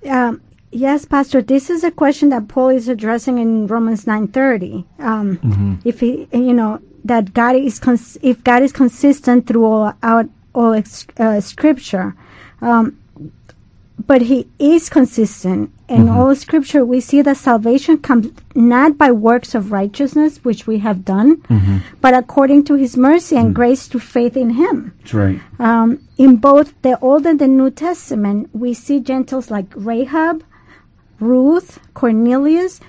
Um, 0.09 0.41
yes, 0.71 1.05
Pastor. 1.05 1.43
This 1.43 1.69
is 1.69 1.85
a 1.85 1.91
question 1.91 2.31
that 2.31 2.49
Paul 2.49 2.71
is 2.71 2.89
addressing 2.89 3.39
in 3.39 3.67
Romans 3.67 4.07
nine 4.07 4.27
thirty. 4.27 4.87
Um, 4.99 5.81
If 5.85 6.01
he, 6.01 6.27
you 6.33 6.55
know, 6.55 6.81
that 7.05 7.35
God 7.35 7.57
is 7.57 7.79
cons- 7.79 8.19
if 8.23 8.43
God 8.43 8.63
is 8.63 8.73
consistent 8.73 9.47
through 9.47 9.65
all 9.65 9.93
out 10.03 10.29
all 10.55 10.73
ex- 10.73 11.07
uh, 11.19 11.41
Scripture, 11.41 12.15
um, 12.61 12.97
but 14.07 14.23
He 14.23 14.49
is 14.59 14.89
consistent 14.89 15.71
in 15.93 16.07
mm-hmm. 16.07 16.17
all 16.19 16.35
Scripture. 16.35 16.85
We 16.85 17.01
see 17.01 17.21
that 17.23 17.37
salvation 17.37 17.99
comes 17.99 18.33
not 18.55 18.97
by 18.97 19.11
works 19.13 19.55
of 19.55 19.71
righteousness, 19.71 20.39
which 20.43 20.67
we 20.67 20.79
have 20.79 21.05
done, 21.05 21.37
mm-hmm. 21.43 21.79
but 22.01 22.15
according 22.15 22.65
to 22.65 22.75
His 22.75 22.97
mercy 22.97 23.37
and 23.37 23.51
mm. 23.51 23.55
grace 23.55 23.87
through 23.87 24.01
faith 24.01 24.37
in 24.37 24.51
Him 24.51 24.95
That's 24.99 25.15
right. 25.15 25.41
um, 25.59 26.01
in 26.17 26.37
both 26.37 26.73
the 26.81 26.99
Old 27.01 27.27
and 27.27 27.39
the 27.39 27.49
New 27.49 27.71
Testament, 27.71 28.49
we 28.55 28.73
see 28.73 29.01
Gentiles 29.01 29.51
like 29.51 29.67
Rahab, 29.75 30.43
Ruth, 31.21 31.79
Cornelius, 31.93 32.81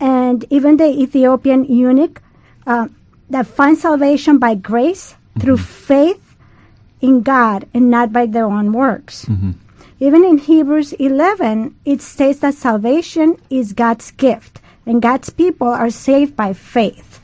and 0.00 0.44
even 0.48 0.78
the 0.78 0.88
Ethiopian 0.88 1.64
eunuch 1.64 2.22
uh, 2.66 2.88
that 3.28 3.46
find 3.46 3.76
salvation 3.76 4.38
by 4.38 4.54
grace 4.54 5.14
through 5.38 5.60
mm-hmm. 5.60 5.94
faith 5.94 6.36
in 7.00 7.22
God 7.22 7.68
and 7.74 7.90
not 7.90 8.12
by 8.12 8.24
their 8.26 8.46
own 8.46 8.72
works. 8.72 9.26
Even 10.00 10.24
in 10.24 10.38
Hebrews 10.38 10.92
11, 10.94 11.74
it 11.84 12.00
states 12.02 12.40
that 12.40 12.54
salvation 12.54 13.36
is 13.50 13.72
God's 13.72 14.10
gift 14.12 14.60
and 14.86 15.02
God's 15.02 15.30
people 15.30 15.68
are 15.68 15.90
saved 15.90 16.36
by 16.36 16.52
faith. 16.52 17.20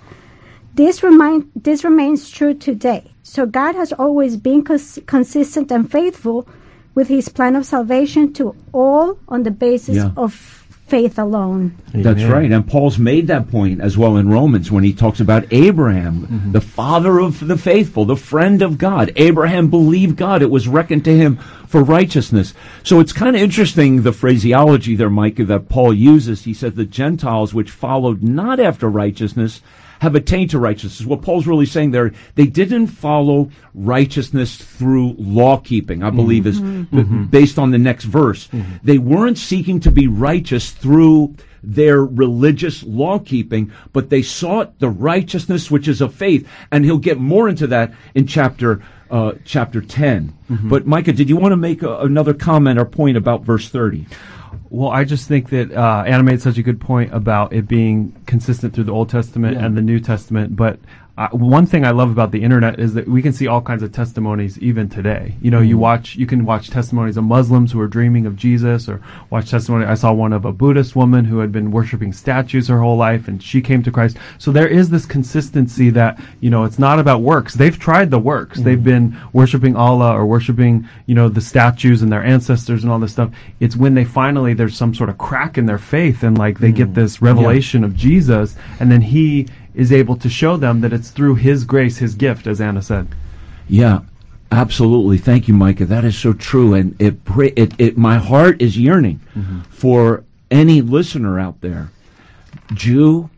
This, 0.74 1.02
remind, 1.02 1.50
this 1.54 1.84
remains 1.84 2.28
true 2.30 2.52
today. 2.54 3.12
So 3.22 3.46
God 3.46 3.76
has 3.76 3.92
always 3.92 4.36
been 4.36 4.64
cons- 4.64 4.98
consistent 5.06 5.70
and 5.70 5.90
faithful 5.90 6.48
with 6.96 7.08
his 7.08 7.28
plan 7.28 7.54
of 7.56 7.64
salvation 7.64 8.32
to 8.34 8.56
all 8.72 9.18
on 9.28 9.44
the 9.44 9.50
basis 9.52 9.96
Yeah. 9.96 10.10
of 10.16 10.63
faith 10.94 11.18
alone. 11.18 11.76
That's 11.92 12.22
right. 12.22 12.52
And 12.52 12.68
Paul's 12.68 13.00
made 13.00 13.26
that 13.26 13.50
point 13.50 13.80
as 13.80 13.98
well 13.98 14.16
in 14.16 14.30
Romans 14.30 14.70
when 14.70 14.84
he 14.84 14.92
talks 14.92 15.18
about 15.18 15.44
Abraham, 15.50 16.20
mm-hmm. 16.20 16.52
the 16.52 16.60
father 16.60 17.18
of 17.18 17.48
the 17.48 17.58
faithful, 17.58 18.04
the 18.04 18.14
friend 18.14 18.62
of 18.62 18.78
God. 18.78 19.10
Abraham 19.16 19.70
believed 19.70 20.16
God. 20.16 20.40
It 20.40 20.52
was 20.52 20.68
reckoned 20.68 21.04
to 21.06 21.16
him 21.16 21.38
for 21.66 21.82
righteousness. 21.82 22.54
So 22.84 23.00
it's 23.00 23.12
kind 23.12 23.34
of 23.34 23.42
interesting 23.42 24.02
the 24.02 24.12
phraseology 24.12 24.94
there, 24.94 25.10
Micah, 25.10 25.44
that 25.46 25.68
Paul 25.68 25.92
uses. 25.92 26.44
He 26.44 26.54
says 26.54 26.74
the 26.74 26.84
Gentiles 26.84 27.52
which 27.52 27.72
followed 27.72 28.22
not 28.22 28.60
after 28.60 28.88
righteousness 28.88 29.62
have 30.04 30.14
attained 30.14 30.50
to 30.50 30.58
righteousness. 30.58 31.06
What 31.06 31.22
Paul's 31.22 31.46
really 31.46 31.66
saying 31.66 31.90
there, 31.90 32.12
they 32.34 32.46
didn't 32.46 32.88
follow 32.88 33.50
righteousness 33.74 34.56
through 34.56 35.14
law 35.18 35.56
keeping, 35.56 36.02
I 36.02 36.10
believe 36.10 36.46
is 36.46 36.60
mm-hmm. 36.60 36.96
b- 36.96 37.02
mm-hmm. 37.02 37.24
based 37.24 37.58
on 37.58 37.70
the 37.70 37.78
next 37.78 38.04
verse. 38.04 38.46
Mm-hmm. 38.48 38.76
They 38.84 38.98
weren't 38.98 39.38
seeking 39.38 39.80
to 39.80 39.90
be 39.90 40.06
righteous 40.06 40.70
through 40.70 41.34
their 41.62 42.04
religious 42.04 42.82
law 42.82 43.18
keeping, 43.18 43.72
but 43.94 44.10
they 44.10 44.20
sought 44.20 44.78
the 44.78 44.90
righteousness 44.90 45.70
which 45.70 45.88
is 45.88 46.02
of 46.02 46.14
faith. 46.14 46.46
And 46.70 46.84
he'll 46.84 46.98
get 46.98 47.18
more 47.18 47.48
into 47.48 47.66
that 47.68 47.94
in 48.14 48.26
chapter 48.26 48.82
uh, 49.10 49.32
chapter 49.44 49.80
10. 49.80 50.36
But 50.68 50.86
Micah, 50.86 51.12
did 51.12 51.28
you 51.28 51.36
want 51.36 51.52
to 51.52 51.56
make 51.56 51.82
a, 51.82 51.98
another 52.00 52.34
comment 52.34 52.78
or 52.78 52.84
point 52.84 53.16
about 53.16 53.42
verse 53.42 53.68
30? 53.68 54.06
Well, 54.70 54.90
I 54.90 55.04
just 55.04 55.28
think 55.28 55.50
that 55.50 55.72
uh, 55.72 56.04
Anna 56.06 56.22
made 56.22 56.40
such 56.42 56.58
a 56.58 56.62
good 56.62 56.80
point 56.80 57.12
about 57.14 57.52
it 57.52 57.66
being 57.68 58.12
consistent 58.26 58.74
through 58.74 58.84
the 58.84 58.92
Old 58.92 59.08
Testament 59.08 59.56
Yeah. 59.56 59.64
and 59.66 59.76
the 59.76 59.82
New 59.82 60.00
Testament. 60.00 60.56
But 60.56 60.78
uh, 61.16 61.28
one 61.28 61.64
thing 61.64 61.84
I 61.84 61.92
love 61.92 62.10
about 62.10 62.32
the 62.32 62.42
internet 62.42 62.80
is 62.80 62.94
that 62.94 63.06
we 63.06 63.22
can 63.22 63.32
see 63.32 63.46
all 63.46 63.62
kinds 63.62 63.84
of 63.84 63.92
testimonies 63.92 64.58
even 64.58 64.88
today. 64.88 65.36
You 65.40 65.52
know, 65.52 65.60
you 65.60 65.78
watch, 65.78 66.16
you 66.16 66.26
can 66.26 66.44
watch 66.44 66.70
testimonies 66.70 67.16
of 67.16 67.22
Muslims 67.22 67.70
who 67.70 67.78
are 67.78 67.86
dreaming 67.86 68.26
of 68.26 68.34
Jesus, 68.34 68.88
or 68.88 69.00
watch 69.30 69.48
testimony. 69.48 69.84
I 69.84 69.94
saw 69.94 70.12
one 70.12 70.32
of 70.32 70.44
a 70.44 70.52
Buddhist 70.52 70.96
woman 70.96 71.24
who 71.24 71.38
had 71.38 71.52
been 71.52 71.70
worshiping 71.70 72.12
statues 72.12 72.66
her 72.66 72.80
whole 72.80 72.96
life, 72.96 73.28
and 73.28 73.40
she 73.40 73.60
came 73.60 73.80
to 73.84 73.92
Christ. 73.92 74.16
So 74.38 74.50
there 74.50 74.66
is 74.66 74.90
this 74.90 75.06
consistency 75.06 75.88
that 75.90 76.20
you 76.40 76.50
know 76.50 76.64
it's 76.64 76.80
not 76.80 76.98
about 76.98 77.20
works. 77.20 77.54
They've 77.54 77.78
tried 77.78 78.10
the 78.10 78.18
works. 78.18 78.58
They've 78.58 78.82
been 78.82 79.16
worshiping 79.32 79.76
Allah 79.76 80.14
or 80.14 80.26
worshiping 80.26 80.88
you 81.06 81.14
know 81.14 81.28
the 81.28 81.40
statues 81.40 82.02
and 82.02 82.10
their 82.10 82.24
ancestors 82.24 82.82
and 82.82 82.90
all 82.90 82.98
this 82.98 83.12
stuff. 83.12 83.30
It's 83.60 83.76
when 83.76 83.94
they 83.94 84.04
finally 84.04 84.52
there's 84.52 84.76
some 84.76 84.92
sort 84.92 85.10
of 85.10 85.18
crack 85.18 85.58
in 85.58 85.66
their 85.66 85.78
faith 85.78 86.24
and 86.24 86.36
like 86.36 86.58
they 86.58 86.72
get 86.72 86.92
this 86.94 87.22
revelation 87.22 87.84
of 87.84 87.94
Jesus, 87.94 88.56
and 88.80 88.90
then 88.90 89.00
He 89.00 89.46
is 89.74 89.92
able 89.92 90.16
to 90.16 90.28
show 90.28 90.56
them 90.56 90.80
that 90.80 90.92
it's 90.92 91.10
through 91.10 91.36
His 91.36 91.64
grace, 91.64 91.98
His 91.98 92.14
gift, 92.14 92.46
as 92.46 92.60
Anna 92.60 92.82
said. 92.82 93.08
Yeah, 93.68 94.00
absolutely. 94.52 95.18
Thank 95.18 95.48
you, 95.48 95.54
Micah. 95.54 95.86
That 95.86 96.04
is 96.04 96.16
so 96.16 96.32
true, 96.32 96.74
and 96.74 97.00
it 97.00 97.16
it, 97.56 97.72
it 97.78 97.98
my 97.98 98.18
heart 98.18 98.60
is 98.60 98.78
yearning 98.78 99.20
mm-hmm. 99.34 99.60
for 99.62 100.24
any 100.50 100.80
listener 100.80 101.38
out 101.38 101.60
there, 101.60 101.90
Jew 102.72 103.30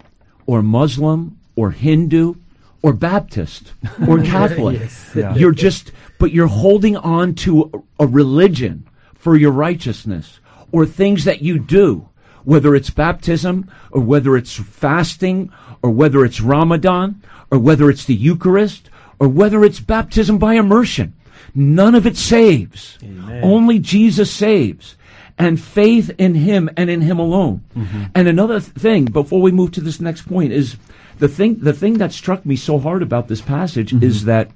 or 0.46 0.62
Muslim 0.62 1.38
or 1.56 1.70
Hindu 1.70 2.34
or 2.82 2.92
Baptist 2.92 3.72
or 4.06 4.22
Catholic. 4.22 4.80
Yes. 4.80 5.12
Yeah. 5.14 5.34
You're 5.34 5.52
just, 5.52 5.92
but 6.18 6.32
you're 6.32 6.46
holding 6.46 6.96
on 6.96 7.34
to 7.36 7.84
a 7.98 8.06
religion 8.06 8.86
for 9.14 9.36
your 9.36 9.50
righteousness 9.50 10.38
or 10.70 10.86
things 10.86 11.24
that 11.24 11.42
you 11.42 11.58
do, 11.58 12.08
whether 12.44 12.74
it's 12.74 12.90
baptism 12.90 13.68
or 13.90 14.02
whether 14.02 14.36
it's 14.36 14.54
fasting 14.54 15.50
or 15.82 15.90
whether 15.90 16.24
it's 16.24 16.40
Ramadan 16.40 17.22
or 17.50 17.58
whether 17.58 17.90
it's 17.90 18.04
the 18.04 18.14
Eucharist 18.14 18.90
or 19.18 19.28
whether 19.28 19.64
it's 19.64 19.80
baptism 19.80 20.38
by 20.38 20.54
immersion. 20.54 21.14
None 21.54 21.94
of 21.94 22.06
it 22.06 22.16
saves. 22.16 22.98
Only 23.42 23.78
Jesus 23.78 24.30
saves. 24.30 24.96
And 25.38 25.60
faith 25.60 26.10
in 26.16 26.34
Him 26.34 26.70
and 26.76 26.88
in 26.88 27.02
Him 27.02 27.18
alone. 27.18 27.62
Mm-hmm. 27.76 28.04
And 28.14 28.26
another 28.26 28.58
thing, 28.58 29.04
before 29.04 29.42
we 29.42 29.52
move 29.52 29.72
to 29.72 29.82
this 29.82 30.00
next 30.00 30.22
point, 30.22 30.52
is 30.52 30.76
the 31.18 31.28
thing, 31.28 31.56
the 31.60 31.74
thing 31.74 31.98
that 31.98 32.12
struck 32.12 32.46
me 32.46 32.56
so 32.56 32.78
hard 32.78 33.02
about 33.02 33.28
this 33.28 33.42
passage 33.42 33.92
mm-hmm. 33.92 34.04
is 34.04 34.24
that 34.24 34.50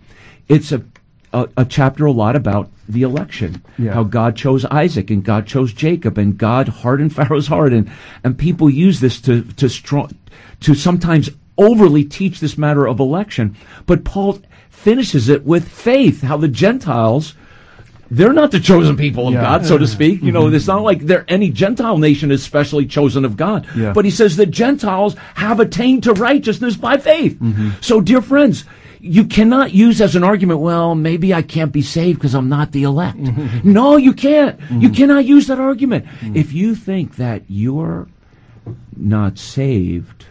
it's 0.49 0.73
a, 0.73 0.83
a, 1.33 1.49
a 1.57 1.65
chapter 1.65 2.07
a 2.07 2.13
lot 2.13 2.37
about 2.37 2.71
the 2.89 3.03
election. 3.03 3.63
Yeah. 3.79 3.93
How 3.93 4.03
God 4.03 4.37
chose 4.37 4.65
Isaac 4.65 5.11
and 5.11 5.25
God 5.25 5.47
chose 5.47 5.73
Jacob 5.73 6.19
and 6.19 6.37
God 6.37 6.69
hardened 6.69 7.15
Pharaoh's 7.17 7.47
heart. 7.47 7.73
And, 7.73 7.91
and 8.25 8.39
people 8.39 8.69
use 8.69 9.01
this 9.01 9.21
to, 9.23 9.43
to 9.43 9.69
strong, 9.69 10.11
to 10.61 10.75
sometimes 10.75 11.31
overly 11.57 12.05
teach 12.05 12.41
this 12.41 12.59
matter 12.59 12.87
of 12.87 13.01
election. 13.01 13.57
But 13.87 14.05
Paul 14.05 14.41
finishes 14.71 15.29
it 15.29 15.45
with 15.45 15.69
faith, 15.69 16.23
how 16.23 16.39
the 16.39 16.49
Gentiles, 16.49 17.35
they're 18.11 18.33
not 18.33 18.51
the 18.51 18.61
chosen 18.61 18.97
people 18.97 19.29
of 19.29 19.35
Yeah. 19.35 19.43
God, 19.43 19.67
so 19.67 19.79
to 19.79 19.87
speak. 19.87 20.23
You 20.23 20.33
know, 20.33 20.45
mm-hmm. 20.45 20.55
it's 20.55 20.67
not 20.67 20.83
like 20.83 21.01
there 21.01 21.25
any 21.29 21.51
Gentile 21.51 21.99
nation 21.99 22.33
is 22.33 22.43
specially 22.43 22.87
chosen 22.87 23.25
of 23.25 23.37
God. 23.37 23.69
Yeah. 23.77 23.93
But 23.93 24.05
he 24.05 24.11
says 24.11 24.37
the 24.37 24.47
Gentiles 24.47 25.15
have 25.35 25.61
attained 25.61 26.05
to 26.05 26.15
righteousness 26.15 26.77
by 26.77 26.97
faith. 26.97 27.39
Mm-hmm. 27.39 27.71
So, 27.81 28.01
dear 28.01 28.23
friends, 28.23 28.65
you 29.01 29.25
cannot 29.25 29.73
use 29.73 30.01
as 30.01 30.15
an 30.15 30.23
argument, 30.23 30.61
well, 30.61 30.95
maybe 30.95 31.33
I 31.33 31.43
can't 31.43 31.73
be 31.73 31.83
saved 31.83 32.19
because 32.19 32.35
I'm 32.35 32.49
not 32.49 32.73
the 32.73 32.85
elect. 32.85 33.19
No, 33.65 33.97
you 33.97 34.13
can't. 34.13 34.61
You 34.61 34.67
mm-hmm. 34.67 34.93
cannot 34.93 35.25
use 35.25 35.47
that 35.47 35.59
argument. 35.59 36.05
Mm-hmm. 36.07 36.37
If 36.37 36.53
you 36.53 36.75
think 36.75 37.17
that 37.17 37.43
you're 37.49 38.09
not 38.97 39.39
saved, 39.39 40.27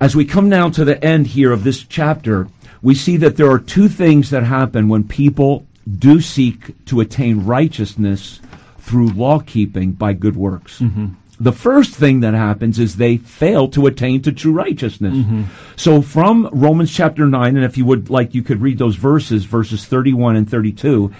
as 0.00 0.16
we 0.16 0.24
come 0.24 0.48
now 0.48 0.70
to 0.70 0.84
the 0.84 1.04
end 1.04 1.26
here 1.28 1.52
of 1.52 1.62
this 1.64 1.82
chapter, 1.82 2.48
we 2.86 2.94
see 2.94 3.16
that 3.16 3.36
there 3.36 3.50
are 3.50 3.58
two 3.58 3.88
things 3.88 4.30
that 4.30 4.44
happen 4.44 4.88
when 4.88 5.02
people 5.02 5.66
do 5.98 6.20
seek 6.20 6.84
to 6.84 7.00
attain 7.00 7.44
righteousness 7.44 8.40
through 8.78 9.08
law 9.08 9.40
keeping 9.40 9.90
by 9.90 10.12
good 10.12 10.36
works. 10.36 10.78
Mm-hmm. 10.78 11.06
The 11.40 11.50
first 11.50 11.96
thing 11.96 12.20
that 12.20 12.34
happens 12.34 12.78
is 12.78 12.94
they 12.94 13.16
fail 13.16 13.66
to 13.70 13.88
attain 13.88 14.22
to 14.22 14.30
true 14.30 14.52
righteousness. 14.52 15.16
Mm-hmm. 15.16 15.42
So 15.74 16.00
from 16.00 16.48
Romans 16.52 16.94
chapter 16.94 17.26
9, 17.26 17.56
and 17.56 17.64
if 17.64 17.76
you 17.76 17.84
would 17.84 18.08
like, 18.08 18.36
you 18.36 18.42
could 18.44 18.62
read 18.62 18.78
those 18.78 18.94
verses, 18.94 19.46
verses 19.46 19.84
31 19.84 20.36
and 20.36 20.48
32. 20.48 21.12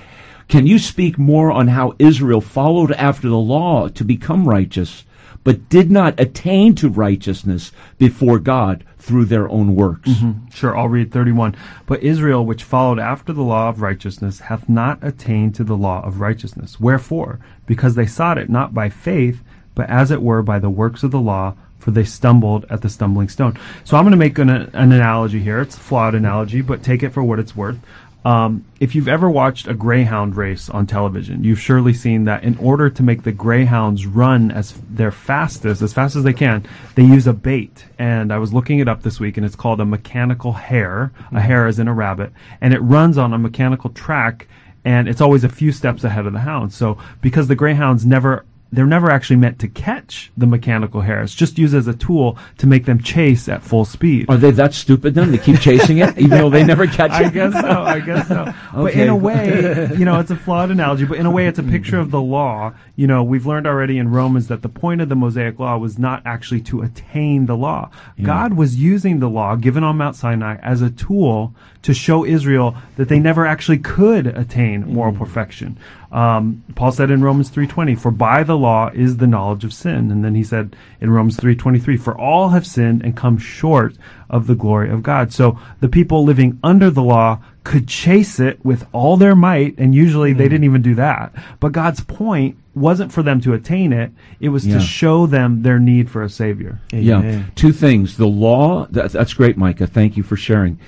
Can 0.46 0.68
you 0.68 0.78
speak 0.78 1.18
more 1.18 1.50
on 1.50 1.66
how 1.66 1.96
Israel 1.98 2.40
followed 2.40 2.92
after 2.92 3.28
the 3.28 3.34
law 3.34 3.88
to 3.88 4.04
become 4.04 4.48
righteous, 4.48 5.02
but 5.46 5.68
did 5.68 5.92
not 5.92 6.18
attain 6.18 6.74
to 6.74 6.88
righteousness 6.88 7.70
before 7.98 8.40
God 8.40 8.82
through 8.98 9.26
their 9.26 9.48
own 9.48 9.76
works? 9.76 10.08
Mm-hmm. 10.08 10.50
Sure, 10.50 10.76
I'll 10.76 10.88
read 10.88 11.12
31. 11.12 11.54
But 11.86 12.02
Israel, 12.02 12.44
which 12.44 12.64
followed 12.64 12.98
after 12.98 13.32
the 13.32 13.44
law 13.44 13.68
of 13.68 13.80
righteousness, 13.80 14.40
hath 14.40 14.68
not 14.68 14.98
attained 15.02 15.54
to 15.54 15.62
the 15.62 15.76
law 15.76 16.04
of 16.04 16.18
righteousness. 16.18 16.80
Wherefore? 16.80 17.38
Because 17.64 17.94
they 17.94 18.06
sought 18.06 18.38
it 18.38 18.50
not 18.50 18.74
by 18.74 18.88
faith, 18.88 19.44
but 19.76 19.88
as 19.88 20.10
it 20.10 20.20
were 20.20 20.42
by 20.42 20.58
the 20.58 20.68
works 20.68 21.04
of 21.04 21.12
the 21.12 21.20
law, 21.20 21.54
for 21.78 21.92
they 21.92 22.02
stumbled 22.02 22.66
at 22.68 22.82
the 22.82 22.88
stumbling 22.88 23.28
stone. 23.28 23.56
So 23.84 23.96
I'm 23.96 24.02
going 24.02 24.10
to 24.10 24.16
make 24.16 24.38
an, 24.38 24.50
an 24.50 24.90
analogy 24.90 25.38
here. 25.38 25.60
It's 25.60 25.76
a 25.76 25.80
flawed 25.80 26.16
analogy, 26.16 26.60
but 26.60 26.82
take 26.82 27.04
it 27.04 27.10
for 27.10 27.22
what 27.22 27.38
it's 27.38 27.54
worth. 27.54 27.78
Um, 28.26 28.64
if 28.80 28.96
you've 28.96 29.06
ever 29.06 29.30
watched 29.30 29.68
a 29.68 29.74
greyhound 29.74 30.34
race 30.34 30.68
on 30.68 30.88
television, 30.88 31.44
you've 31.44 31.60
surely 31.60 31.94
seen 31.94 32.24
that 32.24 32.42
in 32.42 32.58
order 32.58 32.90
to 32.90 33.02
make 33.04 33.22
the 33.22 33.30
greyhounds 33.30 34.04
run 34.04 34.50
as 34.50 34.72
their 34.90 35.12
fastest, 35.12 35.80
as 35.80 35.92
fast 35.92 36.16
as 36.16 36.24
they 36.24 36.32
can, 36.32 36.66
they 36.96 37.04
use 37.04 37.28
a 37.28 37.32
bait. 37.32 37.84
And 38.00 38.32
I 38.32 38.38
was 38.38 38.52
looking 38.52 38.80
it 38.80 38.88
up 38.88 39.04
this 39.04 39.20
week, 39.20 39.36
and 39.36 39.46
it's 39.46 39.54
called 39.54 39.80
a 39.80 39.84
mechanical 39.84 40.54
hare. 40.54 41.12
A 41.30 41.40
hare 41.40 41.68
is 41.68 41.78
in 41.78 41.86
a 41.86 41.94
rabbit, 41.94 42.32
and 42.60 42.74
it 42.74 42.80
runs 42.80 43.16
on 43.16 43.32
a 43.32 43.38
mechanical 43.38 43.90
track, 43.90 44.48
and 44.84 45.08
it's 45.08 45.20
always 45.20 45.44
a 45.44 45.48
few 45.48 45.70
steps 45.70 46.02
ahead 46.02 46.26
of 46.26 46.32
the 46.32 46.40
hounds. 46.40 46.74
So 46.74 46.98
because 47.20 47.46
the 47.46 47.54
greyhounds 47.54 48.04
never 48.04 48.44
they're 48.72 48.86
never 48.86 49.10
actually 49.10 49.36
meant 49.36 49.58
to 49.60 49.68
catch 49.68 50.32
the 50.36 50.46
mechanical 50.46 51.00
hares, 51.00 51.34
just 51.34 51.58
used 51.58 51.74
as 51.74 51.86
a 51.86 51.94
tool 51.94 52.36
to 52.58 52.66
make 52.66 52.84
them 52.84 53.00
chase 53.00 53.48
at 53.48 53.62
full 53.62 53.84
speed. 53.84 54.26
Are 54.28 54.36
they 54.36 54.50
that 54.52 54.74
stupid 54.74 55.14
then? 55.14 55.30
They 55.30 55.38
keep 55.38 55.60
chasing 55.60 55.98
it, 55.98 56.18
even 56.18 56.30
though 56.30 56.50
they 56.50 56.64
never 56.64 56.86
catch 56.86 57.12
I 57.12 57.22
it? 57.22 57.26
I 57.26 57.30
guess 57.30 57.52
so. 57.52 57.68
I 57.68 58.00
guess 58.00 58.28
so. 58.28 58.52
But 58.74 58.94
in 58.94 59.08
a 59.08 59.16
way, 59.16 59.88
you 59.96 60.04
know, 60.04 60.18
it's 60.18 60.30
a 60.30 60.36
flawed 60.36 60.70
analogy. 60.70 61.04
But 61.04 61.18
in 61.18 61.26
a 61.26 61.30
way, 61.30 61.46
it's 61.46 61.58
a 61.58 61.62
picture 61.62 61.98
of 61.98 62.10
the 62.10 62.20
law. 62.20 62.74
You 62.96 63.06
know, 63.06 63.22
we've 63.22 63.46
learned 63.46 63.66
already 63.66 63.98
in 63.98 64.10
Romans 64.10 64.48
that 64.48 64.62
the 64.62 64.68
point 64.68 65.00
of 65.00 65.08
the 65.08 65.16
Mosaic 65.16 65.58
law 65.58 65.78
was 65.78 65.98
not 65.98 66.22
actually 66.24 66.60
to 66.62 66.82
attain 66.82 67.46
the 67.46 67.56
law. 67.56 67.90
God 68.20 68.54
was 68.54 68.76
using 68.76 69.20
the 69.20 69.28
law 69.28 69.54
given 69.56 69.84
on 69.84 69.96
Mount 69.96 70.16
Sinai 70.16 70.56
as 70.62 70.82
a 70.82 70.90
tool 70.90 71.54
to 71.82 71.94
show 71.94 72.24
Israel 72.24 72.76
that 72.96 73.08
they 73.08 73.20
never 73.20 73.46
actually 73.46 73.78
could 73.78 74.26
attain 74.26 74.92
moral 74.92 75.12
mm-hmm. 75.12 75.22
perfection. 75.22 75.78
Um, 76.16 76.62
Paul 76.74 76.92
said 76.92 77.10
in 77.10 77.20
Romans 77.22 77.50
3:20, 77.50 77.94
"For 77.94 78.10
by 78.10 78.42
the 78.42 78.56
law 78.56 78.90
is 78.94 79.18
the 79.18 79.26
knowledge 79.26 79.64
of 79.64 79.72
sin." 79.74 80.10
And 80.10 80.24
then 80.24 80.34
he 80.34 80.42
said 80.42 80.74
in 80.98 81.10
Romans 81.10 81.36
3:23, 81.36 81.98
"For 81.98 82.18
all 82.18 82.48
have 82.48 82.66
sinned 82.66 83.02
and 83.04 83.14
come 83.14 83.36
short 83.36 83.98
of 84.30 84.46
the 84.46 84.54
glory 84.54 84.88
of 84.88 85.02
God." 85.02 85.30
So 85.30 85.58
the 85.80 85.90
people 85.90 86.24
living 86.24 86.58
under 86.64 86.88
the 86.88 87.02
law 87.02 87.40
could 87.64 87.86
chase 87.86 88.40
it 88.40 88.58
with 88.64 88.86
all 88.92 89.18
their 89.18 89.36
might, 89.36 89.74
and 89.76 89.94
usually 89.94 90.32
they 90.32 90.48
didn't 90.48 90.64
even 90.64 90.80
do 90.80 90.94
that. 90.94 91.34
But 91.60 91.72
God's 91.72 92.00
point 92.00 92.56
wasn't 92.74 93.12
for 93.12 93.22
them 93.22 93.42
to 93.42 93.52
attain 93.52 93.92
it; 93.92 94.10
it 94.40 94.48
was 94.48 94.66
Yeah. 94.66 94.78
to 94.78 94.80
show 94.80 95.26
them 95.26 95.60
their 95.60 95.78
need 95.78 96.08
for 96.08 96.22
a 96.22 96.30
savior. 96.30 96.80
Yeah. 96.94 97.18
Amen. 97.18 97.44
Two 97.56 97.72
things. 97.72 98.16
The 98.16 98.26
law, 98.26 98.86
that, 98.90 99.12
that's 99.12 99.34
great, 99.34 99.58
Micah. 99.58 99.86
Thank 99.86 100.16
you 100.16 100.22
for 100.22 100.36
sharing. 100.36 100.78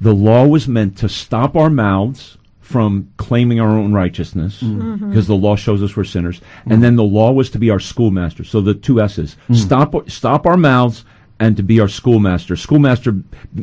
The 0.00 0.14
law 0.14 0.46
was 0.46 0.68
meant 0.68 0.96
to 0.98 1.08
stop 1.08 1.56
our 1.56 1.70
mouths 1.70 2.36
from 2.66 3.08
claiming 3.16 3.60
our 3.60 3.68
own 3.68 3.92
righteousness 3.92 4.60
mm-hmm. 4.60 4.80
Mm-hmm. 4.80 5.08
because 5.08 5.28
the 5.28 5.36
law 5.36 5.54
shows 5.54 5.84
us 5.84 5.94
we're 5.94 6.02
sinners. 6.02 6.40
And 6.68 6.82
then 6.82 6.96
the 6.96 7.04
law 7.04 7.30
was 7.30 7.48
to 7.50 7.60
be 7.60 7.70
our 7.70 7.78
schoolmaster. 7.78 8.42
So 8.42 8.60
the 8.60 8.74
two 8.74 9.00
S's. 9.00 9.36
Mm-hmm. 9.44 9.54
Stop, 9.54 10.10
stop 10.10 10.46
our 10.46 10.56
mouths 10.56 11.04
and 11.38 11.56
to 11.58 11.62
be 11.62 11.78
our 11.78 11.86
schoolmaster. 11.86 12.56
Schoolmaster 12.56 13.14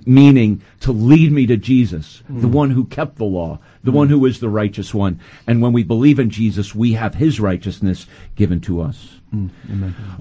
meaning 0.06 0.62
to 0.80 0.94
lead 0.94 1.34
me 1.34 1.46
to 1.48 1.58
Jesus, 1.58 2.24
the 2.30 2.48
one 2.48 2.70
who 2.70 2.86
kept 2.86 3.18
the 3.18 3.26
law, 3.26 3.60
the 3.84 3.92
one 3.92 4.08
who 4.08 4.26
is 4.26 4.40
the 4.40 4.48
righteous 4.48 4.94
one. 4.94 5.20
And 5.48 5.62
when 5.62 5.74
we 5.74 5.84
believe 5.84 6.18
in 6.18 6.30
Jesus, 6.30 6.74
we 6.74 6.94
have 6.94 7.16
his 7.16 7.42
righteousness 7.42 8.08
given 8.36 8.62
to 8.62 8.80
us. 8.80 9.20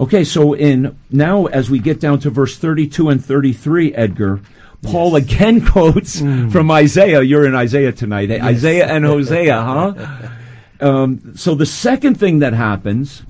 Okay, 0.00 0.24
so 0.24 0.54
in 0.54 0.98
now 1.10 1.46
as 1.46 1.70
we 1.70 1.78
get 1.78 2.00
down 2.00 2.18
to 2.20 2.30
verse 2.30 2.56
32 2.56 3.10
and 3.10 3.24
33, 3.24 3.94
Edgar, 3.94 4.40
Paul 4.82 5.16
again 5.16 5.64
quotes 5.72 6.20
from 6.20 6.70
Isaiah. 6.70 7.22
You're 7.22 7.46
in 7.46 7.54
Isaiah 7.54 7.92
tonight. 7.92 8.30
eh? 8.30 8.40
Isaiah 8.42 8.86
and 8.88 9.04
Hosea, 9.04 9.60
huh? 9.62 9.94
Um, 10.80 11.34
so 11.36 11.54
the 11.54 11.64
second 11.64 12.18
thing 12.18 12.40
that 12.40 12.54
happens 12.54 13.22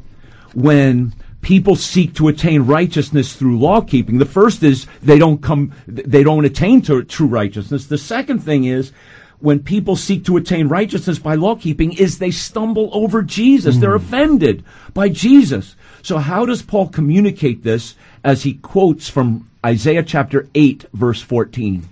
when 0.55 1.13
people 1.43 1.77
seek 1.77 2.15
to 2.15 2.29
attain 2.29 2.63
righteousness 2.63 3.35
through 3.37 3.59
law 3.59 3.83
keeping, 3.83 4.17
the 4.17 4.25
first 4.25 4.63
is 4.63 4.87
they 5.03 5.19
don't 5.19 5.43
come, 5.43 5.73
they 5.87 6.23
don't 6.23 6.47
attain 6.47 6.81
to 6.83 7.03
true 7.05 7.27
righteousness. 7.27 7.89
The 7.89 7.99
second 7.99 8.39
thing 8.39 8.65
is 8.65 8.93
when 9.41 9.59
people 9.59 9.97
seek 9.97 10.25
to 10.25 10.39
attain 10.39 10.69
righteousness 10.69 11.19
by 11.19 11.35
law 11.35 11.55
keeping 11.55 11.93
is 11.93 12.19
they 12.19 12.31
stumble 12.31 12.89
over 12.95 13.21
Jesus. 13.23 13.77
They're 13.77 13.95
offended 13.95 14.65
by 14.95 15.11
Jesus. 15.11 15.77
So 16.01 16.17
how 16.17 16.47
does 16.47 16.63
Paul 16.63 16.89
communicate 16.89 17.65
this 17.65 17.97
as 18.25 18.45
he 18.45 18.55
quotes 18.55 19.11
from 19.11 19.47
Isaiah 19.65 20.03
chapter 20.03 20.49
8 20.55 20.87
verse 20.93 21.23
14? 21.23 21.89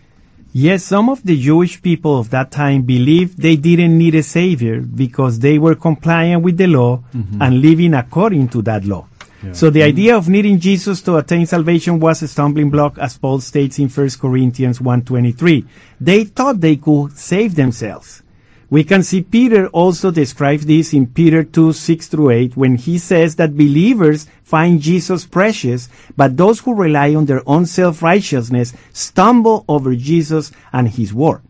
Yes, 0.52 0.82
some 0.82 1.08
of 1.08 1.22
the 1.22 1.40
Jewish 1.40 1.80
people 1.80 2.18
of 2.18 2.30
that 2.30 2.50
time 2.50 2.82
believed 2.82 3.38
they 3.38 3.54
didn't 3.54 3.96
need 3.96 4.16
a 4.16 4.22
savior 4.22 4.80
because 4.80 5.38
they 5.38 5.58
were 5.58 5.76
compliant 5.76 6.42
with 6.42 6.56
the 6.56 6.66
law 6.66 7.04
mm-hmm. 7.14 7.40
and 7.40 7.60
living 7.60 7.94
according 7.94 8.48
to 8.48 8.62
that 8.62 8.84
law. 8.84 9.06
So 9.52 9.70
the 9.70 9.80
mm-hmm. 9.80 9.88
idea 9.88 10.16
of 10.16 10.28
needing 10.28 10.58
Jesus 10.58 11.00
to 11.02 11.16
attain 11.16 11.46
salvation 11.46 11.98
was 11.98 12.20
a 12.22 12.28
stumbling 12.28 12.68
block 12.68 12.98
as 12.98 13.16
Paul 13.16 13.40
states 13.40 13.78
in 13.78 13.88
1 13.88 14.10
Corinthians 14.20 14.80
1:23. 14.80 15.66
They 15.98 16.24
thought 16.24 16.60
they 16.60 16.76
could 16.76 17.16
save 17.16 17.54
themselves. 17.54 18.22
We 18.70 18.84
can 18.84 19.02
see 19.02 19.22
Peter 19.22 19.66
also 19.68 20.12
describe 20.12 20.60
this 20.60 20.94
in 20.94 21.08
Peter 21.08 21.42
2, 21.42 21.72
6 21.72 22.06
through 22.06 22.30
8, 22.30 22.56
when 22.56 22.76
he 22.76 22.98
says 22.98 23.34
that 23.36 23.56
believers 23.56 24.28
find 24.44 24.80
Jesus 24.80 25.26
precious, 25.26 25.88
but 26.16 26.36
those 26.36 26.60
who 26.60 26.74
rely 26.74 27.12
on 27.16 27.26
their 27.26 27.42
own 27.48 27.66
self-righteousness 27.66 28.72
stumble 28.92 29.64
over 29.68 29.96
Jesus 29.96 30.52
and 30.72 30.88
his 30.88 31.12
word. 31.12 31.42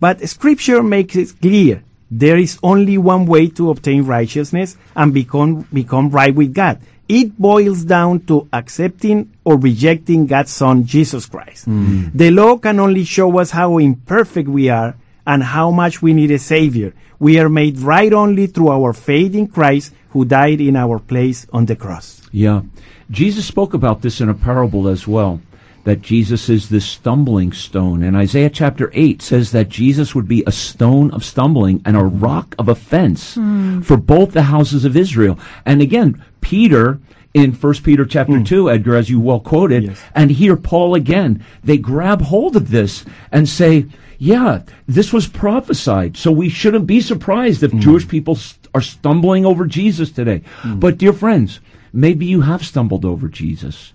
But 0.00 0.26
scripture 0.26 0.82
makes 0.82 1.16
it 1.16 1.38
clear 1.40 1.84
there 2.10 2.38
is 2.38 2.58
only 2.62 2.96
one 2.96 3.26
way 3.26 3.48
to 3.48 3.70
obtain 3.70 4.04
righteousness 4.04 4.78
and 4.96 5.12
become, 5.12 5.68
become 5.70 6.08
right 6.08 6.34
with 6.34 6.54
God. 6.54 6.80
It 7.08 7.38
boils 7.38 7.84
down 7.84 8.20
to 8.26 8.48
accepting 8.52 9.32
or 9.44 9.58
rejecting 9.58 10.26
God's 10.26 10.52
Son, 10.52 10.84
Jesus 10.84 11.26
Christ. 11.26 11.68
Mm. 11.68 12.12
The 12.14 12.30
law 12.30 12.56
can 12.56 12.80
only 12.80 13.04
show 13.04 13.38
us 13.38 13.50
how 13.50 13.76
imperfect 13.76 14.48
we 14.48 14.70
are 14.70 14.94
and 15.28 15.42
how 15.42 15.70
much 15.70 16.00
we 16.00 16.14
need 16.14 16.30
a 16.30 16.38
Savior. 16.38 16.94
We 17.20 17.38
are 17.38 17.50
made 17.50 17.78
right 17.80 18.12
only 18.12 18.46
through 18.46 18.70
our 18.70 18.94
faith 18.94 19.34
in 19.34 19.46
Christ 19.46 19.92
who 20.10 20.24
died 20.24 20.60
in 20.60 20.74
our 20.74 20.98
place 20.98 21.46
on 21.52 21.66
the 21.66 21.76
cross. 21.76 22.22
Yeah. 22.32 22.62
Jesus 23.10 23.44
spoke 23.44 23.74
about 23.74 24.00
this 24.00 24.22
in 24.22 24.30
a 24.30 24.34
parable 24.34 24.88
as 24.88 25.06
well. 25.06 25.42
That 25.84 26.00
Jesus 26.00 26.48
is 26.48 26.70
this 26.70 26.86
stumbling 26.86 27.52
stone. 27.52 28.02
And 28.02 28.16
Isaiah 28.16 28.50
chapter 28.50 28.90
8 28.94 29.20
says 29.20 29.52
that 29.52 29.68
Jesus 29.68 30.14
would 30.14 30.28
be 30.28 30.42
a 30.46 30.52
stone 30.52 31.10
of 31.12 31.24
stumbling 31.24 31.82
and 31.84 31.96
a 31.96 32.04
rock 32.04 32.54
of 32.58 32.68
offense 32.68 33.34
hmm. 33.34 33.82
for 33.82 33.96
both 33.98 34.32
the 34.32 34.44
houses 34.44 34.86
of 34.86 34.96
Israel. 34.96 35.38
And 35.66 35.82
again, 35.82 36.22
Peter 36.40 37.00
in 37.34 37.52
1 37.52 37.74
Peter 37.82 38.04
chapter 38.04 38.38
hmm. 38.38 38.44
2, 38.44 38.70
Edgar, 38.70 38.96
as 38.96 39.10
you 39.10 39.20
well 39.20 39.40
quoted, 39.40 39.84
Yes. 39.84 40.00
and 40.14 40.30
here 40.30 40.56
Paul 40.56 40.94
again, 40.94 41.44
they 41.62 41.76
grab 41.76 42.22
hold 42.22 42.56
of 42.56 42.70
this 42.70 43.04
and 43.30 43.48
say, 43.48 43.86
yeah, 44.18 44.62
this 44.86 45.12
was 45.12 45.28
prophesied, 45.28 46.16
so 46.16 46.32
we 46.32 46.48
shouldn't 46.48 46.86
be 46.86 47.00
surprised 47.00 47.62
if 47.62 47.70
hmm. 47.70 47.80
Jewish 47.80 48.08
people 48.08 48.34
st- 48.34 48.68
are 48.74 48.80
stumbling 48.80 49.46
over 49.46 49.66
Jesus 49.66 50.10
today. 50.10 50.42
Hmm. 50.60 50.78
But 50.78 50.98
dear 50.98 51.12
friends, 51.12 51.60
maybe 51.92 52.26
you 52.26 52.42
have 52.42 52.64
stumbled 52.64 53.04
over 53.04 53.28
Jesus 53.28 53.92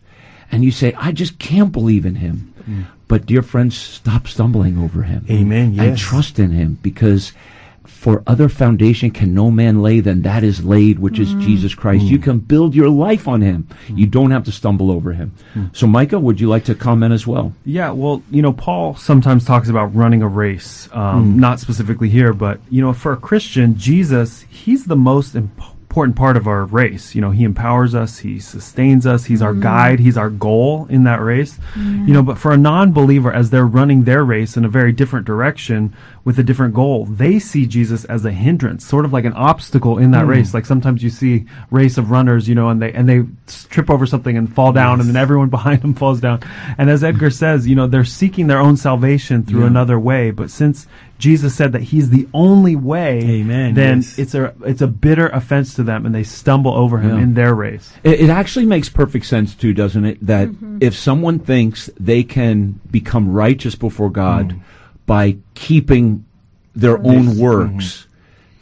and 0.51 0.63
you 0.63 0.71
say, 0.71 0.93
I 0.93 1.11
just 1.11 1.39
can't 1.39 1.71
believe 1.71 2.05
in 2.05 2.15
him. 2.15 2.53
But 3.07 3.25
dear 3.25 3.41
friends, 3.41 3.77
stop 3.77 4.27
stumbling 4.27 4.77
over 4.77 5.03
him. 5.03 5.25
Amen, 5.29 5.79
And 5.79 5.97
trust 5.97 6.39
in 6.39 6.51
him 6.51 6.77
because 6.81 7.33
for 7.85 8.23
other 8.27 8.49
foundation 8.49 9.11
can 9.11 9.33
no 9.33 9.51
man 9.51 9.81
lay 9.81 9.99
than 9.99 10.21
that 10.23 10.43
is 10.43 10.63
laid, 10.63 10.99
which 10.99 11.19
is 11.19 11.33
mm. 11.33 11.41
Jesus 11.41 11.75
Christ. 11.75 12.05
You 12.05 12.19
mm. 12.19 12.23
can 12.23 12.39
build 12.39 12.75
your 12.75 12.89
life 12.89 13.27
on 13.27 13.41
him. 13.41 13.67
Mm. 13.87 13.97
You 13.99 14.07
don't 14.07 14.31
have 14.31 14.43
to 14.45 14.51
stumble 14.51 14.91
over 14.91 15.13
him. 15.13 15.33
So 15.73 15.87
Micah, 15.87 16.19
would 16.19 16.39
you 16.39 16.47
like 16.47 16.65
to 16.65 16.75
comment 16.75 17.13
as 17.13 17.27
well? 17.27 17.53
Yeah, 17.65 17.91
well, 17.91 18.23
you 18.31 18.41
know, 18.41 18.53
Paul 18.53 18.95
sometimes 18.95 19.45
talks 19.45 19.69
about 19.69 19.95
running 19.95 20.21
a 20.21 20.27
race, 20.27 20.89
um, 20.91 21.39
not 21.39 21.59
specifically 21.59 22.09
here, 22.09 22.33
but, 22.33 22.59
you 22.69 22.81
know, 22.81 22.93
for 22.93 23.13
a 23.13 23.17
Christian, 23.17 23.77
Jesus, 23.77 24.45
he's 24.49 24.85
the 24.85 24.95
most 24.95 25.35
imp- 25.35 25.61
important 25.93 26.15
part 26.15 26.35
of 26.35 26.47
our 26.47 26.65
race. 26.65 27.13
You 27.13 27.21
know, 27.21 27.29
he 27.29 27.43
empowers 27.43 27.93
us, 27.93 28.17
he 28.17 28.39
sustains 28.39 29.05
us, 29.05 29.25
he's 29.25 29.43
our 29.43 29.51
mm-hmm. 29.51 29.61
guide, 29.61 29.99
he's 29.99 30.17
our 30.17 30.31
goal 30.31 30.87
in 30.89 31.03
that 31.03 31.21
race. 31.21 31.53
Mm-hmm. 31.75 32.07
You 32.07 32.13
know, 32.15 32.23
but 32.23 32.39
for 32.39 32.51
a 32.51 32.57
non 32.57 32.93
believer, 32.93 33.31
as 33.31 33.51
they're 33.51 33.67
running 33.67 34.03
their 34.03 34.25
race 34.25 34.57
in 34.57 34.65
a 34.65 34.69
very 34.69 34.91
different 34.91 35.27
direction 35.27 35.95
with 36.25 36.39
a 36.39 36.43
different 36.43 36.73
goal, 36.73 37.05
they 37.05 37.37
see 37.37 37.67
Jesus 37.67 38.05
as 38.05 38.25
a 38.25 38.31
hindrance, 38.31 38.83
sort 38.83 39.05
of 39.05 39.13
like 39.13 39.23
an 39.23 39.33
obstacle 39.33 39.99
in 39.99 40.09
that 40.11 40.25
mm. 40.25 40.29
race. 40.29 40.51
Like 40.55 40.65
sometimes 40.65 41.03
you 41.03 41.11
see 41.11 41.45
race 41.69 41.99
of 41.99 42.09
runners, 42.09 42.49
you 42.49 42.55
know, 42.55 42.69
and 42.69 42.81
they 42.81 42.91
and 42.91 43.07
they 43.07 43.25
trip 43.69 43.91
over 43.91 44.07
something 44.07 44.35
and 44.35 44.51
fall 44.51 44.71
down, 44.71 44.99
and 44.99 45.07
then 45.07 45.15
everyone 45.15 45.49
behind 45.59 45.83
them 45.83 45.93
falls 45.93 46.19
down. 46.19 46.39
And 46.79 46.89
as 46.89 47.03
Edgar 47.03 47.29
says, 47.29 47.67
you 47.67 47.75
know, 47.75 47.85
they're 47.85 48.03
seeking 48.03 48.47
their 48.47 48.59
own 48.59 48.77
salvation 48.77 49.43
through 49.43 49.61
Yeah. 49.61 49.67
another 49.67 49.99
way. 49.99 50.31
But 50.31 50.49
since 50.49 50.87
Jesus 51.17 51.55
said 51.55 51.71
that 51.71 51.83
He's 51.83 52.09
the 52.09 52.27
only 52.33 52.75
way, 52.75 53.19
Amen, 53.19 53.73
then 53.73 53.97
yes. 53.97 54.19
it's 54.19 54.35
a 54.35 54.53
it's 54.65 54.81
a 54.81 54.87
bitter 54.87 55.27
offense 55.29 55.73
to 55.75 55.83
them, 55.83 56.05
and 56.05 56.13
they 56.13 56.23
stumble 56.23 56.73
over 56.73 56.99
Him 56.99 57.17
Yeah. 57.17 57.23
in 57.23 57.33
their 57.33 57.53
race. 57.53 57.93
It, 58.03 58.21
it 58.21 58.29
actually 58.29 58.65
makes 58.65 58.89
perfect 58.89 59.25
sense 59.25 59.55
too, 59.55 59.73
doesn't 59.73 60.03
it? 60.05 60.25
That 60.25 60.49
mm-hmm. 60.49 60.79
if 60.81 60.95
someone 60.95 61.39
thinks 61.39 61.89
they 61.99 62.23
can 62.23 62.79
become 62.91 63.31
righteous 63.31 63.75
before 63.75 64.09
God 64.09 64.49
mm. 64.49 64.59
by 65.05 65.37
keeping 65.53 66.25
their 66.75 66.97
own 66.97 67.37
works, 67.37 67.85
mm. 67.85 68.05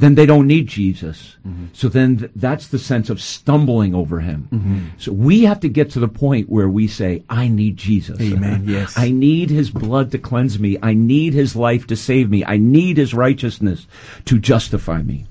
Then 0.01 0.15
they 0.15 0.25
don't 0.25 0.47
need 0.47 0.65
Jesus. 0.65 1.37
Mm-hmm. 1.47 1.65
So 1.73 1.87
then 1.87 2.17
th- 2.17 2.31
that's 2.35 2.67
the 2.67 2.79
sense 2.79 3.11
of 3.11 3.21
stumbling 3.21 3.93
over 3.93 4.19
him. 4.19 4.49
Mm-hmm. 4.51 4.79
So 4.97 5.11
we 5.11 5.43
have 5.43 5.59
to 5.59 5.69
get 5.69 5.91
to 5.91 5.99
the 5.99 6.07
point 6.07 6.49
where 6.49 6.67
we 6.67 6.87
say, 6.87 7.23
I 7.29 7.47
need 7.47 7.77
Jesus. 7.77 8.19
Amen, 8.19 8.63
yes. 8.67 8.97
I 8.97 9.11
need 9.11 9.51
his 9.51 9.69
blood 9.69 10.09
to 10.11 10.17
cleanse 10.17 10.57
me. 10.57 10.75
I 10.81 10.95
need 10.95 11.35
his 11.35 11.55
life 11.55 11.85
to 11.85 11.95
save 11.95 12.31
me. 12.31 12.43
I 12.43 12.57
need 12.57 12.97
his 12.97 13.13
righteousness 13.13 13.85
to 14.25 14.39
justify 14.39 15.03
me. 15.03 15.27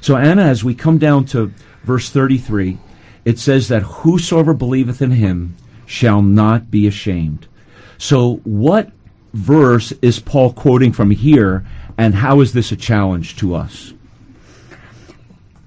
So, 0.00 0.16
Anna, 0.16 0.42
as 0.42 0.64
we 0.64 0.74
come 0.74 0.98
down 0.98 1.24
to 1.26 1.52
verse 1.84 2.10
33, 2.10 2.76
it 3.24 3.38
says 3.38 3.68
that 3.68 3.82
whosoever 3.82 4.52
believeth 4.52 5.00
in 5.00 5.12
him 5.12 5.54
shall 5.86 6.22
not 6.22 6.72
be 6.72 6.88
ashamed. 6.88 7.46
So, 7.98 8.40
what 8.42 8.90
verse 9.32 9.92
is 10.02 10.18
Paul 10.18 10.52
quoting 10.52 10.92
from 10.92 11.12
here, 11.12 11.64
and 11.96 12.16
how 12.16 12.40
is 12.40 12.52
this 12.52 12.72
a 12.72 12.76
challenge 12.76 13.36
to 13.36 13.54
us? 13.54 13.92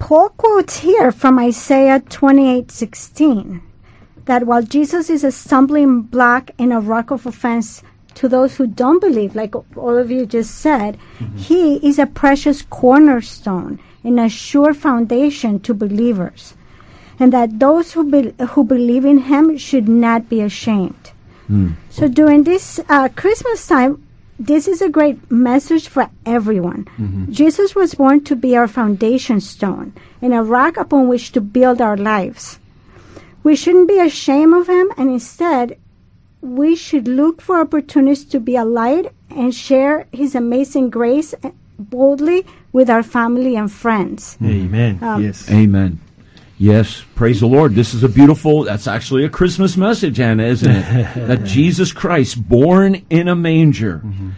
Paul 0.01 0.29
quotes 0.29 0.79
here 0.79 1.11
from 1.11 1.37
Isaiah 1.37 1.99
28:16 1.99 3.61
that 4.25 4.47
while 4.47 4.63
Jesus 4.63 5.11
is 5.11 5.23
a 5.23 5.31
stumbling 5.31 6.01
block 6.01 6.49
and 6.57 6.73
a 6.73 6.79
rock 6.79 7.11
of 7.11 7.27
offense 7.27 7.83
to 8.15 8.27
those 8.27 8.55
who 8.55 8.65
don't 8.65 8.99
believe, 8.99 9.35
like 9.35 9.53
all 9.55 9.97
of 9.97 10.09
you 10.09 10.25
just 10.25 10.55
said, 10.55 10.97
he 11.35 11.75
is 11.87 11.99
a 11.99 12.07
precious 12.07 12.63
cornerstone 12.63 13.79
and 14.03 14.19
a 14.19 14.27
sure 14.27 14.73
foundation 14.73 15.59
to 15.59 15.73
believers, 15.75 16.55
and 17.19 17.31
that 17.31 17.59
those 17.59 17.93
who 17.93 18.03
be, 18.03 18.33
who 18.53 18.63
believe 18.63 19.05
in 19.05 19.19
him 19.29 19.55
should 19.55 19.87
not 19.87 20.27
be 20.27 20.41
ashamed. 20.41 21.11
So 21.91 22.07
during 22.07 22.43
this 22.43 22.79
uh, 22.89 23.09
Christmas 23.09 23.67
time, 23.67 24.01
this 24.41 24.67
is 24.67 24.81
a 24.81 24.89
great 24.89 25.29
message 25.29 25.87
for 25.87 26.09
everyone. 26.25 26.87
Jesus 27.31 27.75
was 27.75 27.93
born 27.93 28.23
to 28.23 28.35
be 28.35 28.57
our 28.57 28.67
foundation 28.67 29.39
stone 29.39 29.93
and 30.21 30.33
a 30.33 30.41
rock 30.41 30.77
upon 30.77 31.07
which 31.07 31.31
to 31.33 31.41
build 31.41 31.79
our 31.81 31.97
lives. 31.97 32.57
We 33.43 33.55
shouldn't 33.55 33.87
be 33.87 33.99
ashamed 33.99 34.53
of 34.53 34.67
him, 34.67 34.91
and 34.97 35.09
instead, 35.09 35.77
we 36.41 36.75
should 36.75 37.07
look 37.07 37.41
for 37.41 37.59
opportunities 37.59 38.25
to 38.25 38.39
be 38.39 38.55
a 38.55 38.65
light 38.65 39.11
and 39.29 39.53
share 39.53 40.07
his 40.11 40.35
amazing 40.35 40.89
grace 40.89 41.33
boldly 41.77 42.45
with 42.71 42.89
our 42.89 43.03
family 43.03 43.55
and 43.55 43.71
friends. 43.71 44.37
Amen. 44.43 44.99
Um, 45.01 45.23
yes. 45.23 45.49
Amen. 45.51 45.99
Yes, 46.61 47.03
praise 47.15 47.39
the 47.39 47.47
Lord. 47.47 47.73
This 47.73 47.95
is 47.95 48.03
a 48.03 48.07
beautiful, 48.07 48.65
that's 48.65 48.85
actually 48.85 49.25
a 49.25 49.29
Christmas 49.29 49.75
message, 49.75 50.19
Anna, 50.19 50.43
isn't 50.43 50.69
it? 50.69 51.15
that 51.27 51.43
Jesus 51.43 51.91
Christ, 51.91 52.47
born 52.47 53.03
in 53.09 53.27
a 53.27 53.35
manger, 53.35 54.03
mm-hmm. 54.05 54.29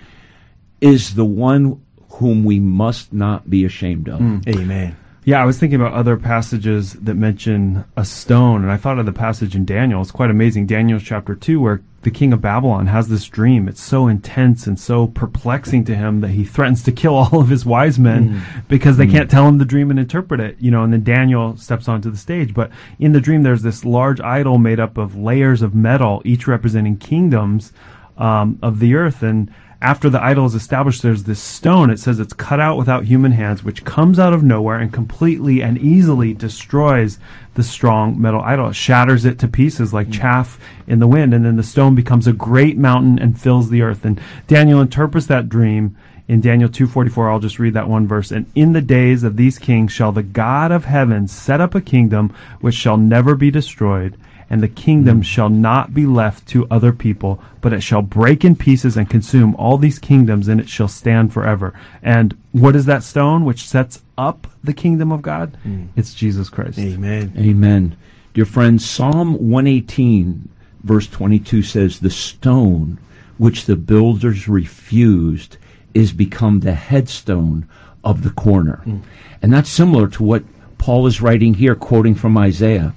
is 0.80 1.16
the 1.16 1.26
one 1.26 1.82
whom 2.12 2.46
we 2.46 2.62
must 2.62 3.12
not 3.12 3.50
be 3.50 3.66
ashamed 3.66 4.08
of. 4.08 4.22
Mm. 4.22 4.48
Amen. 4.48 4.96
Yeah, 5.26 5.42
I 5.42 5.46
was 5.46 5.58
thinking 5.58 5.80
about 5.80 5.94
other 5.94 6.18
passages 6.18 6.94
that 6.94 7.16
mention 7.16 7.86
a 7.96 8.04
stone, 8.04 8.64
and 8.64 8.72
I 8.72 8.76
thought 8.76 9.00
of 9.00 9.06
the 9.06 9.14
passage 9.14 9.56
in 9.56 9.64
Daniel. 9.64 10.02
It's 10.02 10.12
quite 10.12 10.30
amazing. 10.30 10.66
Daniel 10.68 11.00
chapter 11.00 11.34
2, 11.34 11.62
where 11.62 11.82
the 12.02 12.12
king 12.12 12.34
of 12.34 12.42
Babylon 12.42 12.88
has 12.88 13.08
this 13.08 13.26
dream. 13.26 13.70
It's 13.70 13.82
so 13.82 14.08
intense 14.08 14.68
and 14.68 14.78
so 14.78 15.08
perplexing 15.08 15.86
to 15.86 15.96
him 15.96 16.20
that 16.20 16.32
he 16.32 16.44
threatens 16.44 16.84
to 16.84 16.92
kill 16.92 17.16
all 17.16 17.40
of 17.40 17.48
his 17.48 17.66
wise 17.66 17.98
men 17.98 18.44
because 18.68 18.98
they 18.98 19.08
can't 19.08 19.32
tell 19.32 19.48
him 19.48 19.60
the 19.60 19.66
dream 19.66 19.90
and 19.90 20.00
interpret 20.00 20.42
it, 20.42 20.58
you 20.60 20.70
know, 20.70 20.84
and 20.84 20.92
then 20.92 21.04
Daniel 21.04 21.56
steps 21.56 21.88
onto 21.88 22.12
the 22.12 22.18
stage. 22.18 22.54
But 22.54 22.72
in 23.00 23.14
the 23.14 23.22
dream, 23.22 23.44
there's 23.44 23.62
this 23.62 23.86
large 23.86 24.20
idol 24.20 24.58
made 24.58 24.82
up 24.82 24.98
of 24.98 25.16
layers 25.16 25.62
of 25.62 25.74
metal, 25.74 26.22
each 26.26 26.48
representing 26.48 26.98
kingdoms 26.98 27.72
um, 28.18 28.60
of 28.62 28.80
the 28.80 28.96
earth. 28.96 29.24
And 29.24 29.50
after 29.84 30.10
the 30.10 30.24
idol 30.24 30.46
is 30.46 30.56
established, 30.56 31.02
there's 31.02 31.24
this 31.24 31.42
stone. 31.42 31.90
It 31.90 32.00
says 32.00 32.18
it's 32.18 32.32
cut 32.32 32.62
out 32.62 32.78
without 32.78 33.04
human 33.04 33.34
hands, 33.34 33.66
which 33.66 33.84
comes 33.84 34.18
out 34.18 34.32
of 34.32 34.42
nowhere 34.42 34.80
and 34.80 34.94
completely 34.94 35.62
and 35.62 35.78
easily 35.78 36.34
destroys 36.34 37.20
the 37.56 37.64
strong 37.64 38.20
metal 38.20 38.40
idol. 38.40 38.70
It 38.70 38.76
shatters 38.76 39.26
it 39.26 39.38
to 39.40 39.48
pieces 39.50 39.94
like 39.94 40.08
hmm. 40.08 40.14
chaff 40.14 40.58
in 40.88 41.00
the 41.00 41.08
wind, 41.08 41.34
and 41.34 41.44
then 41.44 41.58
the 41.58 41.64
stone 41.64 41.96
becomes 41.96 42.28
a 42.28 42.34
great 42.34 42.78
mountain 42.78 43.20
and 43.20 43.40
fills 43.40 43.70
the 43.70 43.82
earth. 43.82 44.06
And 44.06 44.22
Daniel 44.48 44.80
interprets 44.80 45.28
that 45.28 45.50
dream 45.50 45.98
in 46.30 46.40
Daniel 46.40 46.70
2:44 46.70 47.30
I'll 47.30 47.40
just 47.40 47.60
read 47.60 47.74
that 47.74 47.90
one 47.90 48.08
verse 48.08 48.32
and 48.32 48.46
in 48.56 48.72
the 48.72 48.80
days 48.80 49.24
of 49.24 49.36
these 49.36 49.60
kings 49.60 49.92
shall 49.92 50.14
the 50.14 50.24
God 50.24 50.72
of 50.72 50.86
heaven 50.86 51.28
set 51.28 51.60
up 51.60 51.76
a 51.76 51.82
kingdom 51.82 52.34
which 52.62 52.76
shall 52.76 52.96
never 52.96 53.36
be 53.36 53.52
destroyed 53.52 54.16
and 54.50 54.62
the 54.62 54.68
kingdom 54.68 55.18
hmm. 55.18 55.24
shall 55.24 55.50
not 55.50 55.94
be 55.94 56.06
left 56.06 56.48
to 56.50 56.68
other 56.70 56.92
people, 56.92 57.42
but 57.62 57.74
it 57.74 57.82
shall 57.82 58.02
break 58.02 58.44
in 58.44 58.56
pieces 58.56 58.98
and 58.98 59.10
consume 59.10 59.56
all 59.56 59.78
these 59.78 60.00
kingdoms, 60.00 60.48
and 60.48 60.60
it 60.60 60.70
shall 60.70 60.88
stand 60.88 61.34
forever. 61.34 61.74
And 62.02 62.38
what 62.52 62.76
is 62.76 62.86
that 62.86 63.04
stone 63.04 63.46
which 63.46 63.68
sets 63.68 64.02
up 64.18 64.48
the 64.64 64.74
kingdom 64.74 65.12
of 65.12 65.22
God? 65.22 65.58
Hmm. 65.64 65.86
It's 65.96 66.14
Jesus 66.14 66.50
Christ. 66.50 66.80
Amen. 66.80 67.34
Amen. 67.38 67.98
Dear 68.34 68.46
friends, 68.46 68.84
Psalm 68.84 69.34
118, 69.50 70.50
verse 70.84 71.08
22 71.08 71.62
says, 71.64 72.00
The 72.00 72.10
stone 72.10 72.98
which 73.38 73.66
the 73.66 73.76
builders 73.76 74.48
refused 74.48 75.58
is 75.94 76.12
become 76.12 76.60
the 76.60 76.74
headstone 76.74 77.68
of 78.04 78.24
the 78.24 78.30
corner. 78.32 78.78
Hmm. 78.84 79.00
And 79.42 79.54
that's 79.54 79.70
similar 79.70 80.08
to 80.10 80.24
what 80.24 80.44
Paul 80.78 81.08
is 81.08 81.22
writing 81.22 81.54
here, 81.54 81.76
quoting 81.76 82.16
from 82.16 82.38
Isaiah. 82.38 82.94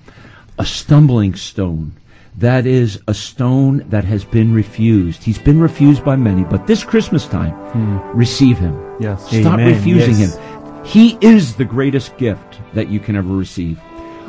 A 0.58 0.64
stumbling 0.64 1.34
stone. 1.34 1.92
That 2.38 2.66
is 2.66 3.00
a 3.08 3.14
stone 3.14 3.84
that 3.88 4.04
has 4.04 4.24
been 4.24 4.52
refused. 4.54 5.22
He's 5.22 5.38
been 5.38 5.60
refused 5.60 6.04
by 6.04 6.16
many, 6.16 6.44
but 6.44 6.66
this 6.66 6.84
Christmas 6.84 7.26
time, 7.26 7.52
hmm. 7.52 8.16
receive 8.16 8.58
him. 8.58 8.78
Yes. 9.00 9.26
Stop 9.26 9.54
Amen. 9.54 9.74
refusing 9.74 10.16
Yes. 10.18 10.36
him. 10.36 10.84
He 10.84 11.18
is 11.20 11.56
the 11.56 11.64
greatest 11.64 12.16
gift 12.16 12.60
that 12.74 12.88
you 12.88 13.00
can 13.00 13.16
ever 13.16 13.34
receive. 13.34 13.78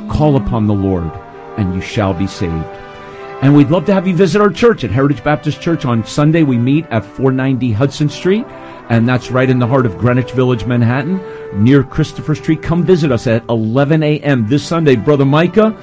Call 0.08 0.36
upon 0.36 0.66
the 0.66 0.74
Lord, 0.74 1.10
and 1.56 1.74
you 1.74 1.80
shall 1.80 2.14
be 2.14 2.26
saved. 2.26 2.52
And 3.40 3.54
we'd 3.54 3.70
love 3.70 3.84
to 3.86 3.94
have 3.94 4.08
you 4.08 4.14
visit 4.14 4.40
our 4.40 4.50
church 4.50 4.82
at 4.84 4.90
Heritage 4.90 5.22
Baptist 5.22 5.60
Church 5.60 5.84
on 5.84 6.04
Sunday. 6.04 6.42
We 6.42 6.58
meet 6.58 6.86
at 6.90 7.04
490 7.04 7.72
Hudson 7.72 8.08
Street, 8.08 8.44
and 8.88 9.08
that's 9.08 9.30
right 9.30 9.48
in 9.48 9.60
the 9.60 9.66
heart 9.66 9.86
of 9.86 9.96
Greenwich 9.96 10.32
Village, 10.32 10.66
Manhattan, 10.66 11.20
near 11.62 11.84
Christopher 11.84 12.34
Street. 12.34 12.62
Come 12.62 12.82
visit 12.82 13.12
us 13.12 13.26
at 13.26 13.44
11 13.48 14.02
a.m. 14.02 14.48
this 14.48 14.64
Sunday. 14.64 14.96
Brother 14.96 15.24
Micah, 15.24 15.76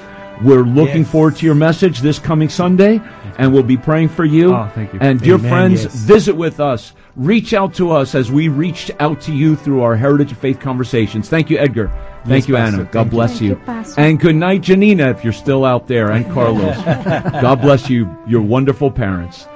we're 0.44 0.64
looking 0.64 1.02
Yes. 1.04 1.12
forward 1.12 1.36
to 1.38 1.46
your 1.46 1.56
message 1.56 2.02
this 2.02 2.20
coming 2.20 2.50
Sunday, 2.50 3.02
and 3.38 3.54
we'll 3.54 3.64
be 3.64 3.78
praying 3.78 4.10
for 4.10 4.26
you. 4.26 4.54
Oh, 4.54 4.70
thank 4.76 4.94
you. 4.94 5.00
And 5.02 5.20
dear 5.22 5.36
Amen, 5.36 5.50
friends, 5.52 5.84
yes. 5.84 5.96
visit 5.96 6.36
with 6.36 6.60
us. 6.60 6.94
Reach 7.16 7.54
out 7.54 7.74
to 7.76 7.92
us 7.92 8.14
as 8.14 8.30
we 8.32 8.50
reached 8.50 8.92
out 9.00 9.22
to 9.22 9.32
you 9.34 9.56
through 9.56 9.82
our 9.84 9.96
Heritage 9.96 10.34
of 10.34 10.38
Faith 10.38 10.60
conversations. 10.60 11.30
Thank 11.30 11.50
you, 11.50 11.58
Edgar. 11.58 11.90
Thank 12.26 12.44
Yes, 12.44 12.48
you, 12.50 12.56
Pastor. 12.56 12.76
Anna. 12.82 12.84
God 12.86 12.92
Thank 12.94 13.12
bless 13.12 13.40
you. 13.42 13.50
you, 13.68 13.84
And 13.98 14.20
good 14.20 14.36
night, 14.36 14.62
Janina, 14.62 15.12
if 15.12 15.24
you're 15.24 15.32
still 15.32 15.64
out 15.64 15.88
there, 15.88 16.12
and 16.12 16.30
Carlos. 16.34 16.76
God 17.42 17.62
bless 17.62 17.90
you, 17.90 18.14
your 18.28 18.42
wonderful 18.42 18.92
parents. 18.92 19.48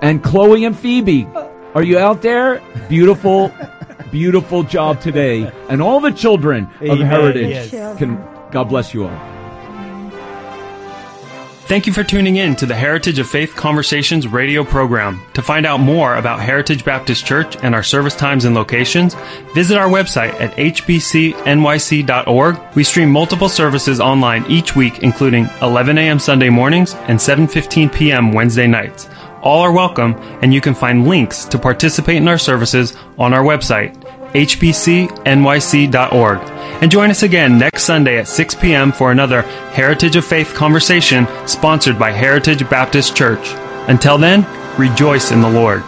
And 0.00 0.22
Chloe 0.22 0.64
and 0.64 0.74
Phoebe, 0.78 1.26
are 1.74 1.82
you 1.82 1.98
out 1.98 2.22
there? 2.22 2.62
Beautiful, 2.88 3.52
beautiful 4.10 4.62
job 4.62 5.00
today. 5.02 5.52
And 5.68 5.82
all 5.82 6.00
the 6.00 6.12
children 6.12 6.64
of 6.80 6.82
Amen, 6.82 7.06
Heritage. 7.06 7.72
yes. 7.72 7.98
Can, 7.98 8.16
God 8.50 8.64
bless 8.70 8.94
you 8.94 9.04
all. 9.06 9.39
Thank 11.70 11.86
you 11.86 11.92
for 11.92 12.02
tuning 12.02 12.34
in 12.34 12.56
to 12.56 12.66
the 12.66 12.74
Heritage 12.74 13.20
of 13.20 13.30
Faith 13.30 13.54
Conversations 13.54 14.26
radio 14.26 14.64
program. 14.64 15.22
To 15.34 15.40
find 15.40 15.64
out 15.64 15.78
more 15.78 16.16
about 16.16 16.40
Heritage 16.40 16.84
Baptist 16.84 17.24
Church 17.24 17.56
and 17.62 17.76
our 17.76 17.82
service 17.84 18.16
times 18.16 18.44
and 18.44 18.56
locations, 18.56 19.14
visit 19.54 19.78
our 19.78 19.88
website 19.88 20.32
at 20.40 20.50
hbcnyc.org. 20.56 21.14
We 22.74 22.82
stream 22.82 23.12
multiple 23.12 23.48
services 23.48 24.00
online 24.00 24.44
each 24.50 24.74
week, 24.74 25.04
including 25.04 25.48
11 25.62 25.96
a.m. 25.96 26.18
Sunday 26.18 26.48
mornings 26.48 26.94
and 27.06 27.20
7:15 27.20 27.94
p.m. 27.94 28.32
Wednesday 28.32 28.66
nights. 28.66 29.08
All 29.40 29.60
are 29.60 29.70
welcome, 29.70 30.16
and 30.42 30.52
you 30.52 30.60
can 30.60 30.74
find 30.74 31.06
links 31.06 31.44
to 31.44 31.56
participate 31.56 32.16
in 32.16 32.26
our 32.26 32.36
services 32.36 32.96
on 33.16 33.32
our 33.32 33.44
website, 33.44 33.94
hbcnyc.org. 34.32 35.90
And 36.82 36.90
join 36.90 37.10
us 37.10 37.22
again 37.22 37.58
next 37.58 37.84
Sunday 37.84 38.18
at 38.18 38.28
6 38.28 38.54
p.m. 38.56 38.92
for 38.92 39.10
another 39.10 39.42
Heritage 39.72 40.16
of 40.16 40.24
Faith 40.24 40.54
conversation 40.54 41.26
sponsored 41.46 41.98
by 41.98 42.10
Heritage 42.10 42.68
Baptist 42.70 43.14
Church. 43.14 43.46
Until 43.88 44.18
then, 44.18 44.46
rejoice 44.78 45.30
in 45.30 45.40
the 45.40 45.50
Lord. 45.50 45.82